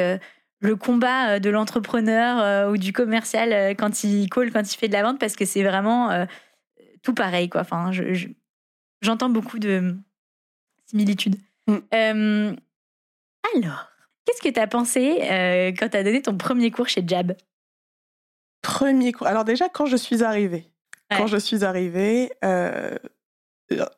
le 0.61 0.75
combat 0.77 1.39
de 1.39 1.49
l'entrepreneur 1.49 2.69
ou 2.71 2.77
du 2.77 2.93
commercial 2.93 3.75
quand 3.75 4.05
il 4.05 4.29
call, 4.29 4.51
quand 4.51 4.73
il 4.73 4.77
fait 4.77 4.87
de 4.87 4.93
la 4.93 5.03
vente, 5.03 5.19
parce 5.19 5.35
que 5.35 5.43
c'est 5.43 5.63
vraiment 5.63 6.25
tout 7.03 7.13
pareil, 7.13 7.49
quoi. 7.49 7.61
Enfin, 7.61 7.91
j'entends 9.01 9.29
beaucoup 9.29 9.59
de 9.59 9.97
similitude. 10.91 11.35
Mm. 11.67 11.77
Euh, 11.93 12.55
alors, 13.55 13.87
qu'est-ce 14.25 14.41
que 14.41 14.49
tu 14.49 14.59
as 14.59 14.67
pensé 14.67 15.19
euh, 15.21 15.71
quand 15.77 15.89
tu 15.89 15.97
as 15.97 16.03
donné 16.03 16.21
ton 16.21 16.37
premier 16.37 16.71
cours 16.71 16.87
chez 16.87 17.03
Jab? 17.05 17.35
Premier 18.61 19.11
cours. 19.11 19.27
Alors 19.27 19.45
déjà, 19.45 19.69
quand 19.69 19.85
je 19.85 19.97
suis 19.97 20.23
arrivée, 20.23 20.71
quand 21.09 21.27
je 21.27 21.37
suis 21.37 21.65
arrivée, 21.65 22.31
euh, 22.45 22.97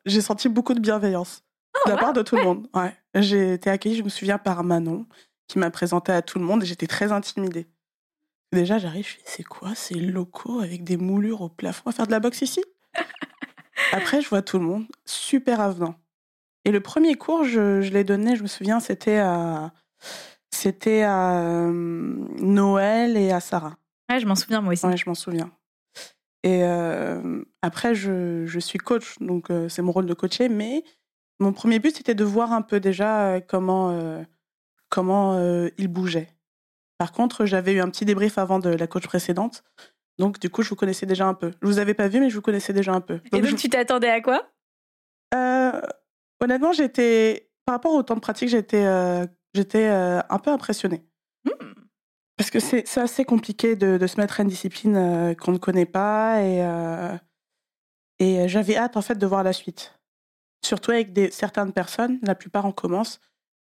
j'ai 0.04 0.20
senti 0.20 0.48
beaucoup 0.48 0.74
de 0.74 0.80
bienveillance 0.80 1.44
oh, 1.76 1.88
de 1.88 1.92
la 1.92 1.98
part 1.98 2.12
de 2.12 2.22
tout 2.22 2.36
le 2.36 2.42
monde. 2.42 2.66
Ouais. 2.74 2.96
J'ai 3.14 3.54
été 3.54 3.70
accueillie, 3.70 3.96
je 3.96 4.02
me 4.02 4.08
souviens, 4.08 4.38
par 4.38 4.64
Manon, 4.64 5.06
qui 5.46 5.58
m'a 5.58 5.70
présenté 5.70 6.12
à 6.12 6.22
tout 6.22 6.38
le 6.38 6.44
monde 6.44 6.62
et 6.62 6.66
j'étais 6.66 6.86
très 6.86 7.12
intimidée. 7.12 7.66
Déjà, 8.52 8.78
j'arrive, 8.78 9.04
je 9.04 9.10
suis 9.10 9.20
c'est 9.24 9.42
quoi 9.42 9.74
ces 9.74 9.94
locaux 9.94 10.60
avec 10.60 10.84
des 10.84 10.96
moulures 10.96 11.42
au 11.42 11.48
plafond 11.48 11.90
à 11.90 11.92
faire 11.92 12.06
de 12.06 12.12
la 12.12 12.20
boxe 12.20 12.42
ici? 12.42 12.62
Après, 13.92 14.22
je 14.22 14.28
vois 14.28 14.42
tout 14.42 14.58
le 14.58 14.64
monde, 14.64 14.86
super 15.04 15.60
avenant. 15.60 15.96
Et 16.64 16.70
le 16.70 16.80
premier 16.80 17.14
cours, 17.14 17.44
je, 17.44 17.80
je 17.82 17.90
l'ai 17.92 18.04
donné, 18.04 18.36
je 18.36 18.42
me 18.42 18.48
souviens, 18.48 18.80
c'était 18.80 19.18
à, 19.18 19.72
c'était 20.50 21.02
à 21.02 21.40
euh, 21.42 21.70
Noël 22.38 23.16
et 23.16 23.32
à 23.32 23.40
Sarah. 23.40 23.76
Ouais, 24.10 24.20
je 24.20 24.26
m'en 24.26 24.34
souviens 24.34 24.60
moi 24.60 24.72
aussi. 24.72 24.86
Ouais, 24.86 24.96
je 24.96 25.04
m'en 25.06 25.14
souviens. 25.14 25.50
Et 26.42 26.62
euh, 26.62 27.42
après, 27.62 27.94
je, 27.94 28.44
je, 28.46 28.58
suis 28.58 28.78
coach, 28.78 29.18
donc 29.18 29.50
euh, 29.50 29.68
c'est 29.68 29.82
mon 29.82 29.92
rôle 29.92 30.06
de 30.06 30.14
coacher, 30.14 30.48
mais 30.48 30.84
mon 31.40 31.52
premier 31.52 31.78
but, 31.78 31.96
c'était 31.96 32.14
de 32.14 32.24
voir 32.24 32.52
un 32.52 32.62
peu 32.62 32.80
déjà 32.80 33.40
comment, 33.40 34.24
comment 34.88 35.36
il 35.76 35.88
bougeait. 35.88 36.28
Par 36.96 37.10
contre, 37.12 37.44
j'avais 37.44 37.72
eu 37.72 37.80
un 37.80 37.90
petit 37.90 38.04
débrief 38.04 38.38
avant 38.38 38.60
de 38.60 38.68
la 38.68 38.86
coach 38.86 39.06
précédente, 39.06 39.64
donc 40.18 40.38
du 40.38 40.48
coup, 40.48 40.62
je 40.62 40.68
vous 40.68 40.76
connaissais 40.76 41.06
déjà 41.06 41.26
un 41.26 41.34
peu. 41.34 41.50
Je 41.60 41.66
vous 41.66 41.78
avais 41.78 41.94
pas 41.94 42.06
vu, 42.06 42.20
mais 42.20 42.30
je 42.30 42.36
vous 42.36 42.42
connaissais 42.42 42.72
déjà 42.72 42.92
un 42.92 43.00
peu. 43.00 43.20
et 43.32 43.40
donc, 43.40 43.56
tu 43.56 43.68
t'attendais 43.68 44.10
à 44.10 44.20
quoi? 44.20 44.46
Honnêtement, 46.40 46.72
j'étais 46.72 47.50
par 47.64 47.76
rapport 47.76 47.94
au 47.94 48.02
temps 48.02 48.14
de 48.14 48.20
pratique, 48.20 48.48
j'étais 48.48 48.84
euh, 48.84 49.26
j'étais 49.54 49.88
euh, 49.88 50.20
un 50.28 50.38
peu 50.38 50.50
impressionnée. 50.50 51.04
Mmh. 51.44 51.50
Parce 52.36 52.50
que 52.50 52.58
c'est 52.58 52.98
assez 52.98 53.24
compliqué 53.24 53.76
de, 53.76 53.96
de, 53.96 54.06
se 54.06 54.20
mettre 54.20 54.40
à 54.40 54.42
une 54.42 54.48
discipline 54.48 54.96
euh, 54.96 55.34
qu'on 55.34 55.52
ne 55.52 55.58
connaît 55.58 55.86
pas 55.86 56.42
et, 56.42 56.66
et 58.18 58.48
j'avais 58.48 58.76
hâte 58.76 58.96
en 58.96 59.02
fait 59.02 59.14
de 59.14 59.26
voir 59.26 59.44
la 59.44 59.52
suite. 59.52 59.98
Surtout 60.64 60.90
avec 60.90 61.12
des, 61.12 61.30
certaines 61.30 61.72
personnes, 61.72 62.18
la 62.22 62.34
plupart 62.34 62.66
en 62.66 62.72
commence. 62.72 63.20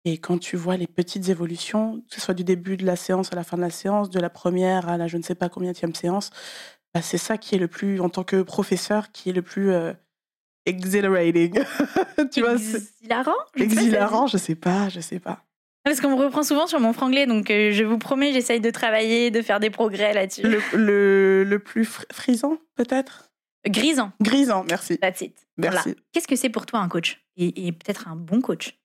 Et 0.06 0.18
quand 0.18 0.38
tu 0.38 0.56
vois 0.58 0.78
les 0.78 0.88
petites 0.88 1.30
évolutions, 1.30 2.02
que 2.08 2.16
ce 2.16 2.22
soit 2.22 2.34
du 2.34 2.44
début 2.44 2.78
de 2.78 2.86
la 2.86 2.96
séance 2.96 3.34
à 3.34 3.36
la 3.36 3.44
fin 3.44 3.58
de 3.58 3.62
la 3.62 3.70
séance, 3.70 4.10
de 4.10 4.20
la 4.20 4.30
première 4.30 4.88
à 4.88 4.98
la 4.98 5.08
je 5.08 5.18
ne 5.18 5.24
sais 5.24 5.36
pas 5.36 5.50
combien 5.50 5.72
de 5.72 5.98
séance, 5.98 6.30
bah, 6.94 7.02
c'est 7.02 7.18
ça 7.18 7.38
qui 7.38 7.56
est 7.56 7.58
le 7.58 7.68
plus, 7.68 8.00
en 8.00 8.10
tant 8.10 8.24
que 8.24 8.42
professeur, 8.44 9.12
qui 9.12 9.30
est 9.30 9.34
le 9.34 9.42
plus 9.42 9.72
exhilarating. 10.66 11.60
tu 12.32 12.42
vois, 12.42 12.54
exhilarant 12.54 13.34
Exhilarant, 13.56 14.28
je 14.28 14.38
sais 14.38 14.56
pas, 14.56 14.90
je 14.90 15.00
sais 15.00 15.20
pas. 15.20 15.44
Parce 15.84 16.00
qu'on 16.00 16.12
me 16.12 16.24
reprend 16.24 16.44
souvent 16.44 16.66
sur 16.66 16.80
mon 16.80 16.94
franglais, 16.94 17.26
donc 17.26 17.52
euh, 17.52 17.72
je 17.72 17.84
vous 17.84 17.98
promets, 17.98 18.32
j'essaye 18.32 18.62
de 18.62 18.70
travailler, 18.70 19.32
de 19.32 19.42
faire 19.42 19.60
des 19.60 19.70
progrès 19.70 20.14
là-dessus. 20.14 20.44
Le, 20.44 21.44
le, 21.44 21.60
plus 21.60 21.86
frisant, 22.12 22.58
peut-être? 22.76 23.32
Grisant. 23.68 24.12
Grisant, 24.22 24.66
merci. 24.70 24.98
That's 25.00 25.22
it. 25.22 25.36
Merci. 25.58 25.96
Qu'est-ce 26.12 26.28
que 26.28 26.38
c'est 26.38 26.50
pour 26.50 26.66
toi 26.66 26.80
un 26.80 26.88
coach? 26.88 27.22
Et, 27.36 27.68
et 27.68 27.72
peut-être 27.74 28.08
un 28.08 28.16
bon 28.16 28.40
coach? 28.40 28.78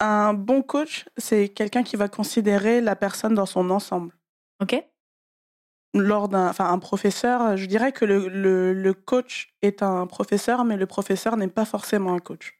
Un 0.00 0.34
bon 0.34 0.62
coach, 0.62 1.04
c'est 1.16 1.48
quelqu'un 1.48 1.84
qui 1.84 1.94
va 1.94 2.08
considérer 2.08 2.80
la 2.80 2.96
personne 2.96 3.34
dans 3.34 3.46
son 3.46 3.70
ensemble. 3.70 4.12
Ok 4.60 4.82
lors 5.94 6.28
d'un, 6.28 6.48
enfin, 6.48 6.70
un 6.70 6.78
professeur, 6.78 7.56
je 7.56 7.66
dirais 7.66 7.92
que 7.92 8.04
le, 8.04 8.28
le, 8.72 8.94
coach 8.94 9.54
est 9.62 9.82
un 9.82 10.06
professeur, 10.06 10.64
mais 10.64 10.76
le 10.76 10.86
professeur 10.86 11.36
n'est 11.36 11.48
pas 11.48 11.64
forcément 11.64 12.14
un 12.14 12.18
coach. 12.18 12.58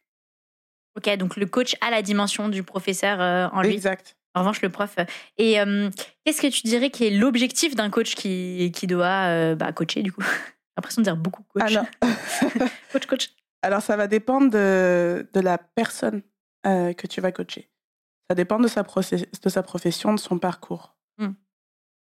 Ok, 0.97 1.13
donc 1.17 1.35
le 1.35 1.45
coach 1.45 1.75
a 1.81 1.91
la 1.91 2.01
dimension 2.01 2.47
du 2.47 2.63
professeur 2.63 3.19
euh, 3.19 3.47
en 3.51 3.61
lui. 3.61 3.73
Exact. 3.73 4.15
En 4.33 4.41
revanche, 4.41 4.61
le 4.61 4.69
prof. 4.69 4.95
Euh, 4.97 5.05
et 5.37 5.59
euh, 5.59 5.89
qu'est-ce 6.23 6.41
que 6.41 6.47
tu 6.47 6.61
dirais 6.63 6.89
qui 6.89 7.05
est 7.05 7.09
l'objectif 7.09 7.75
d'un 7.75 7.89
coach 7.89 8.15
qui, 8.15 8.71
qui 8.73 8.87
doit 8.87 9.55
bah, 9.55 9.73
coacher, 9.73 10.01
du 10.01 10.11
coup? 10.11 10.21
J'ai 10.21 10.73
l'impression 10.77 11.01
de 11.01 11.05
dire 11.05 11.17
beaucoup 11.17 11.43
coach. 11.43 11.63
Alors... 11.63 11.85
coach, 12.91 13.05
coach. 13.05 13.29
Alors, 13.61 13.81
ça 13.81 13.97
va 13.97 14.07
dépendre 14.07 14.49
de, 14.49 15.27
de 15.33 15.39
la 15.39 15.57
personne 15.57 16.21
que 16.63 17.07
tu 17.07 17.21
vas 17.21 17.31
coacher. 17.31 17.69
Ça 18.29 18.35
dépend 18.35 18.59
de 18.59 18.67
sa, 18.67 18.83
de 18.83 19.49
sa 19.49 19.63
profession, 19.63 20.13
de 20.13 20.19
son 20.19 20.39
parcours. 20.39 20.95
Hmm. 21.17 21.33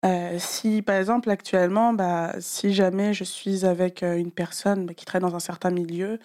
Euh, 0.05 0.37
si, 0.39 0.81
par 0.81 0.95
exemple, 0.95 1.29
actuellement, 1.29 1.93
bah, 1.93 2.33
si 2.39 2.73
jamais 2.73 3.13
je 3.13 3.23
suis 3.23 3.65
avec 3.65 4.01
une 4.01 4.31
personne 4.31 4.85
bah, 4.85 4.93
qui 4.93 5.05
travaille 5.05 5.29
dans 5.29 5.35
un 5.35 5.41
certain 5.41 5.71
milieu, 5.71 6.19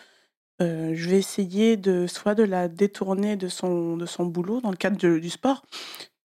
euh, 0.62 0.92
je 0.94 1.10
vais 1.10 1.18
essayer 1.18 1.76
de 1.76 2.06
soit 2.06 2.34
de 2.34 2.44
la 2.44 2.68
détourner 2.68 3.36
de 3.36 3.48
son, 3.48 3.96
de 3.96 4.06
son 4.06 4.26
boulot 4.26 4.60
dans 4.60 4.70
le 4.70 4.76
cadre 4.76 4.96
du 4.96 5.30
sport. 5.30 5.64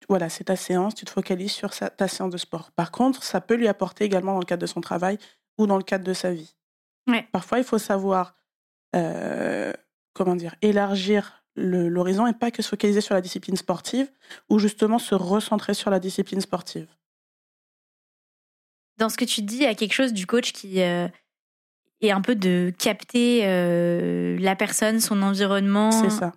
Voilà, 0.08 0.28
c'est 0.28 0.44
ta 0.44 0.56
séance, 0.56 0.94
tu 0.94 1.04
te 1.04 1.10
focalises 1.10 1.52
sur 1.52 1.70
ta 1.70 2.08
séance 2.08 2.30
de 2.30 2.36
sport. 2.36 2.70
Par 2.72 2.92
contre, 2.92 3.22
ça 3.22 3.40
peut 3.40 3.54
lui 3.54 3.68
apporter 3.68 4.04
également 4.04 4.34
dans 4.34 4.40
le 4.40 4.44
cadre 4.44 4.62
de 4.62 4.66
son 4.66 4.80
travail 4.80 5.18
ou 5.58 5.66
dans 5.66 5.76
le 5.76 5.82
cadre 5.82 6.04
de 6.04 6.12
sa 6.12 6.32
vie. 6.32 6.54
Parfois, 7.32 7.58
il 7.58 7.64
faut 7.64 7.78
savoir, 7.78 8.36
euh, 8.94 9.72
comment 10.14 10.36
dire, 10.36 10.54
élargir 10.62 11.44
l'horizon 11.56 12.26
et 12.26 12.34
pas 12.34 12.50
que 12.50 12.62
se 12.62 12.68
focaliser 12.68 13.00
sur 13.00 13.14
la 13.14 13.20
discipline 13.20 13.56
sportive 13.56 14.10
ou 14.48 14.58
justement 14.58 14.98
se 14.98 15.14
recentrer 15.14 15.74
sur 15.74 15.90
la 15.90 16.00
discipline 16.00 16.40
sportive 16.40 16.88
dans 18.98 19.08
ce 19.08 19.16
que 19.16 19.24
tu 19.24 19.42
dis, 19.42 19.56
il 19.56 19.62
y 19.62 19.66
a 19.66 19.74
quelque 19.74 19.92
chose 19.92 20.12
du 20.12 20.26
coach 20.26 20.52
qui 20.52 20.80
euh, 20.82 21.08
est 22.00 22.10
un 22.10 22.20
peu 22.20 22.34
de 22.34 22.72
capter 22.78 23.42
euh, 23.44 24.38
la 24.40 24.56
personne, 24.56 25.00
son 25.00 25.22
environnement 25.22 25.90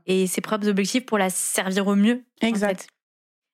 et 0.06 0.28
ses 0.28 0.41
propres 0.41 0.67
objectifs 0.67 1.06
pour 1.06 1.17
la 1.17 1.30
servir 1.30 1.88
au 1.88 1.95
mieux. 1.95 2.24
Exact. 2.41 2.88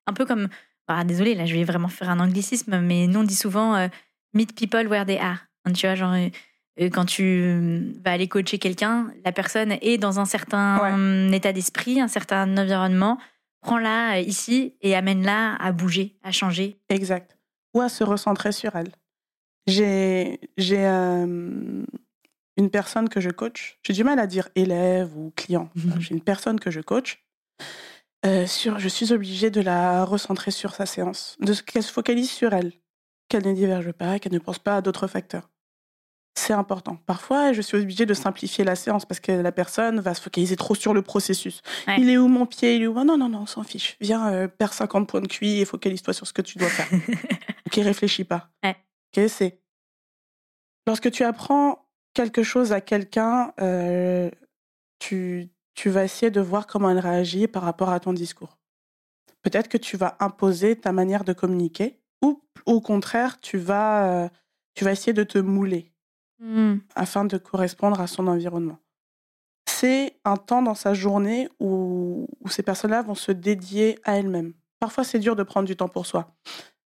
Un 0.08 0.13
peu 0.13 0.26
comme, 0.26 0.50
ah, 0.88 1.04
désolé, 1.04 1.36
là 1.36 1.46
je 1.46 1.56
vais 1.56 1.63
vraiment 1.63 1.88
faire 1.88 2.10
un 2.10 2.20
anglicisme, 2.20 2.80
mais 2.80 3.08
nous 3.08 3.22
on 3.22 3.24
dit 3.24 3.36
souvent 3.36 3.76
euh, 3.76 3.88
meet 4.34 4.56
people 4.56 4.88
where 4.88 5.06
they 5.06 5.18
are. 5.18 5.39
Tu 5.74 5.88
vois, 5.88 5.96
genre 5.96 6.15
quand 6.91 7.06
tu 7.06 7.96
vas 8.04 8.12
aller 8.12 8.28
coacher 8.28 8.60
quelqu'un, 8.60 9.12
la 9.24 9.32
personne 9.32 9.78
est 9.82 9.98
dans 9.98 10.20
un 10.20 10.26
certain 10.26 11.32
état 11.32 11.54
d'esprit, 11.54 12.00
un 12.00 12.08
certain 12.08 12.56
environnement. 12.58 13.18
Prends-la 13.62 14.20
ici 14.20 14.76
et 14.82 14.96
amène-la 14.96 15.56
à 15.56 15.72
bouger, 15.72 16.18
à 16.22 16.32
changer. 16.32 16.78
Exact 16.89 17.35
ou 17.75 17.81
à 17.81 17.89
se 17.89 18.03
recentrer 18.03 18.51
sur 18.51 18.75
elle. 18.75 18.91
J'ai 19.67 20.39
j'ai 20.57 20.85
une 20.85 22.69
personne 22.71 23.09
que 23.09 23.21
je 23.21 23.29
coach. 23.29 23.79
J'ai 23.83 23.93
du 23.93 24.03
mal 24.03 24.17
à 24.19 24.27
dire 24.27 24.49
élève 24.55 25.15
ou 25.15 25.31
client. 25.35 25.69
Mhm. 25.75 26.01
J'ai 26.01 26.13
une 26.15 26.21
personne 26.21 26.59
que 26.59 26.71
je 26.71 26.81
coach. 26.81 27.23
sur, 28.47 28.79
je 28.79 28.88
suis 28.88 29.13
obligée 29.13 29.51
de 29.51 29.61
la 29.61 30.03
recentrer 30.03 30.49
sur 30.49 30.73
sa 30.73 30.88
séance, 30.88 31.38
de 31.41 31.53
qu'elle 31.53 31.83
se 31.83 31.91
focalise 31.91 32.31
sur 32.31 32.53
elle, 32.53 32.73
qu'elle 33.29 33.45
ne 33.45 33.53
diverge 33.53 33.91
pas, 33.91 34.17
qu'elle 34.17 34.33
ne 34.33 34.39
pense 34.39 34.57
pas 34.57 34.77
à 34.77 34.81
d'autres 34.81 35.07
facteurs 35.07 35.49
c'est 36.38 36.54
important. 36.54 36.98
Parfois, 37.06 37.54
je 37.54 37.62
suis 37.62 37.78
obligée 37.78 38.06
de 38.06 38.13
simplifier 38.13 38.63
la 38.63 38.76
séance 38.76 39.06
parce 39.06 39.19
que 39.19 39.32
la 39.32 39.52
personne 39.52 40.02
va 40.02 40.13
se 40.13 40.21
focaliser 40.21 40.58
trop 40.58 40.76
sur 40.76 40.93
le 40.93 41.02
processus. 41.02 41.62
Il 41.98 42.10
est 42.10 42.17
où 42.17 42.28
mon 42.28 42.45
pied? 42.45 42.76
Il 42.76 42.84
est 42.84 42.88
où? 42.88 42.93
Non, 42.93 43.17
non, 43.17 43.30
non, 43.30 43.39
on 43.39 43.45
s'en 43.45 43.63
fiche. 43.63 43.95
Viens, 44.02 44.32
euh, 44.32 44.48
perds 44.48 44.74
50 44.74 45.08
points 45.08 45.21
de 45.21 45.28
QI 45.28 45.62
et 45.62 45.65
focalise-toi 45.65 46.13
sur 46.13 46.28
ce 46.28 46.34
que 46.34 46.41
tu 46.41 46.58
dois 46.58 46.67
faire. 46.67 46.88
ok, 47.67 47.76
réfléchis 47.76 48.26
pas. 48.26 48.50
Ok, 48.63 49.24
c'est. 49.30 49.62
Lorsque 50.86 51.10
tu 51.10 51.24
apprends 51.24 51.88
quelque 52.13 52.43
chose 52.43 52.74
à 52.74 52.82
quelqu'un, 52.82 53.54
euh, 53.62 54.30
tu, 55.00 55.50
tu 55.74 55.89
vas 55.89 56.04
essayer 56.04 56.32
de 56.32 56.41
voir 56.41 56.67
comment 56.67 56.89
elle 56.89 57.00
réagit 57.00 57.48
par 57.48 57.63
rapport 57.63 57.89
à 57.89 58.00
ton 58.00 58.13
discours. 58.13 58.58
Peut-être 59.41 59.67
que 59.67 59.78
tu 59.78 59.95
vas 59.95 60.17
imposer 60.19 60.76
ta 60.76 60.91
manière 60.91 61.24
de 61.24 61.34
communiquer 61.34 62.02
ou 62.21 62.41
au 62.65 62.82
contraire, 62.82 63.39
tu 63.39 63.58
vas, 63.58 64.26
euh, 64.26 64.30
tu 64.74 64.84
vas 64.84 64.91
essayer 64.91 65.13
de 65.13 65.24
te 65.24 65.38
mouler 65.38 65.94
Mmh. 66.39 66.80
afin 66.95 67.24
de 67.24 67.38
correspondre 67.38 68.02
à 68.02 68.08
son 68.08 68.28
environnement. 68.28 68.78
C'est 69.65 70.19
un 70.26 70.36
temps 70.36 70.62
dans 70.62 70.76
sa 70.76 70.93
journée 70.93 71.48
où, 71.60 72.28
ces 72.50 72.62
personnes-là 72.62 73.02
vont 73.02 73.15
se 73.15 73.32
dédier 73.32 74.00
à 74.04 74.17
elles-mêmes. 74.17 74.54
Parfois, 74.80 75.04
c'est 75.04 75.19
dur 75.19 75.36
de 75.36 75.43
prendre 75.43 75.65
du 75.65 75.76
temps 75.76 75.88
pour 75.88 76.06
soi. 76.06 76.36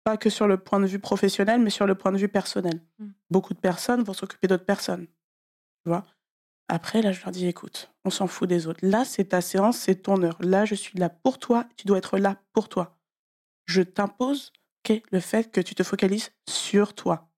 Pas 0.03 0.17
que 0.17 0.29
sur 0.29 0.47
le 0.47 0.57
point 0.57 0.79
de 0.79 0.85
vue 0.85 0.99
professionnel, 0.99 1.59
mais 1.61 1.69
sur 1.69 1.87
le 1.87 1.95
point 1.95 2.11
de 2.11 2.17
vue 2.17 2.27
personnel. 2.27 2.81
Mmh. 2.99 3.07
Beaucoup 3.29 3.53
de 3.53 3.59
personnes 3.59 4.03
vont 4.03 4.13
s'occuper 4.13 4.47
d'autres 4.47 4.65
personnes. 4.65 5.07
Tu 5.83 5.89
vois? 5.89 6.05
Après, 6.69 7.01
là, 7.01 7.11
je 7.11 7.21
leur 7.21 7.31
dis, 7.31 7.47
écoute, 7.47 7.91
on 8.05 8.09
s'en 8.09 8.27
fout 8.27 8.47
des 8.47 8.67
autres. 8.67 8.79
Là, 8.83 9.05
c'est 9.05 9.25
ta 9.25 9.41
séance, 9.41 9.77
c'est 9.77 10.03
ton 10.03 10.21
heure. 10.23 10.37
Là, 10.39 10.65
je 10.65 10.75
suis 10.75 10.97
là 10.97 11.09
pour 11.09 11.39
toi, 11.39 11.65
tu 11.75 11.87
dois 11.87 11.97
être 11.97 12.17
là 12.17 12.37
pour 12.53 12.69
toi. 12.69 12.97
Je 13.65 13.81
t'impose 13.81 14.53
le 15.11 15.19
fait 15.19 15.51
que 15.51 15.61
tu 15.61 15.75
te 15.75 15.83
focalises 15.83 16.31
sur 16.49 16.93
toi. 16.93 17.30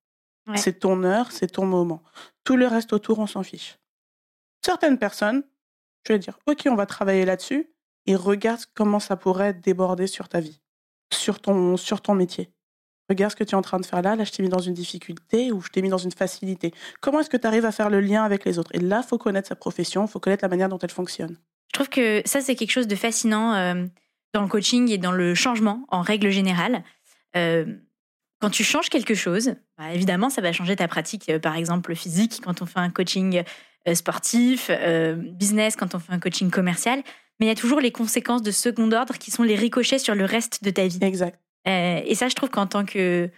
C'est 0.56 0.80
ton 0.80 1.04
heure, 1.04 1.32
c'est 1.32 1.48
ton 1.48 1.66
moment. 1.66 2.04
Tout 2.44 2.58
le 2.58 2.68
reste 2.68 2.94
autour, 2.94 3.20
on 3.20 3.28
s'en 3.28 3.44
fiche. 3.44 3.80
Certaines 4.62 4.98
personnes, 4.98 5.44
je 6.06 6.14
vais 6.14 6.20
dire, 6.20 6.38
OK, 6.48 6.68
on 6.70 6.76
va 6.76 6.86
travailler 6.86 7.26
là-dessus 7.26 7.70
et 8.06 8.16
regarde 8.16 8.62
comment 8.74 9.00
ça 9.00 9.16
pourrait 9.16 9.54
déborder 9.54 10.08
sur 10.08 10.28
ta 10.28 10.40
vie, 10.40 10.60
sur 11.14 11.40
ton, 11.40 11.78
sur 11.78 12.02
ton 12.02 12.16
métier. 12.16 12.52
Regarde 13.10 13.32
ce 13.32 13.36
que 13.36 13.44
tu 13.44 13.52
es 13.52 13.56
en 13.56 13.62
train 13.62 13.80
de 13.80 13.86
faire 13.86 14.02
là. 14.02 14.16
Là, 14.16 14.24
je 14.24 14.32
t'ai 14.32 14.44
mis 14.44 14.50
dans 14.50 14.60
une 14.60 14.74
difficulté 14.74 15.52
ou 15.52 15.62
je 15.62 15.70
t'ai 15.70 15.82
mis 15.82 15.90
dans 15.90 15.98
une 15.98 16.12
facilité. 16.12 16.74
Comment 17.02 17.20
est-ce 17.20 17.30
que 17.30 17.38
tu 17.38 17.48
arrives 17.48 17.66
à 17.66 17.72
faire 17.72 17.90
le 17.90 18.00
lien 18.00 18.24
avec 18.24 18.46
les 18.46 18.60
autres? 18.60 18.72
Et 18.74 18.80
là, 18.80 19.02
il 19.04 19.08
faut 19.08 19.18
connaître 19.18 19.50
sa 19.50 19.56
profession, 19.56 20.06
il 20.06 20.10
faut 20.10 20.20
connaître 20.20 20.44
la 20.44 20.50
manière 20.50 20.70
dont 20.70 20.80
elle 20.80 20.92
fonctionne. 20.92 21.38
Je 21.68 21.74
trouve 21.74 21.90
que 21.90 22.22
ça, 22.26 22.40
c'est 22.42 22.56
quelque 22.56 22.72
chose 22.72 22.88
de 22.88 22.96
fascinant 22.96 23.54
euh, 23.56 23.86
dans 24.34 24.42
le 24.42 24.48
coaching 24.48 24.90
et 24.90 24.98
dans 24.98 25.12
le 25.12 25.36
changement 25.36 25.86
en 25.90 26.02
règle 26.02 26.30
générale. 26.30 26.84
Euh, 27.36 27.66
quand 28.44 28.50
tu 28.50 28.66
changes 28.66 28.90
quelque 28.90 29.16
chose, 29.16 29.56
bah, 29.78 29.94
évidemment, 29.94 30.30
ça 30.30 30.42
va 30.42 30.52
changer 30.52 30.76
ta 30.76 30.90
pratique, 30.90 31.30
euh, 31.30 31.40
par 31.40 31.56
exemple 31.56 31.96
physique, 31.96 32.42
quand 32.44 32.62
on 32.62 32.66
fait 32.66 32.80
un 32.80 32.90
coaching 32.90 33.42
euh, 33.88 33.96
sportif, 33.96 34.68
euh, 34.70 35.16
business, 35.16 35.78
quand 35.78 35.96
on 35.96 36.00
fait 36.00 36.12
un 36.12 36.20
coaching 36.20 36.52
commercial. 36.52 37.02
Mais 37.40 37.46
il 37.46 37.48
y 37.48 37.52
a 37.54 37.56
toujours 37.56 37.80
les 37.80 37.92
conséquences 37.92 38.42
de 38.42 38.52
second 38.52 38.92
ordre 38.92 39.18
qui 39.18 39.32
sont 39.32 39.44
les 39.44 39.56
ricochets 39.56 39.98
sur 39.98 40.14
le 40.14 40.26
reste 40.26 40.62
de 40.62 40.72
ta 40.72 40.86
vie. 40.86 41.00
Exact. 41.02 41.40
et 41.66 42.16
ça, 42.16 42.28
je 42.28 42.36
trouve 42.36 42.50
qu'en 42.50 42.68
tant 42.68 42.84
que 42.84 43.30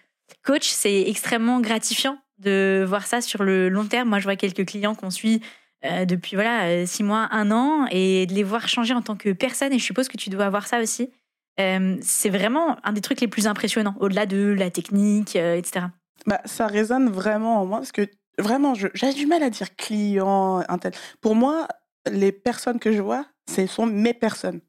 coach, 0.43 0.67
c'est 0.69 1.07
extrêmement 1.07 1.61
gratifiant 1.61 2.17
de 2.39 2.83
voir 2.87 3.05
ça 3.05 3.21
sur 3.21 3.43
le 3.43 3.69
long 3.69 3.85
terme. 3.85 4.09
Moi, 4.09 4.17
je 4.17 4.23
vois 4.23 4.35
quelques 4.35 4.65
clients 4.65 4.95
qu'on 4.95 5.11
suit 5.11 5.39
depuis 5.83 6.35
voilà 6.35 6.87
six 6.87 7.03
mois, 7.03 7.27
un 7.29 7.51
an, 7.51 7.85
et 7.91 8.25
de 8.25 8.33
les 8.33 8.41
voir 8.41 8.67
changer 8.67 8.95
en 8.95 9.03
tant 9.03 9.15
que 9.15 9.33
personne. 9.33 9.71
Et 9.71 9.77
je 9.77 9.83
suppose 9.83 10.07
que 10.07 10.17
tu 10.17 10.31
dois 10.31 10.45
avoir 10.45 10.65
ça 10.65 10.79
aussi. 10.81 11.11
Euh, 11.59 11.97
c'est 12.01 12.29
vraiment 12.29 12.77
un 12.83 12.93
des 12.93 13.01
trucs 13.01 13.21
les 13.21 13.27
plus 13.27 13.47
impressionnants, 13.47 13.95
au-delà 13.99 14.25
de 14.25 14.53
la 14.57 14.69
technique, 14.69 15.35
euh, 15.35 15.55
etc. 15.55 15.87
Bah, 16.25 16.41
ça 16.45 16.67
résonne 16.67 17.09
vraiment 17.09 17.61
en 17.61 17.65
moi, 17.65 17.77
parce 17.79 17.91
que 17.91 18.09
vraiment, 18.37 18.73
j'ai 18.75 19.13
du 19.13 19.25
mal 19.25 19.43
à 19.43 19.49
dire 19.49 19.75
client, 19.75 20.63
un 20.67 20.77
tel. 20.77 20.93
Pour 21.21 21.35
moi, 21.35 21.67
les 22.11 22.31
personnes 22.31 22.79
que 22.79 22.91
je 22.91 23.01
vois, 23.01 23.25
ce 23.49 23.65
sont 23.67 23.85
mes 23.85 24.13
personnes. 24.13 24.61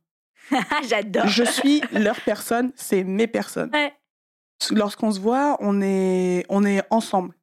J'adore. 0.88 1.27
Je 1.27 1.44
suis 1.44 1.83
leur 1.92 2.20
personne, 2.20 2.72
c'est 2.77 3.03
mes 3.03 3.27
personnes. 3.27 3.70
Lorsqu'on 4.70 5.11
se 5.11 5.20
voit, 5.20 5.57
on 5.61 5.83
est, 5.83 6.44
on 6.49 6.64
est 6.64 6.83
ensemble. 6.90 7.35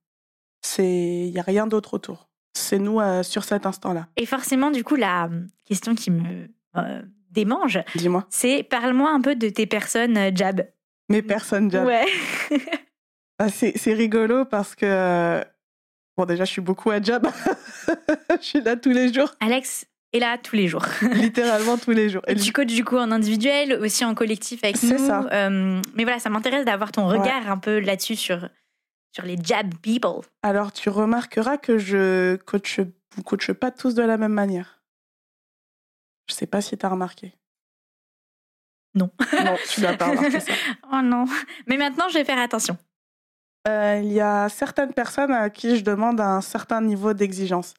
Il 0.77 1.31
n'y 1.31 1.39
a 1.39 1.43
rien 1.43 1.67
d'autre 1.67 1.95
autour. 1.95 2.29
C'est 2.53 2.79
nous 2.79 2.99
euh, 2.99 3.23
sur 3.23 3.43
cet 3.43 3.65
instant-là. 3.65 4.07
Et 4.15 4.25
forcément, 4.25 4.71
du 4.71 4.83
coup, 4.83 4.95
la 4.95 5.29
question 5.65 5.95
qui 5.95 6.11
me 6.11 6.47
démange. 7.33 7.79
Dis-moi. 7.95 8.25
C'est 8.29 8.63
parle-moi 8.63 9.09
un 9.09 9.21
peu 9.21 9.35
de 9.35 9.49
tes 9.49 9.65
personnes 9.65 10.17
euh, 10.17 10.31
jab. 10.33 10.65
Mes 11.09 11.21
personnes 11.21 11.69
jab. 11.69 11.85
Ouais. 11.85 12.05
Ah, 13.39 13.49
c'est 13.49 13.93
rigolo 13.93 14.45
parce 14.45 14.75
que. 14.75 14.85
Euh, 14.85 15.43
bon, 16.15 16.25
déjà, 16.25 16.45
je 16.45 16.51
suis 16.51 16.61
beaucoup 16.61 16.91
à 16.91 17.01
jab. 17.01 17.27
je 18.29 18.45
suis 18.45 18.61
là 18.61 18.75
tous 18.75 18.91
les 18.91 19.11
jours. 19.11 19.33
Alex 19.39 19.85
est 20.13 20.19
là 20.19 20.37
tous 20.37 20.55
les 20.55 20.67
jours. 20.67 20.85
Littéralement 21.13 21.77
tous 21.77 21.91
les 21.91 22.09
jours. 22.09 22.21
Et 22.27 22.35
tu 22.35 22.53
coaches 22.53 22.67
du 22.67 22.85
coup 22.85 22.97
en 22.97 23.11
individuel, 23.11 23.79
aussi 23.81 24.05
en 24.05 24.13
collectif 24.13 24.63
avec 24.63 24.81
nous. 24.83 24.89
C'est 24.89 24.97
ça. 24.99 25.27
Euh, 25.31 25.81
mais 25.95 26.03
voilà, 26.03 26.19
ça 26.19 26.29
m'intéresse 26.29 26.63
d'avoir 26.63 26.91
ton 26.91 27.07
regard 27.07 27.49
un 27.49 27.57
peu 27.57 27.79
là-dessus 27.79 28.15
sur, 28.15 28.47
sur 29.11 29.25
les 29.25 29.37
jab 29.43 29.73
people. 29.81 30.21
Alors, 30.43 30.71
tu 30.71 30.89
remarqueras 30.89 31.57
que 31.57 31.77
je 31.77 32.35
coach, 32.35 32.79
vous 33.15 33.23
coach 33.23 33.51
pas 33.51 33.71
tous 33.71 33.95
de 33.95 34.03
la 34.03 34.17
même 34.17 34.33
manière. 34.33 34.82
Je 36.27 36.33
sais 36.33 36.47
pas 36.47 36.61
si 36.61 36.77
tu 36.77 36.85
as 36.85 36.89
remarqué. 36.89 37.33
Non. 38.95 39.09
Non, 39.43 39.55
tu 39.69 39.81
l'as 39.81 39.97
pas 39.97 40.09
remarqué 40.09 40.39
ça. 40.39 40.53
oh 40.91 41.01
non. 41.03 41.25
Mais 41.67 41.77
maintenant, 41.77 42.07
je 42.09 42.15
vais 42.15 42.25
faire 42.25 42.39
attention. 42.39 42.77
Euh, 43.67 44.01
il 44.03 44.11
y 44.11 44.19
a 44.19 44.49
certaines 44.49 44.93
personnes 44.93 45.31
à 45.31 45.49
qui 45.49 45.77
je 45.77 45.83
demande 45.83 46.19
un 46.19 46.41
certain 46.41 46.81
niveau 46.81 47.13
d'exigence. 47.13 47.73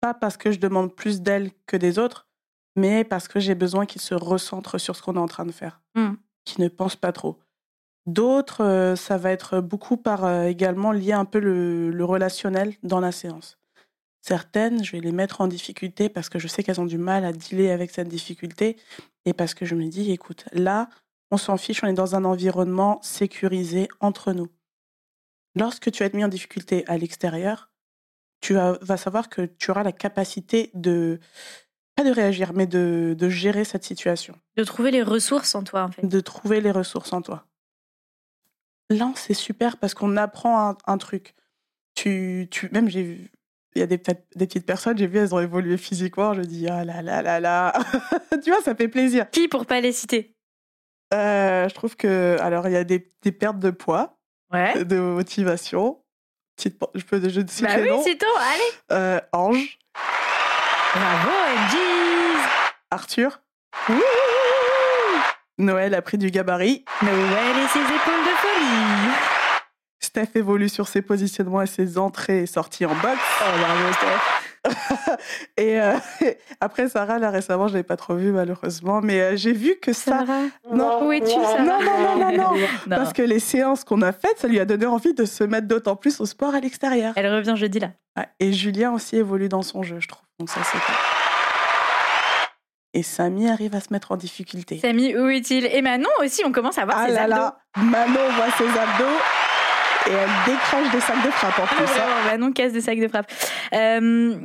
Pas 0.00 0.14
parce 0.14 0.36
que 0.36 0.52
je 0.52 0.58
demande 0.58 0.94
plus 0.94 1.22
d'elles 1.22 1.50
que 1.66 1.76
des 1.76 1.98
autres, 1.98 2.28
mais 2.76 3.04
parce 3.04 3.28
que 3.28 3.40
j'ai 3.40 3.54
besoin 3.54 3.86
qu'ils 3.86 4.02
se 4.02 4.14
recentrent 4.14 4.78
sur 4.78 4.94
ce 4.96 5.02
qu'on 5.02 5.14
est 5.14 5.18
en 5.18 5.28
train 5.28 5.46
de 5.46 5.52
faire, 5.52 5.80
mmh. 5.94 6.12
qu'ils 6.44 6.64
ne 6.64 6.68
pensent 6.68 6.96
pas 6.96 7.12
trop. 7.12 7.38
D'autres, 8.06 8.64
euh, 8.64 8.96
ça 8.96 9.16
va 9.16 9.30
être 9.30 9.60
beaucoup 9.60 9.96
par 9.96 10.24
euh, 10.24 10.44
également 10.44 10.92
lié 10.92 11.12
un 11.12 11.24
peu 11.24 11.38
le 11.38 12.04
relationnel 12.04 12.74
dans 12.82 13.00
la 13.00 13.12
séance. 13.12 13.58
Certaines, 14.22 14.84
je 14.84 14.92
vais 14.92 15.00
les 15.00 15.10
mettre 15.10 15.40
en 15.40 15.48
difficulté 15.48 16.08
parce 16.08 16.28
que 16.28 16.38
je 16.38 16.46
sais 16.46 16.62
qu'elles 16.62 16.80
ont 16.80 16.86
du 16.86 16.98
mal 16.98 17.24
à 17.24 17.32
dealer 17.32 17.70
avec 17.70 17.90
cette 17.90 18.08
difficulté 18.08 18.76
et 19.24 19.32
parce 19.32 19.52
que 19.52 19.66
je 19.66 19.74
me 19.74 19.86
dis, 19.88 20.12
écoute, 20.12 20.44
là, 20.52 20.88
on 21.32 21.36
s'en 21.36 21.56
fiche, 21.56 21.82
on 21.82 21.88
est 21.88 21.92
dans 21.92 22.14
un 22.14 22.24
environnement 22.24 23.00
sécurisé 23.02 23.88
entre 23.98 24.32
nous. 24.32 24.48
Lorsque 25.56 25.90
tu 25.90 26.02
vas 26.02 26.06
être 26.06 26.14
mis 26.14 26.24
en 26.24 26.28
difficulté 26.28 26.84
à 26.86 26.96
l'extérieur, 26.96 27.72
tu 28.40 28.54
vas, 28.54 28.96
savoir 28.96 29.28
que 29.28 29.42
tu 29.42 29.70
auras 29.70 29.82
la 29.82 29.92
capacité 29.92 30.70
de, 30.74 31.18
pas 31.96 32.04
de 32.04 32.10
réagir, 32.10 32.52
mais 32.52 32.66
de, 32.66 33.16
gérer 33.28 33.64
cette 33.64 33.84
situation. 33.84 34.38
De 34.56 34.64
trouver 34.64 34.92
les 34.92 35.02
ressources 35.02 35.54
en 35.56 35.64
toi, 35.64 35.84
en 35.84 35.92
fait. 35.92 36.06
De 36.06 36.20
trouver 36.20 36.60
les 36.60 36.70
ressources 36.70 37.12
en 37.12 37.22
toi. 37.22 37.46
Là, 38.88 39.12
c'est 39.16 39.34
super 39.34 39.78
parce 39.78 39.94
qu'on 39.94 40.16
apprend 40.16 40.76
un, 40.86 40.98
truc. 40.98 41.34
Tu, 41.94 42.48
tu, 42.50 42.68
même 42.72 42.88
j'ai 42.88 43.02
vu, 43.02 43.32
il 43.74 43.80
y 43.80 43.82
a 43.82 43.86
des, 43.86 43.96
des 43.96 44.46
petites 44.46 44.66
personnes, 44.66 44.98
j'ai 44.98 45.06
vu, 45.06 45.18
elles 45.18 45.34
ont 45.34 45.40
évolué 45.40 45.76
physiquement. 45.76 46.34
Je 46.34 46.42
dis, 46.42 46.68
ah 46.68 46.84
là 46.84 47.00
là 47.02 47.22
là 47.22 47.40
là. 47.40 47.72
tu 48.44 48.50
vois, 48.50 48.60
ça 48.62 48.74
fait 48.74 48.88
plaisir. 48.88 49.30
Qui 49.30 49.48
pour 49.48 49.66
pas 49.66 49.80
les 49.80 49.92
citer? 49.92 50.34
Euh, 51.14 51.68
Je 51.68 51.74
trouve 51.74 51.96
que, 51.96 52.36
alors, 52.40 52.66
il 52.68 52.72
y 52.72 52.76
a 52.76 52.84
des, 52.84 53.10
des 53.22 53.32
pertes 53.32 53.58
de 53.58 53.70
poids, 53.70 54.18
ouais. 54.52 54.84
de 54.84 54.98
motivation. 54.98 55.98
Petite, 56.56 56.78
je 56.94 57.02
peux 57.04 57.20
je 57.28 57.40
citer 57.46 57.66
Bah 57.66 57.76
oui, 57.80 58.00
c'est 58.04 58.18
tout, 58.18 58.26
allez. 58.38 58.72
Euh, 58.92 59.20
Ange. 59.32 59.78
Bravo, 60.94 61.30
MGs. 61.56 62.38
Arthur. 62.90 63.40
Noël 65.58 65.94
a 65.94 66.02
pris 66.02 66.18
du 66.18 66.30
gabarit. 66.30 66.84
Noël 67.02 67.56
et 67.64 67.68
ses 67.68 67.80
épaules 67.80 68.24
de 68.24 68.36
folie. 68.36 69.41
Steph 70.12 70.38
évolue 70.38 70.68
sur 70.68 70.88
ses 70.88 71.00
positionnements 71.00 71.62
et 71.62 71.66
ses 71.66 71.96
entrées 71.96 72.42
et 72.42 72.46
sorties 72.46 72.84
en 72.84 72.94
boxe. 72.96 73.18
Oh, 73.40 73.58
bravo, 73.58 73.92
Steph. 73.94 75.16
et 75.56 75.80
euh, 75.80 75.94
après, 76.60 76.90
Sarah, 76.90 77.18
là, 77.18 77.30
récemment, 77.30 77.66
je 77.66 77.72
ne 77.72 77.78
l'ai 77.78 77.82
pas 77.82 77.96
trop 77.96 78.14
vue, 78.14 78.30
malheureusement, 78.30 79.00
mais 79.02 79.22
euh, 79.22 79.36
j'ai 79.36 79.54
vu 79.54 79.76
que 79.80 79.94
ça. 79.94 80.18
Sarah 80.18 80.42
Non, 80.70 81.06
où 81.06 81.12
es-tu, 81.12 81.30
Sarah 81.30 81.62
non, 81.62 81.82
non, 81.82 82.18
non, 82.18 82.36
non, 82.36 82.52
non, 82.52 82.66
Parce 82.90 83.14
que 83.14 83.22
les 83.22 83.38
séances 83.38 83.84
qu'on 83.84 84.02
a 84.02 84.12
faites, 84.12 84.38
ça 84.38 84.48
lui 84.48 84.60
a 84.60 84.66
donné 84.66 84.84
envie 84.84 85.14
de 85.14 85.24
se 85.24 85.44
mettre 85.44 85.66
d'autant 85.66 85.96
plus 85.96 86.20
au 86.20 86.26
sport 86.26 86.54
à 86.54 86.60
l'extérieur. 86.60 87.14
Elle 87.16 87.34
revient 87.34 87.54
jeudi, 87.56 87.78
là. 87.78 87.92
Et 88.38 88.52
Julien 88.52 88.92
aussi 88.92 89.16
évolue 89.16 89.48
dans 89.48 89.62
son 89.62 89.82
jeu, 89.82 89.96
je 89.98 90.08
trouve. 90.08 90.24
Donc, 90.38 90.50
ça, 90.50 90.60
c'est 90.62 90.78
et 92.94 93.02
Samy 93.02 93.48
arrive 93.48 93.74
à 93.74 93.80
se 93.80 93.90
mettre 93.90 94.12
en 94.12 94.18
difficulté. 94.18 94.78
Samy, 94.78 95.16
où 95.16 95.26
est-il? 95.30 95.64
Et 95.64 95.80
Manon 95.80 96.10
aussi, 96.20 96.42
on 96.44 96.52
commence 96.52 96.76
à 96.76 96.84
voir 96.84 96.98
ah 97.00 97.06
ses 97.06 97.14
là 97.14 97.22
abdos. 97.22 97.34
Là, 97.36 97.56
Manon 97.76 98.28
voit 98.36 98.50
ses 98.58 98.68
abdos. 98.68 99.18
Et 100.08 100.12
elle 100.12 100.30
décroche 100.46 100.90
des 100.92 101.00
sacs 101.00 101.24
de 101.24 101.30
frappe 101.30 101.58
en 101.58 101.66
plus. 101.66 101.84
Ah, 101.96 102.22
vraiment, 102.24 102.46
non 102.46 102.52
casse 102.52 102.72
des 102.72 102.80
sacs 102.80 102.98
de 102.98 103.08
frappe. 103.08 103.30
Euh... 103.74 104.36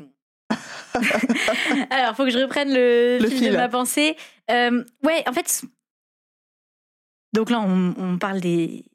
Alors, 1.90 2.16
faut 2.16 2.24
que 2.24 2.32
je 2.32 2.40
reprenne 2.40 2.70
le, 2.74 3.28
fil, 3.30 3.52
de 3.52 3.58
ma 3.58 3.70
pensée. 3.70 4.16
Euh, 4.50 4.84
ouais, 5.04 5.24
en 5.28 5.34
fait, 5.34 5.64
donc 7.34 7.50
là, 7.50 7.60
on, 7.60 7.94
on, 7.98 8.18
parle 8.18 8.40
des, 8.40 8.86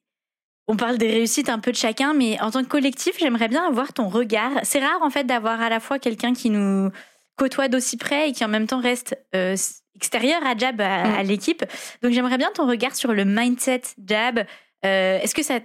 on 0.66 0.76
parle 0.76 0.98
des 0.98 1.08
réussites 1.08 1.48
un 1.48 1.58
peu 1.58 1.70
de 1.70 1.76
chacun, 1.76 2.14
mais 2.14 2.40
en 2.40 2.50
tant 2.50 2.62
que 2.62 2.68
collectif, 2.68 3.16
j'aimerais 3.18 3.48
bien 3.48 3.66
avoir 3.66 3.92
ton 3.92 4.08
regard. 4.08 4.52
C'est 4.62 4.80
rare 4.80 5.02
en 5.02 5.10
fait 5.10 5.24
d'avoir 5.24 5.60
à 5.60 5.68
la 5.68 5.80
fois 5.80 5.98
quelqu'un 5.98 6.32
qui 6.32 6.50
nous 6.50 6.90
côtoie 7.36 7.68
d'aussi 7.68 7.96
près 7.96 8.28
et 8.28 8.32
qui 8.32 8.44
en 8.44 8.48
même 8.48 8.66
temps 8.66 8.80
reste 8.80 9.16
euh, 9.34 9.56
extérieur 9.96 10.44
à 10.46 10.56
Jab, 10.56 10.80
à, 10.80 11.22
mm. 11.22 11.26
l'équipe. 11.26 11.64
Donc 12.02 12.12
j'aimerais 12.12 12.38
bien 12.38 12.50
ton 12.54 12.66
regard 12.66 12.94
sur 12.94 13.12
le 13.12 13.24
mindset 13.24 13.82
Jab. 14.04 14.40
Euh, 14.84 15.18
est-ce 15.20 15.34
que 15.34 15.42
ça 15.42 15.60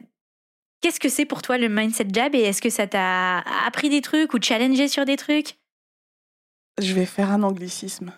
Qu'est-ce 0.81 0.99
que 0.99 1.09
c'est 1.09 1.25
pour 1.25 1.41
toi 1.41 1.57
le 1.57 1.69
mindset 1.69 2.07
jab 2.13 2.35
et 2.35 2.41
est-ce 2.41 2.61
que 2.61 2.69
ça 2.69 2.87
t'a 2.87 3.39
appris 3.65 3.89
des 3.89 4.01
trucs 4.01 4.33
ou 4.33 4.41
challengé 4.41 4.87
sur 4.87 5.05
des 5.05 5.17
trucs? 5.17 5.57
Je 6.79 6.93
vais 6.93 7.05
faire 7.05 7.31
un 7.31 7.41
anglicisme. 7.43 8.13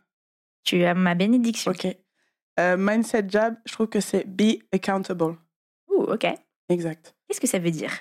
Tu 0.64 0.84
as 0.84 0.94
ma 0.94 1.16
bénédiction. 1.16 1.72
Ok. 1.72 1.88
Euh, 2.60 2.76
mindset 2.78 3.26
jab, 3.30 3.56
je 3.66 3.72
trouve 3.72 3.88
que 3.88 4.02
c'est 4.02 4.26
be 4.28 4.60
accountable. 4.74 5.38
Ouh, 5.90 6.04
ok. 6.04 6.28
Exact. 6.68 7.16
Qu'est-ce 7.28 7.40
que 7.40 7.48
ça 7.48 7.60
veut 7.60 7.72
dire? 7.72 7.92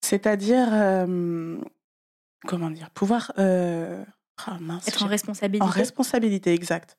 C'est-à-dire, 0.00 0.68
euh, 0.72 1.58
comment 2.46 2.70
dire, 2.70 2.90
pouvoir 2.90 3.32
euh, 3.38 4.04
ah, 4.46 4.58
être 4.86 5.02
en 5.04 5.08
responsabilité. 5.08 5.64
En 5.64 5.68
responsabilité, 5.70 6.54
exact. 6.54 6.98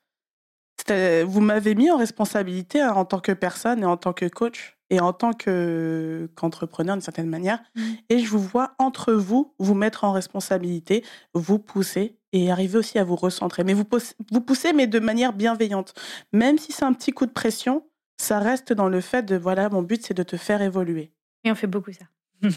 Vous 0.89 1.41
m'avez 1.41 1.75
mis 1.75 1.91
en 1.91 1.97
responsabilité 1.97 2.81
hein, 2.81 2.93
en 2.93 3.05
tant 3.05 3.19
que 3.19 3.31
personne 3.31 3.81
et 3.81 3.85
en 3.85 3.97
tant 3.97 4.13
que 4.13 4.25
coach 4.25 4.77
et 4.89 4.99
en 4.99 5.13
tant 5.13 5.31
qu'entrepreneur 5.33 6.95
d'une 6.95 7.01
certaine 7.01 7.27
manière. 7.27 7.59
Mmh. 7.75 7.81
Et 8.09 8.19
je 8.19 8.29
vous 8.29 8.39
vois 8.39 8.73
entre 8.79 9.13
vous 9.13 9.53
vous 9.59 9.73
mettre 9.73 10.03
en 10.03 10.11
responsabilité, 10.11 11.03
vous 11.33 11.59
pousser 11.59 12.17
et 12.33 12.51
arriver 12.51 12.77
aussi 12.77 12.99
à 12.99 13.03
vous 13.03 13.15
recentrer. 13.15 13.63
Mais 13.63 13.73
vous, 13.73 13.85
vous 14.31 14.41
poussez, 14.41 14.73
mais 14.73 14.87
de 14.87 14.99
manière 14.99 15.33
bienveillante. 15.33 15.93
Même 16.33 16.57
si 16.57 16.71
c'est 16.71 16.85
un 16.85 16.93
petit 16.93 17.11
coup 17.11 17.25
de 17.25 17.31
pression, 17.31 17.85
ça 18.17 18.39
reste 18.39 18.73
dans 18.73 18.89
le 18.89 19.01
fait 19.01 19.23
de 19.23 19.35
voilà, 19.35 19.69
mon 19.69 19.81
but 19.81 20.05
c'est 20.05 20.13
de 20.13 20.23
te 20.23 20.37
faire 20.37 20.61
évoluer. 20.61 21.11
Et 21.43 21.51
on 21.51 21.55
fait 21.55 21.67
beaucoup 21.67 21.91
ça. 21.91 22.05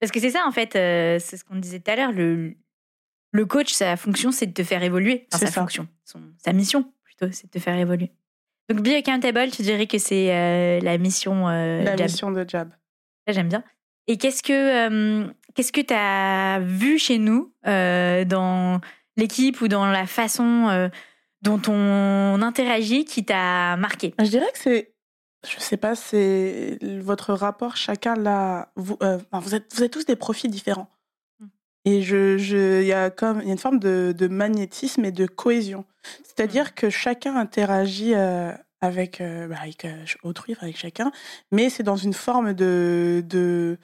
Parce 0.00 0.12
que 0.12 0.20
c'est 0.20 0.30
ça, 0.30 0.46
en 0.46 0.52
fait, 0.52 0.76
euh, 0.76 1.18
c'est 1.20 1.36
ce 1.36 1.44
qu'on 1.44 1.56
disait 1.56 1.80
tout 1.80 1.90
à 1.90 1.96
l'heure. 1.96 2.12
Le, 2.12 2.54
le 3.32 3.46
coach, 3.46 3.72
sa 3.72 3.96
fonction, 3.96 4.32
c'est 4.32 4.46
de 4.46 4.52
te 4.52 4.64
faire 4.64 4.82
évoluer. 4.82 5.26
sa 5.30 5.46
fonction, 5.46 5.86
sa 6.38 6.52
mission, 6.52 6.90
plutôt, 7.20 7.32
c'est 7.34 7.46
de 7.46 7.50
te 7.50 7.58
faire 7.58 7.76
évoluer. 7.76 8.10
Donc, 8.68 8.82
Be 8.82 8.88
Accountable, 8.88 9.50
tu 9.50 9.62
dirais 9.62 9.86
que 9.86 9.98
c'est 9.98 10.34
euh, 10.34 10.80
la 10.80 10.98
mission 10.98 11.48
euh, 11.48 11.82
La 11.82 11.96
mission 11.96 12.30
de 12.30 12.44
Jab. 12.48 12.70
j'aime 13.26 13.48
bien. 13.48 13.64
Et 14.06 14.16
qu'est-ce 14.16 14.42
que 14.42 15.28
qu'est-ce 15.54 15.72
que 15.72 15.80
tu 15.80 15.94
as 15.94 16.60
vu 16.60 16.98
chez 16.98 17.18
nous 17.18 17.52
dans 17.64 18.80
l'équipe 19.16 19.60
ou 19.60 19.68
dans 19.68 19.86
la 19.86 20.06
façon 20.06 20.90
dont 21.42 21.60
on 21.68 22.40
interagit 22.42 23.04
qui 23.04 23.24
t'a 23.24 23.76
marqué? 23.76 24.14
Je 24.18 24.26
dirais 24.26 24.50
que 24.52 24.58
c'est 24.58 24.94
je 25.48 25.58
sais 25.58 25.76
pas, 25.76 25.94
c'est 25.94 26.78
votre 27.00 27.32
rapport, 27.32 27.76
chacun 27.76 28.14
là. 28.14 28.72
Vous, 28.76 28.98
euh, 29.02 29.18
vous, 29.32 29.54
êtes, 29.54 29.74
vous 29.74 29.82
êtes 29.82 29.92
tous 29.92 30.04
des 30.04 30.16
profils 30.16 30.50
différents. 30.50 30.88
Et 31.84 32.02
je, 32.02 32.36
je, 32.38 32.82
y 32.82 32.92
a 32.92 33.10
comme, 33.10 33.40
il 33.40 33.46
y 33.46 33.50
a 33.50 33.52
une 33.52 33.58
forme 33.58 33.78
de, 33.78 34.14
de 34.16 34.28
magnétisme 34.28 35.04
et 35.04 35.12
de 35.12 35.26
cohésion. 35.26 35.84
C'est-à-dire 36.24 36.66
mmh. 36.66 36.74
que 36.76 36.90
chacun 36.90 37.36
interagit 37.36 38.14
euh, 38.14 38.52
avec, 38.80 39.20
euh, 39.20 39.46
bah, 39.48 39.56
avec 39.62 39.86
autrui, 40.22 40.56
avec 40.60 40.76
chacun, 40.76 41.10
mais 41.52 41.70
c'est 41.70 41.82
dans 41.82 41.96
une 41.96 42.12
forme 42.12 42.54
de, 42.54 43.24
de, 43.26 43.78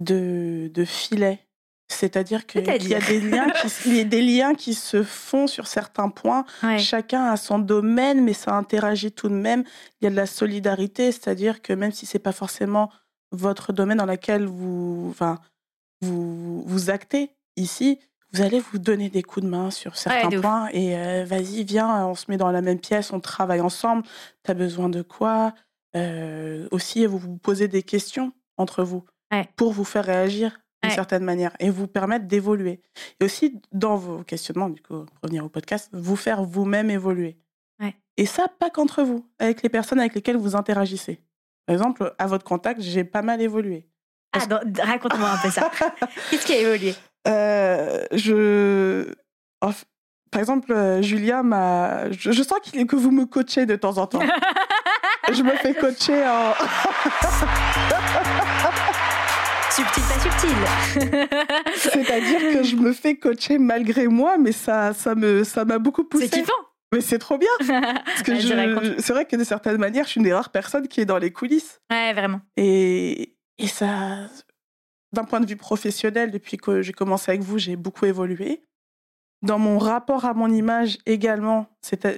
de, 0.00 0.70
de 0.72 0.84
filet. 0.84 1.44
C'est-à-dire 1.90 2.46
qu'il 2.46 2.66
y 2.66 2.94
a 2.94 3.00
des 3.00 3.20
liens, 3.20 3.48
qui, 3.50 3.96
y 3.96 4.00
a 4.00 4.04
des 4.04 4.20
liens 4.20 4.54
qui 4.54 4.74
se 4.74 5.02
font 5.02 5.46
sur 5.46 5.66
certains 5.66 6.10
points. 6.10 6.44
Chacun 6.76 7.24
a 7.24 7.38
son 7.38 7.58
domaine, 7.58 8.22
mais 8.22 8.34
ça 8.34 8.54
interagit 8.54 9.10
tout 9.10 9.30
de 9.30 9.34
même. 9.34 9.64
Il 10.00 10.04
y 10.04 10.06
a 10.06 10.10
de 10.10 10.16
la 10.16 10.26
solidarité, 10.26 11.12
c'est-à-dire 11.12 11.62
que 11.62 11.72
même 11.72 11.92
si 11.92 12.04
c'est 12.04 12.18
pas 12.18 12.32
forcément 12.32 12.90
votre 13.32 13.72
domaine 13.72 13.98
dans 13.98 14.06
lequel 14.06 14.44
vous, 14.44 15.08
enfin, 15.10 15.38
vous, 16.00 16.62
vous 16.66 16.90
actez 16.90 17.30
ici, 17.56 17.98
vous 18.32 18.42
allez 18.42 18.60
vous 18.60 18.78
donner 18.78 19.08
des 19.08 19.22
coups 19.22 19.44
de 19.44 19.50
main 19.50 19.70
sur 19.70 19.96
certains 19.96 20.28
points 20.40 20.68
et 20.72 20.96
euh, 20.96 21.24
vas-y, 21.24 21.64
viens, 21.64 22.06
on 22.06 22.14
se 22.14 22.26
met 22.28 22.36
dans 22.36 22.50
la 22.50 22.60
même 22.62 22.78
pièce, 22.78 23.12
on 23.12 23.20
travaille 23.20 23.60
ensemble. 23.60 24.02
Tu 24.44 24.50
as 24.50 24.54
besoin 24.54 24.88
de 24.88 25.02
quoi? 25.02 25.54
Euh, 25.96 26.68
Aussi, 26.70 27.06
vous 27.06 27.18
vous 27.18 27.36
posez 27.38 27.68
des 27.68 27.82
questions 27.82 28.32
entre 28.58 28.84
vous 28.84 29.04
pour 29.56 29.72
vous 29.72 29.84
faire 29.84 30.04
réagir 30.04 30.60
d'une 30.82 30.90
certaine 30.94 31.24
manière 31.24 31.56
et 31.58 31.70
vous 31.70 31.86
permettre 31.88 32.26
d'évoluer. 32.26 32.80
Et 33.20 33.24
aussi, 33.24 33.60
dans 33.72 33.96
vos 33.96 34.22
questionnements, 34.22 34.68
du 34.68 34.80
coup, 34.82 35.06
revenir 35.22 35.44
au 35.44 35.48
podcast, 35.48 35.88
vous 35.92 36.14
faire 36.16 36.44
vous-même 36.44 36.90
évoluer. 36.90 37.38
Et 38.16 38.26
ça, 38.26 38.46
pas 38.48 38.68
qu'entre 38.70 39.02
vous, 39.02 39.26
avec 39.38 39.62
les 39.62 39.68
personnes 39.68 40.00
avec 40.00 40.14
lesquelles 40.14 40.36
vous 40.36 40.54
interagissez. 40.56 41.20
Par 41.66 41.74
exemple, 41.74 42.14
à 42.18 42.26
votre 42.26 42.44
contact, 42.44 42.80
j'ai 42.80 43.04
pas 43.04 43.22
mal 43.22 43.40
évolué. 43.40 43.88
Ah, 44.32 44.40
raconte-moi 44.82 45.30
un 45.30 45.38
peu 45.38 45.50
ça. 45.50 45.70
Qu'est-ce 46.30 46.46
qui 46.46 46.52
a 46.52 46.58
évolué? 46.58 46.94
Euh, 47.26 48.04
Je. 48.12 49.12
Par 50.30 50.40
exemple, 50.40 50.72
euh, 50.72 51.00
Julia 51.02 51.42
m'a. 51.42 52.10
Je, 52.12 52.32
je 52.32 52.42
sens 52.42 52.58
que 52.60 52.96
vous 52.96 53.10
me 53.10 53.24
coachez 53.24 53.64
de 53.66 53.76
temps 53.76 53.96
en 53.98 54.06
temps. 54.06 54.20
je 55.32 55.42
me 55.42 55.52
fais 55.52 55.74
coacher 55.74 56.26
en. 56.26 56.52
subtil, 59.70 60.02
pas 60.02 60.20
subtil. 60.20 60.50
C'est-à-dire 61.76 62.40
que 62.52 62.62
je 62.62 62.76
me 62.76 62.92
fais 62.92 63.16
coacher 63.16 63.58
malgré 63.58 64.06
moi, 64.08 64.36
mais 64.38 64.52
ça, 64.52 64.92
ça 64.92 65.14
me, 65.14 65.44
ça 65.44 65.64
m'a 65.64 65.78
beaucoup 65.78 66.04
poussé. 66.04 66.28
C'est 66.28 66.40
kiffant. 66.40 66.52
Mais 66.92 67.00
c'est 67.00 67.18
trop 67.18 67.38
bien. 67.38 67.48
Parce 67.66 68.22
que 68.22 68.40
c'est 69.00 69.12
vrai 69.12 69.26
que 69.26 69.36
de 69.36 69.44
certaines 69.44 69.76
manières, 69.76 70.04
je 70.04 70.10
suis 70.10 70.18
une 70.18 70.24
des 70.24 70.32
rares 70.32 70.50
personnes 70.50 70.88
qui 70.88 71.00
est 71.00 71.04
dans 71.04 71.18
les 71.18 71.32
coulisses. 71.32 71.80
Ouais, 71.90 72.12
vraiment. 72.14 72.40
Et, 72.56 73.36
et 73.58 73.66
ça, 73.66 74.28
d'un 75.12 75.24
point 75.24 75.40
de 75.40 75.46
vue 75.46 75.56
professionnel, 75.56 76.30
depuis 76.30 76.56
que 76.56 76.82
j'ai 76.82 76.92
commencé 76.92 77.30
avec 77.30 77.42
vous, 77.42 77.58
j'ai 77.58 77.76
beaucoup 77.76 78.06
évolué. 78.06 78.64
Dans 79.42 79.58
mon 79.58 79.78
rapport 79.78 80.24
à 80.24 80.34
mon 80.34 80.50
image 80.50 80.98
également, 81.06 81.66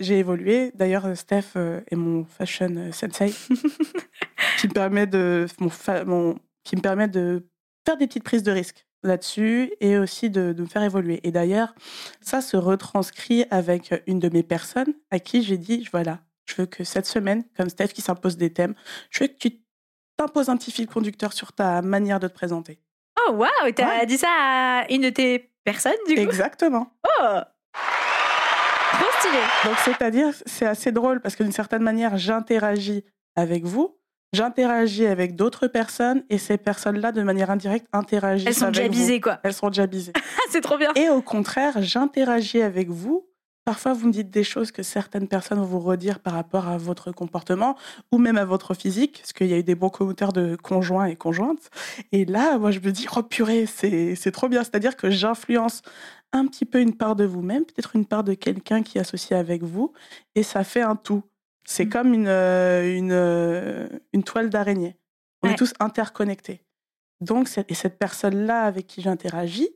j'ai 0.00 0.18
évolué. 0.18 0.72
D'ailleurs, 0.74 1.16
Steph 1.16 1.52
euh, 1.56 1.82
est 1.90 1.96
mon 1.96 2.24
fashion 2.24 2.90
sensei, 2.92 3.34
qui 4.58 4.68
me 4.68 4.72
permet 4.72 5.06
de 5.06 5.46
mon, 5.58 5.70
mon 6.06 6.38
qui 6.64 6.76
me 6.76 6.80
permet 6.80 7.08
de 7.08 7.46
faire 7.86 7.96
des 7.96 8.06
petites 8.06 8.24
prises 8.24 8.42
de 8.42 8.52
risque 8.52 8.86
là-dessus 9.02 9.72
et 9.80 9.98
aussi 9.98 10.30
de, 10.30 10.54
me 10.58 10.66
faire 10.66 10.82
évoluer. 10.82 11.20
Et 11.22 11.30
d'ailleurs, 11.30 11.74
ça 12.20 12.40
se 12.40 12.56
retranscrit 12.56 13.44
avec 13.50 13.94
une 14.06 14.18
de 14.18 14.28
mes 14.28 14.42
personnes 14.42 14.92
à 15.10 15.18
qui 15.18 15.42
j'ai 15.42 15.58
dit, 15.58 15.86
voilà, 15.90 16.20
je 16.46 16.56
veux 16.56 16.66
que 16.66 16.84
cette 16.84 17.06
semaine, 17.06 17.44
comme 17.56 17.68
Steph 17.68 17.88
qui 17.88 18.02
s'impose 18.02 18.36
des 18.36 18.52
thèmes, 18.52 18.74
je 19.10 19.24
veux 19.24 19.28
que 19.28 19.36
tu 19.38 19.52
t'imposes 20.20 20.50
un 20.50 20.56
petit 20.58 20.70
fil 20.70 20.86
conducteur 20.86 21.32
sur 21.32 21.52
ta 21.52 21.80
manière 21.80 22.20
de 22.20 22.28
te 22.28 22.34
présenter. 22.34 22.78
Oh, 23.26 23.32
waouh, 23.32 23.72
t'as 23.74 24.04
dit 24.04 24.18
ça 24.18 24.28
à 24.30 24.86
une 24.90 25.02
de 25.02 25.08
tes 25.10 25.50
personnes, 25.64 25.92
du 26.06 26.14
coup? 26.14 26.20
Exactement. 26.20 26.92
Oh 27.22 27.38
Trop 28.92 29.10
stylé 29.18 29.38
Donc, 29.64 29.76
c'est-à-dire, 29.82 30.34
c'est 30.44 30.66
assez 30.66 30.92
drôle 30.92 31.20
parce 31.20 31.36
que 31.36 31.42
d'une 31.42 31.52
certaine 31.52 31.82
manière, 31.82 32.18
j'interagis 32.18 33.02
avec 33.34 33.64
vous, 33.64 33.96
j'interagis 34.34 35.06
avec 35.06 35.36
d'autres 35.36 35.68
personnes 35.68 36.22
et 36.28 36.36
ces 36.36 36.58
personnes-là, 36.58 37.12
de 37.12 37.22
manière 37.22 37.50
indirecte, 37.50 37.86
interagissent 37.94 38.46
Elles 38.46 38.54
sont 38.54 38.70
déjà 38.70 39.20
quoi. 39.20 39.40
Elles 39.42 39.54
sont 39.54 39.68
déjà 39.68 39.86
bisées. 39.86 40.12
c'est 40.50 40.60
trop 40.60 40.76
bien. 40.76 40.92
Et 40.96 41.08
au 41.08 41.22
contraire, 41.22 41.80
j'interagis 41.80 42.60
avec 42.60 42.90
vous. 42.90 43.26
Parfois, 43.70 43.92
vous 43.92 44.08
me 44.08 44.12
dites 44.12 44.30
des 44.30 44.42
choses 44.42 44.72
que 44.72 44.82
certaines 44.82 45.28
personnes 45.28 45.60
vont 45.60 45.64
vous 45.64 45.78
redire 45.78 46.18
par 46.18 46.32
rapport 46.32 46.66
à 46.66 46.76
votre 46.76 47.12
comportement 47.12 47.76
ou 48.10 48.18
même 48.18 48.36
à 48.36 48.44
votre 48.44 48.74
physique, 48.74 49.18
parce 49.20 49.32
qu'il 49.32 49.46
y 49.46 49.54
a 49.54 49.58
eu 49.58 49.62
des 49.62 49.76
bons 49.76 49.90
commentaires 49.90 50.32
de 50.32 50.56
conjoints 50.56 51.04
et 51.04 51.14
conjointes. 51.14 51.70
Et 52.10 52.24
là, 52.24 52.58
moi, 52.58 52.72
je 52.72 52.80
me 52.80 52.90
dis, 52.90 53.06
oh 53.16 53.22
purée, 53.22 53.66
c'est 53.66 54.32
trop 54.32 54.48
bien. 54.48 54.64
C'est-à-dire 54.64 54.96
que 54.96 55.08
j'influence 55.08 55.82
un 56.32 56.48
petit 56.48 56.64
peu 56.64 56.80
une 56.80 56.96
part 56.96 57.14
de 57.14 57.22
vous-même, 57.22 57.64
peut-être 57.64 57.94
une 57.94 58.06
part 58.06 58.24
de 58.24 58.34
quelqu'un 58.34 58.82
qui 58.82 58.98
est 58.98 59.02
associé 59.02 59.36
avec 59.36 59.62
vous, 59.62 59.92
et 60.34 60.42
ça 60.42 60.64
fait 60.64 60.82
un 60.82 60.96
tout. 60.96 61.22
C'est 61.64 61.84
mmh. 61.84 61.90
comme 61.90 62.12
une, 62.12 62.26
euh, 62.26 62.96
une, 62.96 63.12
euh, 63.12 63.86
une 64.12 64.24
toile 64.24 64.50
d'araignée. 64.50 64.96
On 65.44 65.48
est 65.48 65.54
tous 65.54 65.74
interconnectés. 65.78 66.60
Donc, 67.20 67.48
et 67.68 67.74
cette 67.74 68.00
personne-là 68.00 68.62
avec 68.62 68.88
qui 68.88 69.00
j'interagis, 69.00 69.70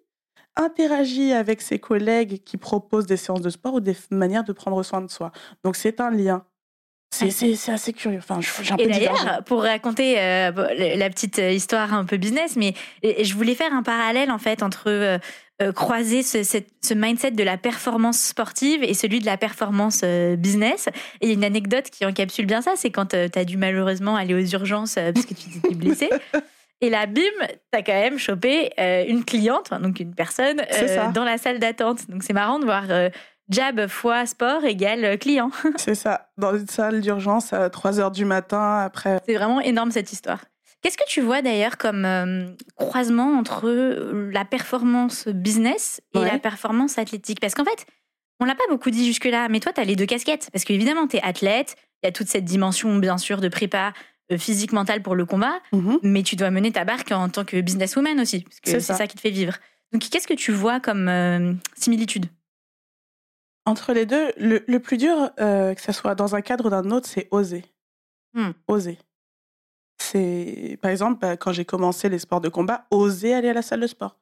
interagit 0.56 1.32
avec 1.32 1.60
ses 1.60 1.78
collègues 1.78 2.42
qui 2.44 2.56
proposent 2.56 3.06
des 3.06 3.16
séances 3.16 3.40
de 3.40 3.50
sport 3.50 3.74
ou 3.74 3.80
des 3.80 3.96
manières 4.10 4.44
de 4.44 4.52
prendre 4.52 4.82
soin 4.82 5.00
de 5.00 5.10
soi. 5.10 5.32
Donc, 5.64 5.76
c'est 5.76 6.00
un 6.00 6.10
lien. 6.10 6.44
C'est 7.10 7.70
assez 7.70 7.92
curieux. 7.92 8.18
Enfin, 8.18 8.40
et 8.76 8.88
d'ailleurs, 8.88 9.44
pour 9.44 9.62
raconter 9.62 10.20
euh, 10.20 10.50
la 10.96 11.08
petite 11.10 11.38
histoire 11.38 11.94
un 11.94 12.04
peu 12.04 12.16
business, 12.16 12.56
mais 12.56 12.74
je 13.04 13.34
voulais 13.34 13.54
faire 13.54 13.72
un 13.72 13.84
parallèle 13.84 14.32
en 14.32 14.38
fait 14.38 14.64
entre 14.64 15.20
euh, 15.62 15.70
croiser 15.70 16.24
ce, 16.24 16.42
ce, 16.42 16.94
mindset 16.94 17.30
de 17.30 17.44
la 17.44 17.56
performance 17.56 18.20
sportive 18.20 18.82
et 18.82 18.92
celui 18.92 19.20
de 19.20 19.26
la 19.26 19.36
performance 19.36 20.00
euh, 20.02 20.34
business. 20.34 20.88
Et 21.20 21.26
il 21.26 21.28
y 21.28 21.30
a 21.30 21.34
une 21.34 21.44
anecdote 21.44 21.90
qui 21.90 22.04
encapsule 22.04 22.46
bien 22.46 22.60
ça, 22.60 22.72
c'est 22.74 22.90
quand 22.90 23.14
euh, 23.14 23.28
tu 23.32 23.38
as 23.38 23.44
dû 23.44 23.56
malheureusement 23.56 24.16
aller 24.16 24.34
aux 24.34 24.44
urgences 24.44 24.96
parce 24.96 25.24
que 25.24 25.34
tu 25.34 25.50
t'étais 25.50 25.76
blessé. 25.76 26.10
Et 26.84 26.90
là, 26.90 27.06
bim, 27.06 27.22
t'as 27.70 27.80
quand 27.80 27.94
même 27.94 28.18
chopé 28.18 28.70
euh, 28.78 29.06
une 29.08 29.24
cliente, 29.24 29.70
donc 29.80 30.00
une 30.00 30.14
personne, 30.14 30.60
euh, 30.60 31.12
dans 31.12 31.24
la 31.24 31.38
salle 31.38 31.58
d'attente. 31.58 32.10
Donc 32.10 32.22
c'est 32.22 32.34
marrant 32.34 32.58
de 32.58 32.66
voir 32.66 32.84
euh, 32.90 33.08
jab 33.48 33.86
fois 33.86 34.26
sport 34.26 34.66
égale 34.66 35.18
client. 35.18 35.50
c'est 35.78 35.94
ça, 35.94 36.28
dans 36.36 36.54
une 36.54 36.66
salle 36.66 37.00
d'urgence 37.00 37.54
à 37.54 37.70
3 37.70 38.00
heures 38.00 38.10
du 38.10 38.26
matin 38.26 38.80
après. 38.80 39.18
C'est 39.24 39.32
vraiment 39.32 39.62
énorme 39.62 39.92
cette 39.92 40.12
histoire. 40.12 40.44
Qu'est-ce 40.82 40.98
que 40.98 41.08
tu 41.08 41.22
vois 41.22 41.40
d'ailleurs 41.40 41.78
comme 41.78 42.54
croisement 42.76 43.38
entre 43.38 43.70
la 44.30 44.44
performance 44.44 45.26
business 45.28 46.02
et 46.14 46.18
la 46.18 46.38
performance 46.38 46.98
athlétique? 46.98 47.40
Parce 47.40 47.54
qu'en 47.54 47.64
fait, 47.64 47.86
on 48.40 48.44
l'a 48.44 48.54
pas 48.54 48.64
beaucoup 48.68 48.90
dit 48.90 49.06
jusque-là, 49.06 49.48
mais 49.48 49.60
toi, 49.60 49.72
tu 49.72 49.80
as 49.80 49.84
les 49.84 49.96
deux 49.96 50.04
casquettes. 50.04 50.50
Parce 50.52 50.64
qu'évidemment, 50.64 51.06
tu 51.06 51.16
es 51.16 51.22
athlète, 51.22 51.76
il 52.02 52.06
y 52.06 52.08
a 52.10 52.12
toute 52.12 52.28
cette 52.28 52.44
dimension, 52.44 52.94
bien 52.98 53.16
sûr, 53.16 53.40
de 53.40 53.48
prépa 53.48 53.94
physique, 54.38 54.72
mentale 54.72 55.02
pour 55.02 55.14
le 55.14 55.26
combat, 55.26 55.60
mhm. 55.72 55.98
mais 56.02 56.22
tu 56.22 56.36
dois 56.36 56.50
mener 56.50 56.72
ta 56.72 56.84
barque 56.84 57.12
en 57.12 57.28
tant 57.28 57.44
que 57.44 57.60
businesswoman 57.60 58.20
aussi, 58.20 58.40
parce 58.40 58.60
que 58.60 58.70
c'est 58.70 58.80
ça. 58.80 59.06
qui 59.06 59.16
te 59.16 59.20
fait 59.20 59.30
vivre. 59.30 59.54
Donc, 59.92 60.02
qu'est-ce 60.02 60.26
que 60.26 60.34
tu 60.34 60.52
vois 60.52 60.80
comme 60.80 61.08
euh, 61.08 61.52
similitude? 61.74 62.26
Entre 63.66 63.92
les 63.92 64.06
deux, 64.06 64.32
le, 64.36 64.78
plus 64.78 64.96
dur, 64.96 65.30
euh, 65.40 65.74
que 65.74 65.80
ce 65.80 65.92
soit 65.92 66.14
dans 66.14 66.34
un 66.34 66.42
cadre 66.42 66.66
ou 66.66 66.70
dans 66.70 66.76
un 66.78 66.90
autre, 66.90 67.06
c'est 67.08 67.28
oser. 67.30 67.64
Hmm. 68.34 68.50
Oser. 68.68 68.98
C'est, 69.98 70.78
par 70.82 70.90
exemple, 70.90 71.20
bah, 71.20 71.36
quand 71.36 71.52
j'ai 71.52 71.64
commencé 71.64 72.08
les 72.08 72.18
sports 72.18 72.40
de 72.40 72.48
combat, 72.48 72.86
oser 72.90 73.32
aller 73.32 73.48
à 73.48 73.54
la 73.54 73.62
salle 73.62 73.80
de 73.80 73.86
sport. 73.86 74.18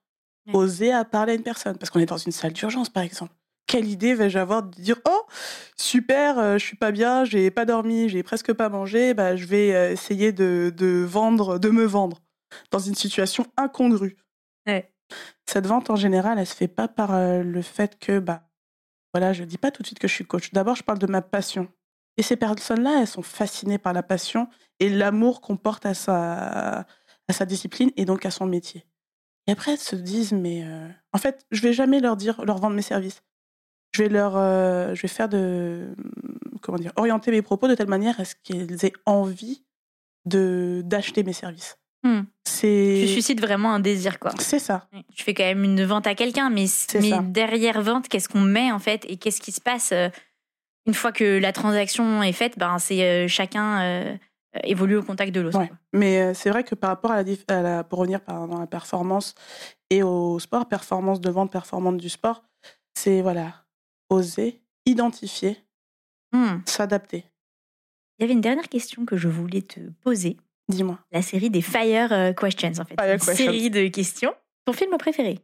Oser 0.52 0.92
à 0.92 1.04
parler 1.04 1.32
à 1.32 1.34
une 1.36 1.42
personne, 1.42 1.78
parce 1.78 1.90
qu'on 1.90 2.00
est 2.00 2.06
dans 2.06 2.16
une 2.16 2.32
salle 2.32 2.52
d'urgence, 2.52 2.88
par 2.88 3.04
exemple 3.04 3.32
quelle 3.72 3.88
idée 3.88 4.12
vais-je 4.12 4.38
avoir 4.38 4.62
de 4.64 4.68
dire 4.68 5.00
oh 5.08 5.22
super 5.78 6.38
euh, 6.38 6.58
je 6.58 6.64
suis 6.64 6.76
pas 6.76 6.92
bien 6.92 7.24
j'ai 7.24 7.50
pas 7.50 7.64
dormi 7.64 8.10
j'ai 8.10 8.22
presque 8.22 8.52
pas 8.52 8.68
mangé 8.68 9.14
bah 9.14 9.34
je 9.34 9.46
vais 9.46 9.74
euh, 9.74 9.92
essayer 9.92 10.30
de, 10.30 10.70
de, 10.76 11.02
vendre 11.08 11.58
de 11.58 11.70
me 11.70 11.84
vendre 11.84 12.18
dans 12.70 12.78
une 12.78 12.94
situation 12.94 13.46
incongrue. 13.56 14.18
Cette 15.46 15.66
vente 15.66 15.88
en 15.88 15.96
général 15.96 16.38
elle 16.38 16.46
se 16.46 16.54
fait 16.54 16.68
pas 16.68 16.86
par 16.86 17.14
euh, 17.14 17.42
le 17.42 17.62
fait 17.62 17.98
que 17.98 18.18
bah 18.18 18.42
voilà 19.14 19.32
je 19.32 19.42
dis 19.42 19.56
pas 19.56 19.70
tout 19.70 19.80
de 19.80 19.86
suite 19.86 19.98
que 19.98 20.08
je 20.08 20.12
suis 20.12 20.26
coach. 20.26 20.52
D'abord 20.52 20.76
je 20.76 20.82
parle 20.82 20.98
de 20.98 21.06
ma 21.06 21.22
passion. 21.22 21.66
Et 22.18 22.22
ces 22.22 22.36
personnes 22.36 22.82
là 22.82 22.98
elles 23.00 23.06
sont 23.06 23.22
fascinées 23.22 23.78
par 23.78 23.94
la 23.94 24.02
passion 24.02 24.48
et 24.80 24.90
l'amour 24.90 25.40
qu'on 25.40 25.56
porte 25.56 25.86
à 25.86 25.94
sa 25.94 26.80
à 27.26 27.32
sa 27.32 27.46
discipline 27.46 27.90
et 27.96 28.04
donc 28.04 28.26
à 28.26 28.30
son 28.30 28.44
métier. 28.44 28.84
Et 29.46 29.52
après 29.52 29.72
elles 29.72 29.78
se 29.78 29.96
disent 29.96 30.34
mais 30.34 30.62
en 31.14 31.18
fait 31.18 31.46
je 31.50 31.62
vais 31.62 31.72
jamais 31.72 32.00
leur 32.00 32.16
dire 32.18 32.44
leur 32.44 32.58
vendre 32.58 32.76
mes 32.76 32.82
services 32.82 33.22
je 33.94 34.02
vais 34.02 34.08
leur, 34.08 34.36
euh, 34.36 34.94
je 34.94 35.02
vais 35.02 35.08
faire 35.08 35.28
de, 35.28 35.94
comment 36.62 36.78
dire, 36.78 36.92
orienter 36.96 37.30
mes 37.30 37.42
propos 37.42 37.68
de 37.68 37.74
telle 37.74 37.88
manière 37.88 38.18
à 38.20 38.24
ce 38.24 38.34
qu'ils 38.42 38.84
aient 38.84 38.92
envie 39.06 39.64
de 40.24 40.82
d'acheter 40.84 41.22
mes 41.22 41.32
services. 41.32 41.78
Hmm. 42.04 42.22
C'est. 42.44 43.02
Tu 43.06 43.08
suscites 43.08 43.40
vraiment 43.40 43.72
un 43.74 43.80
désir, 43.80 44.18
quoi. 44.18 44.32
C'est 44.38 44.58
ça. 44.58 44.88
Tu 45.14 45.22
fais 45.22 45.34
quand 45.34 45.44
même 45.44 45.62
une 45.62 45.84
vente 45.84 46.06
à 46.06 46.14
quelqu'un, 46.14 46.50
mais, 46.50 46.66
mais 46.94 47.12
derrière 47.22 47.80
vente, 47.82 48.08
qu'est-ce 48.08 48.28
qu'on 48.28 48.40
met 48.40 48.72
en 48.72 48.78
fait 48.78 49.04
et 49.08 49.16
qu'est-ce 49.16 49.40
qui 49.40 49.52
se 49.52 49.60
passe 49.60 49.92
euh, 49.92 50.08
une 50.86 50.94
fois 50.94 51.12
que 51.12 51.38
la 51.38 51.52
transaction 51.52 52.22
est 52.22 52.32
faite 52.32 52.58
Ben, 52.58 52.78
c'est 52.78 53.02
euh, 53.04 53.28
chacun 53.28 54.18
évolue 54.64 54.96
au 54.96 55.02
contact 55.02 55.32
de 55.32 55.40
l'autre. 55.40 55.60
Mais 55.92 56.34
c'est 56.34 56.50
vrai 56.50 56.64
que 56.64 56.74
par 56.74 56.90
rapport 56.90 57.12
à 57.12 57.22
la, 57.22 57.84
pour 57.84 58.00
revenir 58.00 58.20
par, 58.20 58.48
dans 58.48 58.58
la 58.58 58.66
performance 58.66 59.34
et 59.90 60.02
au 60.02 60.38
sport, 60.38 60.66
performance 60.66 61.20
de 61.20 61.30
vente, 61.30 61.52
performance 61.52 61.96
du 61.96 62.08
sport, 62.08 62.42
c'est 62.94 63.22
voilà 63.22 63.62
oser, 64.12 64.60
identifier, 64.86 65.58
hmm. 66.32 66.58
s'adapter. 66.66 67.24
Il 68.18 68.22
y 68.22 68.24
avait 68.24 68.34
une 68.34 68.40
dernière 68.40 68.68
question 68.68 69.04
que 69.04 69.16
je 69.16 69.28
voulais 69.28 69.62
te 69.62 69.80
poser. 70.02 70.36
Dis-moi. 70.68 70.98
La 71.10 71.22
série 71.22 71.50
des 71.50 71.62
Fire 71.62 72.12
euh, 72.12 72.32
Questions, 72.32 72.72
en 72.78 72.84
fait. 72.84 72.94
Fire 73.00 73.14
une 73.14 73.18
série 73.18 73.70
de 73.70 73.88
questions. 73.88 74.32
Ton 74.64 74.72
film 74.72 74.96
préféré? 74.96 75.40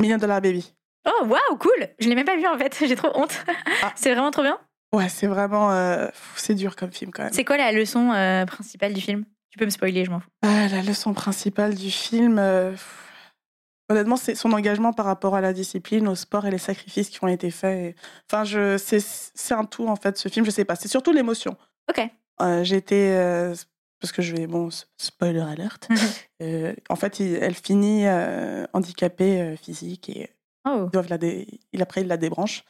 Million 0.00 0.16
Dollar 0.16 0.40
Baby. 0.40 0.72
Oh, 1.06 1.26
waouh, 1.26 1.58
cool 1.58 1.88
Je 1.98 2.08
l'ai 2.08 2.14
même 2.14 2.24
pas 2.24 2.36
vu, 2.36 2.46
en 2.46 2.56
fait. 2.56 2.74
J'ai 2.86 2.96
trop 2.96 3.10
honte. 3.14 3.44
Ah. 3.82 3.92
c'est 3.96 4.12
vraiment 4.12 4.30
trop 4.30 4.42
bien? 4.42 4.58
Ouais, 4.92 5.08
c'est 5.08 5.26
vraiment... 5.26 5.72
Euh, 5.72 6.08
c'est 6.36 6.54
dur 6.54 6.74
comme 6.74 6.92
film, 6.92 7.10
quand 7.10 7.24
même. 7.24 7.32
C'est 7.32 7.44
quoi 7.44 7.58
la 7.58 7.70
leçon 7.70 8.12
euh, 8.12 8.46
principale 8.46 8.94
du 8.94 9.00
film? 9.00 9.24
Tu 9.50 9.58
peux 9.58 9.64
me 9.64 9.70
spoiler, 9.70 10.04
je 10.04 10.10
m'en 10.10 10.20
fous. 10.20 10.30
Ah, 10.42 10.68
la 10.68 10.82
leçon 10.82 11.12
principale 11.12 11.74
du 11.74 11.90
film... 11.90 12.38
Honnêtement, 13.90 14.16
c'est 14.16 14.36
son 14.36 14.52
engagement 14.52 14.92
par 14.92 15.04
rapport 15.04 15.34
à 15.34 15.40
la 15.40 15.52
discipline, 15.52 16.06
au 16.06 16.14
sport 16.14 16.46
et 16.46 16.50
les 16.52 16.58
sacrifices 16.58 17.10
qui 17.10 17.22
ont 17.24 17.28
été 17.28 17.50
faits. 17.50 17.96
Enfin, 18.30 18.44
je, 18.44 18.78
c'est, 18.78 19.52
un 19.52 19.64
tout 19.64 19.88
en 19.88 19.96
fait. 19.96 20.16
Ce 20.16 20.28
film, 20.28 20.46
je 20.46 20.52
sais 20.52 20.64
pas. 20.64 20.76
C'est 20.76 20.86
surtout 20.86 21.10
l'émotion. 21.10 21.56
Ok. 21.90 22.08
Euh, 22.40 22.62
été 22.62 23.16
euh, 23.16 23.52
parce 24.00 24.12
que 24.12 24.22
je 24.22 24.36
vais 24.36 24.46
bon 24.46 24.68
spoiler 24.96 25.40
alert. 25.40 25.90
Mhm. 25.90 25.98
euh, 26.42 26.74
en 26.88 26.94
fait, 26.94 27.18
il, 27.18 27.34
elle 27.34 27.56
finit 27.56 28.06
euh, 28.06 28.64
handicapée 28.74 29.56
physique 29.60 30.08
et 30.08 30.30
oh. 30.68 30.88
doivent 30.92 31.10
la 31.10 31.18
il 31.72 31.82
après 31.82 32.02
il 32.02 32.06
la 32.06 32.16
débranche. 32.16 32.64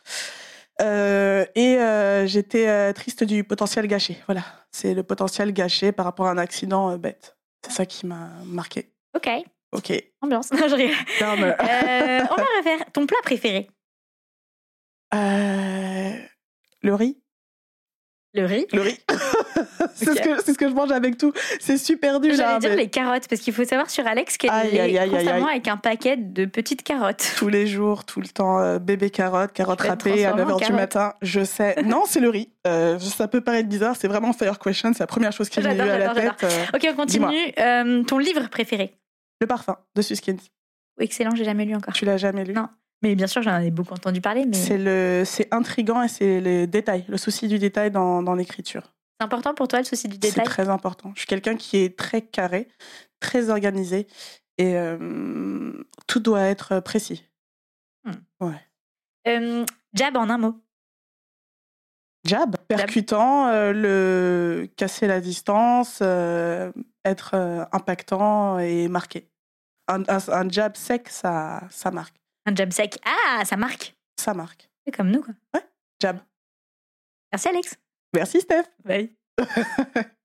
et 0.80 2.24
j'étais 2.24 2.94
triste 2.94 3.24
du 3.24 3.44
potentiel 3.44 3.86
gâché. 3.88 4.16
Voilà, 4.26 4.42
c'est 4.72 4.94
le 4.94 5.02
potentiel 5.02 5.52
gâché 5.52 5.92
par 5.92 6.06
rapport 6.06 6.28
à 6.28 6.30
un 6.30 6.38
accident 6.38 6.96
bête. 6.96 7.36
C'est 7.62 7.72
ça 7.72 7.84
qui 7.84 8.06
m'a 8.06 8.30
marqué. 8.46 8.90
Ok. 9.14 9.28
Ok. 9.72 9.92
Ambiance. 10.20 10.52
Non, 10.52 10.68
je 10.68 10.74
euh, 10.74 12.20
on 12.30 12.34
va 12.34 12.46
refaire. 12.58 12.84
Ton 12.92 13.06
plat 13.06 13.18
préféré 13.22 13.68
euh, 15.14 16.12
Le 16.82 16.94
riz. 16.94 17.16
Le 18.32 18.46
riz 18.46 18.66
Le 18.72 18.80
riz. 18.80 18.98
c'est 19.94 20.06
ce, 20.06 20.20
que, 20.20 20.44
ce 20.44 20.52
que 20.56 20.68
je 20.68 20.74
mange 20.74 20.92
avec 20.92 21.18
tout. 21.18 21.32
C'est 21.58 21.78
super 21.78 22.20
dur. 22.20 22.34
J'allais 22.34 22.58
dire 22.60 22.76
les 22.76 22.88
carottes, 22.88 23.26
parce 23.28 23.40
qu'il 23.40 23.52
faut 23.52 23.64
savoir 23.64 23.90
sur 23.90 24.06
Alex 24.06 24.36
qu'elle 24.38 24.74
est 24.74 25.08
constamment 25.08 25.48
avec 25.48 25.66
un 25.66 25.76
paquet 25.76 26.16
de 26.16 26.44
petites 26.46 26.82
carottes. 26.82 27.32
Tous 27.36 27.48
les 27.48 27.66
jours, 27.66 28.04
tout 28.04 28.20
le 28.20 28.28
temps, 28.28 28.60
euh, 28.60 28.78
bébé 28.78 29.10
carotte, 29.10 29.52
carotte 29.52 29.80
râpée 29.80 30.24
à 30.24 30.34
9h 30.34 30.66
du 30.66 30.72
matin. 30.72 31.14
Je 31.22 31.44
sais. 31.44 31.76
Non, 31.90 32.04
c'est 32.06 32.20
le 32.20 32.28
riz. 32.28 32.52
Euh, 32.66 32.98
ça 33.00 33.26
peut 33.26 33.40
paraître 33.40 33.68
bizarre, 33.68 33.96
c'est 33.96 34.06
vraiment 34.06 34.32
Fire 34.32 34.58
Question, 34.60 34.92
c'est 34.92 35.00
la 35.00 35.06
première 35.08 35.32
chose 35.32 35.48
qui 35.48 35.60
m'est 35.60 35.74
venue 35.74 35.90
à 35.90 35.98
la 35.98 36.14
tête. 36.14 36.46
Ok, 36.74 36.86
on 36.88 36.94
continue. 36.94 37.52
ton 38.04 38.18
livre 38.18 38.48
préféré 38.48 38.96
le 39.41 39.47
parfum 39.47 39.78
de 39.95 40.03
Suskins. 40.03 40.36
Excellent, 40.99 41.34
j'ai 41.34 41.45
jamais 41.45 41.64
lu 41.64 41.74
encore. 41.74 41.95
Tu 41.95 42.05
l'as 42.05 42.18
jamais 42.18 42.45
lu? 42.45 42.53
Non. 42.53 42.68
Mais 43.03 43.14
bien 43.14 43.26
sûr, 43.26 43.41
j'en 43.41 43.59
ai 43.59 43.70
beaucoup 43.70 43.95
entendu 43.95 44.20
parler. 44.20 44.45
Mais... 44.45 44.55
C'est 44.55 44.76
le, 44.76 45.22
c'est 45.24 45.49
intrigant 45.55 46.03
et 46.03 46.09
c'est 46.09 46.41
les 46.41 46.66
détails, 46.66 47.07
le 47.09 47.16
souci 47.16 47.49
du 47.49 47.59
détail 47.59 47.91
dans, 47.91 48.22
dans 48.22 48.34
l'écriture. 48.34 48.93
C'est 49.18 49.24
important 49.24 49.55
pour 49.55 49.68
toi 49.68 49.78
le 49.78 49.86
souci 49.86 50.09
du 50.09 50.18
détail? 50.18 50.45
C'est 50.45 50.51
très 50.51 50.68
important. 50.68 51.12
Je 51.14 51.20
suis 51.20 51.26
quelqu'un 51.26 51.57
qui 51.57 51.78
est 51.78 51.97
très 51.99 52.20
carré, 52.20 52.68
très 53.18 53.49
organisé 53.49 54.07
et 54.59 54.76
euh, 54.76 55.72
tout 56.07 56.20
doit 56.20 56.43
être 56.43 56.80
précis. 56.80 57.24
Hmm. 58.05 58.47
Ouais. 58.47 58.61
Euh, 59.28 59.64
jab 59.95 60.16
en 60.18 60.28
un 60.28 60.36
mot. 60.38 60.61
Jab, 62.26 62.57
percutant, 62.68 63.49
euh, 63.49 63.72
le 63.72 64.68
casser 64.76 65.07
la 65.07 65.22
distance, 65.22 66.03
être 66.03 67.34
impactant 67.72 68.59
et 68.59 68.88
marqué 68.88 69.30
un, 69.91 70.49
jab 70.51 70.76
sec, 70.76 71.09
ça, 71.09 71.62
ça 71.70 71.91
marque. 71.91 72.16
Un 72.47 72.55
jab 72.55 72.72
sec, 72.72 72.99
ah, 73.05 73.45
ça 73.45 73.57
marque. 73.57 73.95
Ça 74.18 74.34
marque. 74.34 74.68
C'est 74.84 74.95
comme 74.95 75.11
nous, 75.11 75.22
quoi. 75.22 75.34
Ouais, 75.55 75.66
jab. 76.01 76.18
Merci, 77.32 77.49
Alex. 77.49 77.76
Merci, 78.14 78.41
Steph. 78.41 78.66
Bye. 78.84 79.11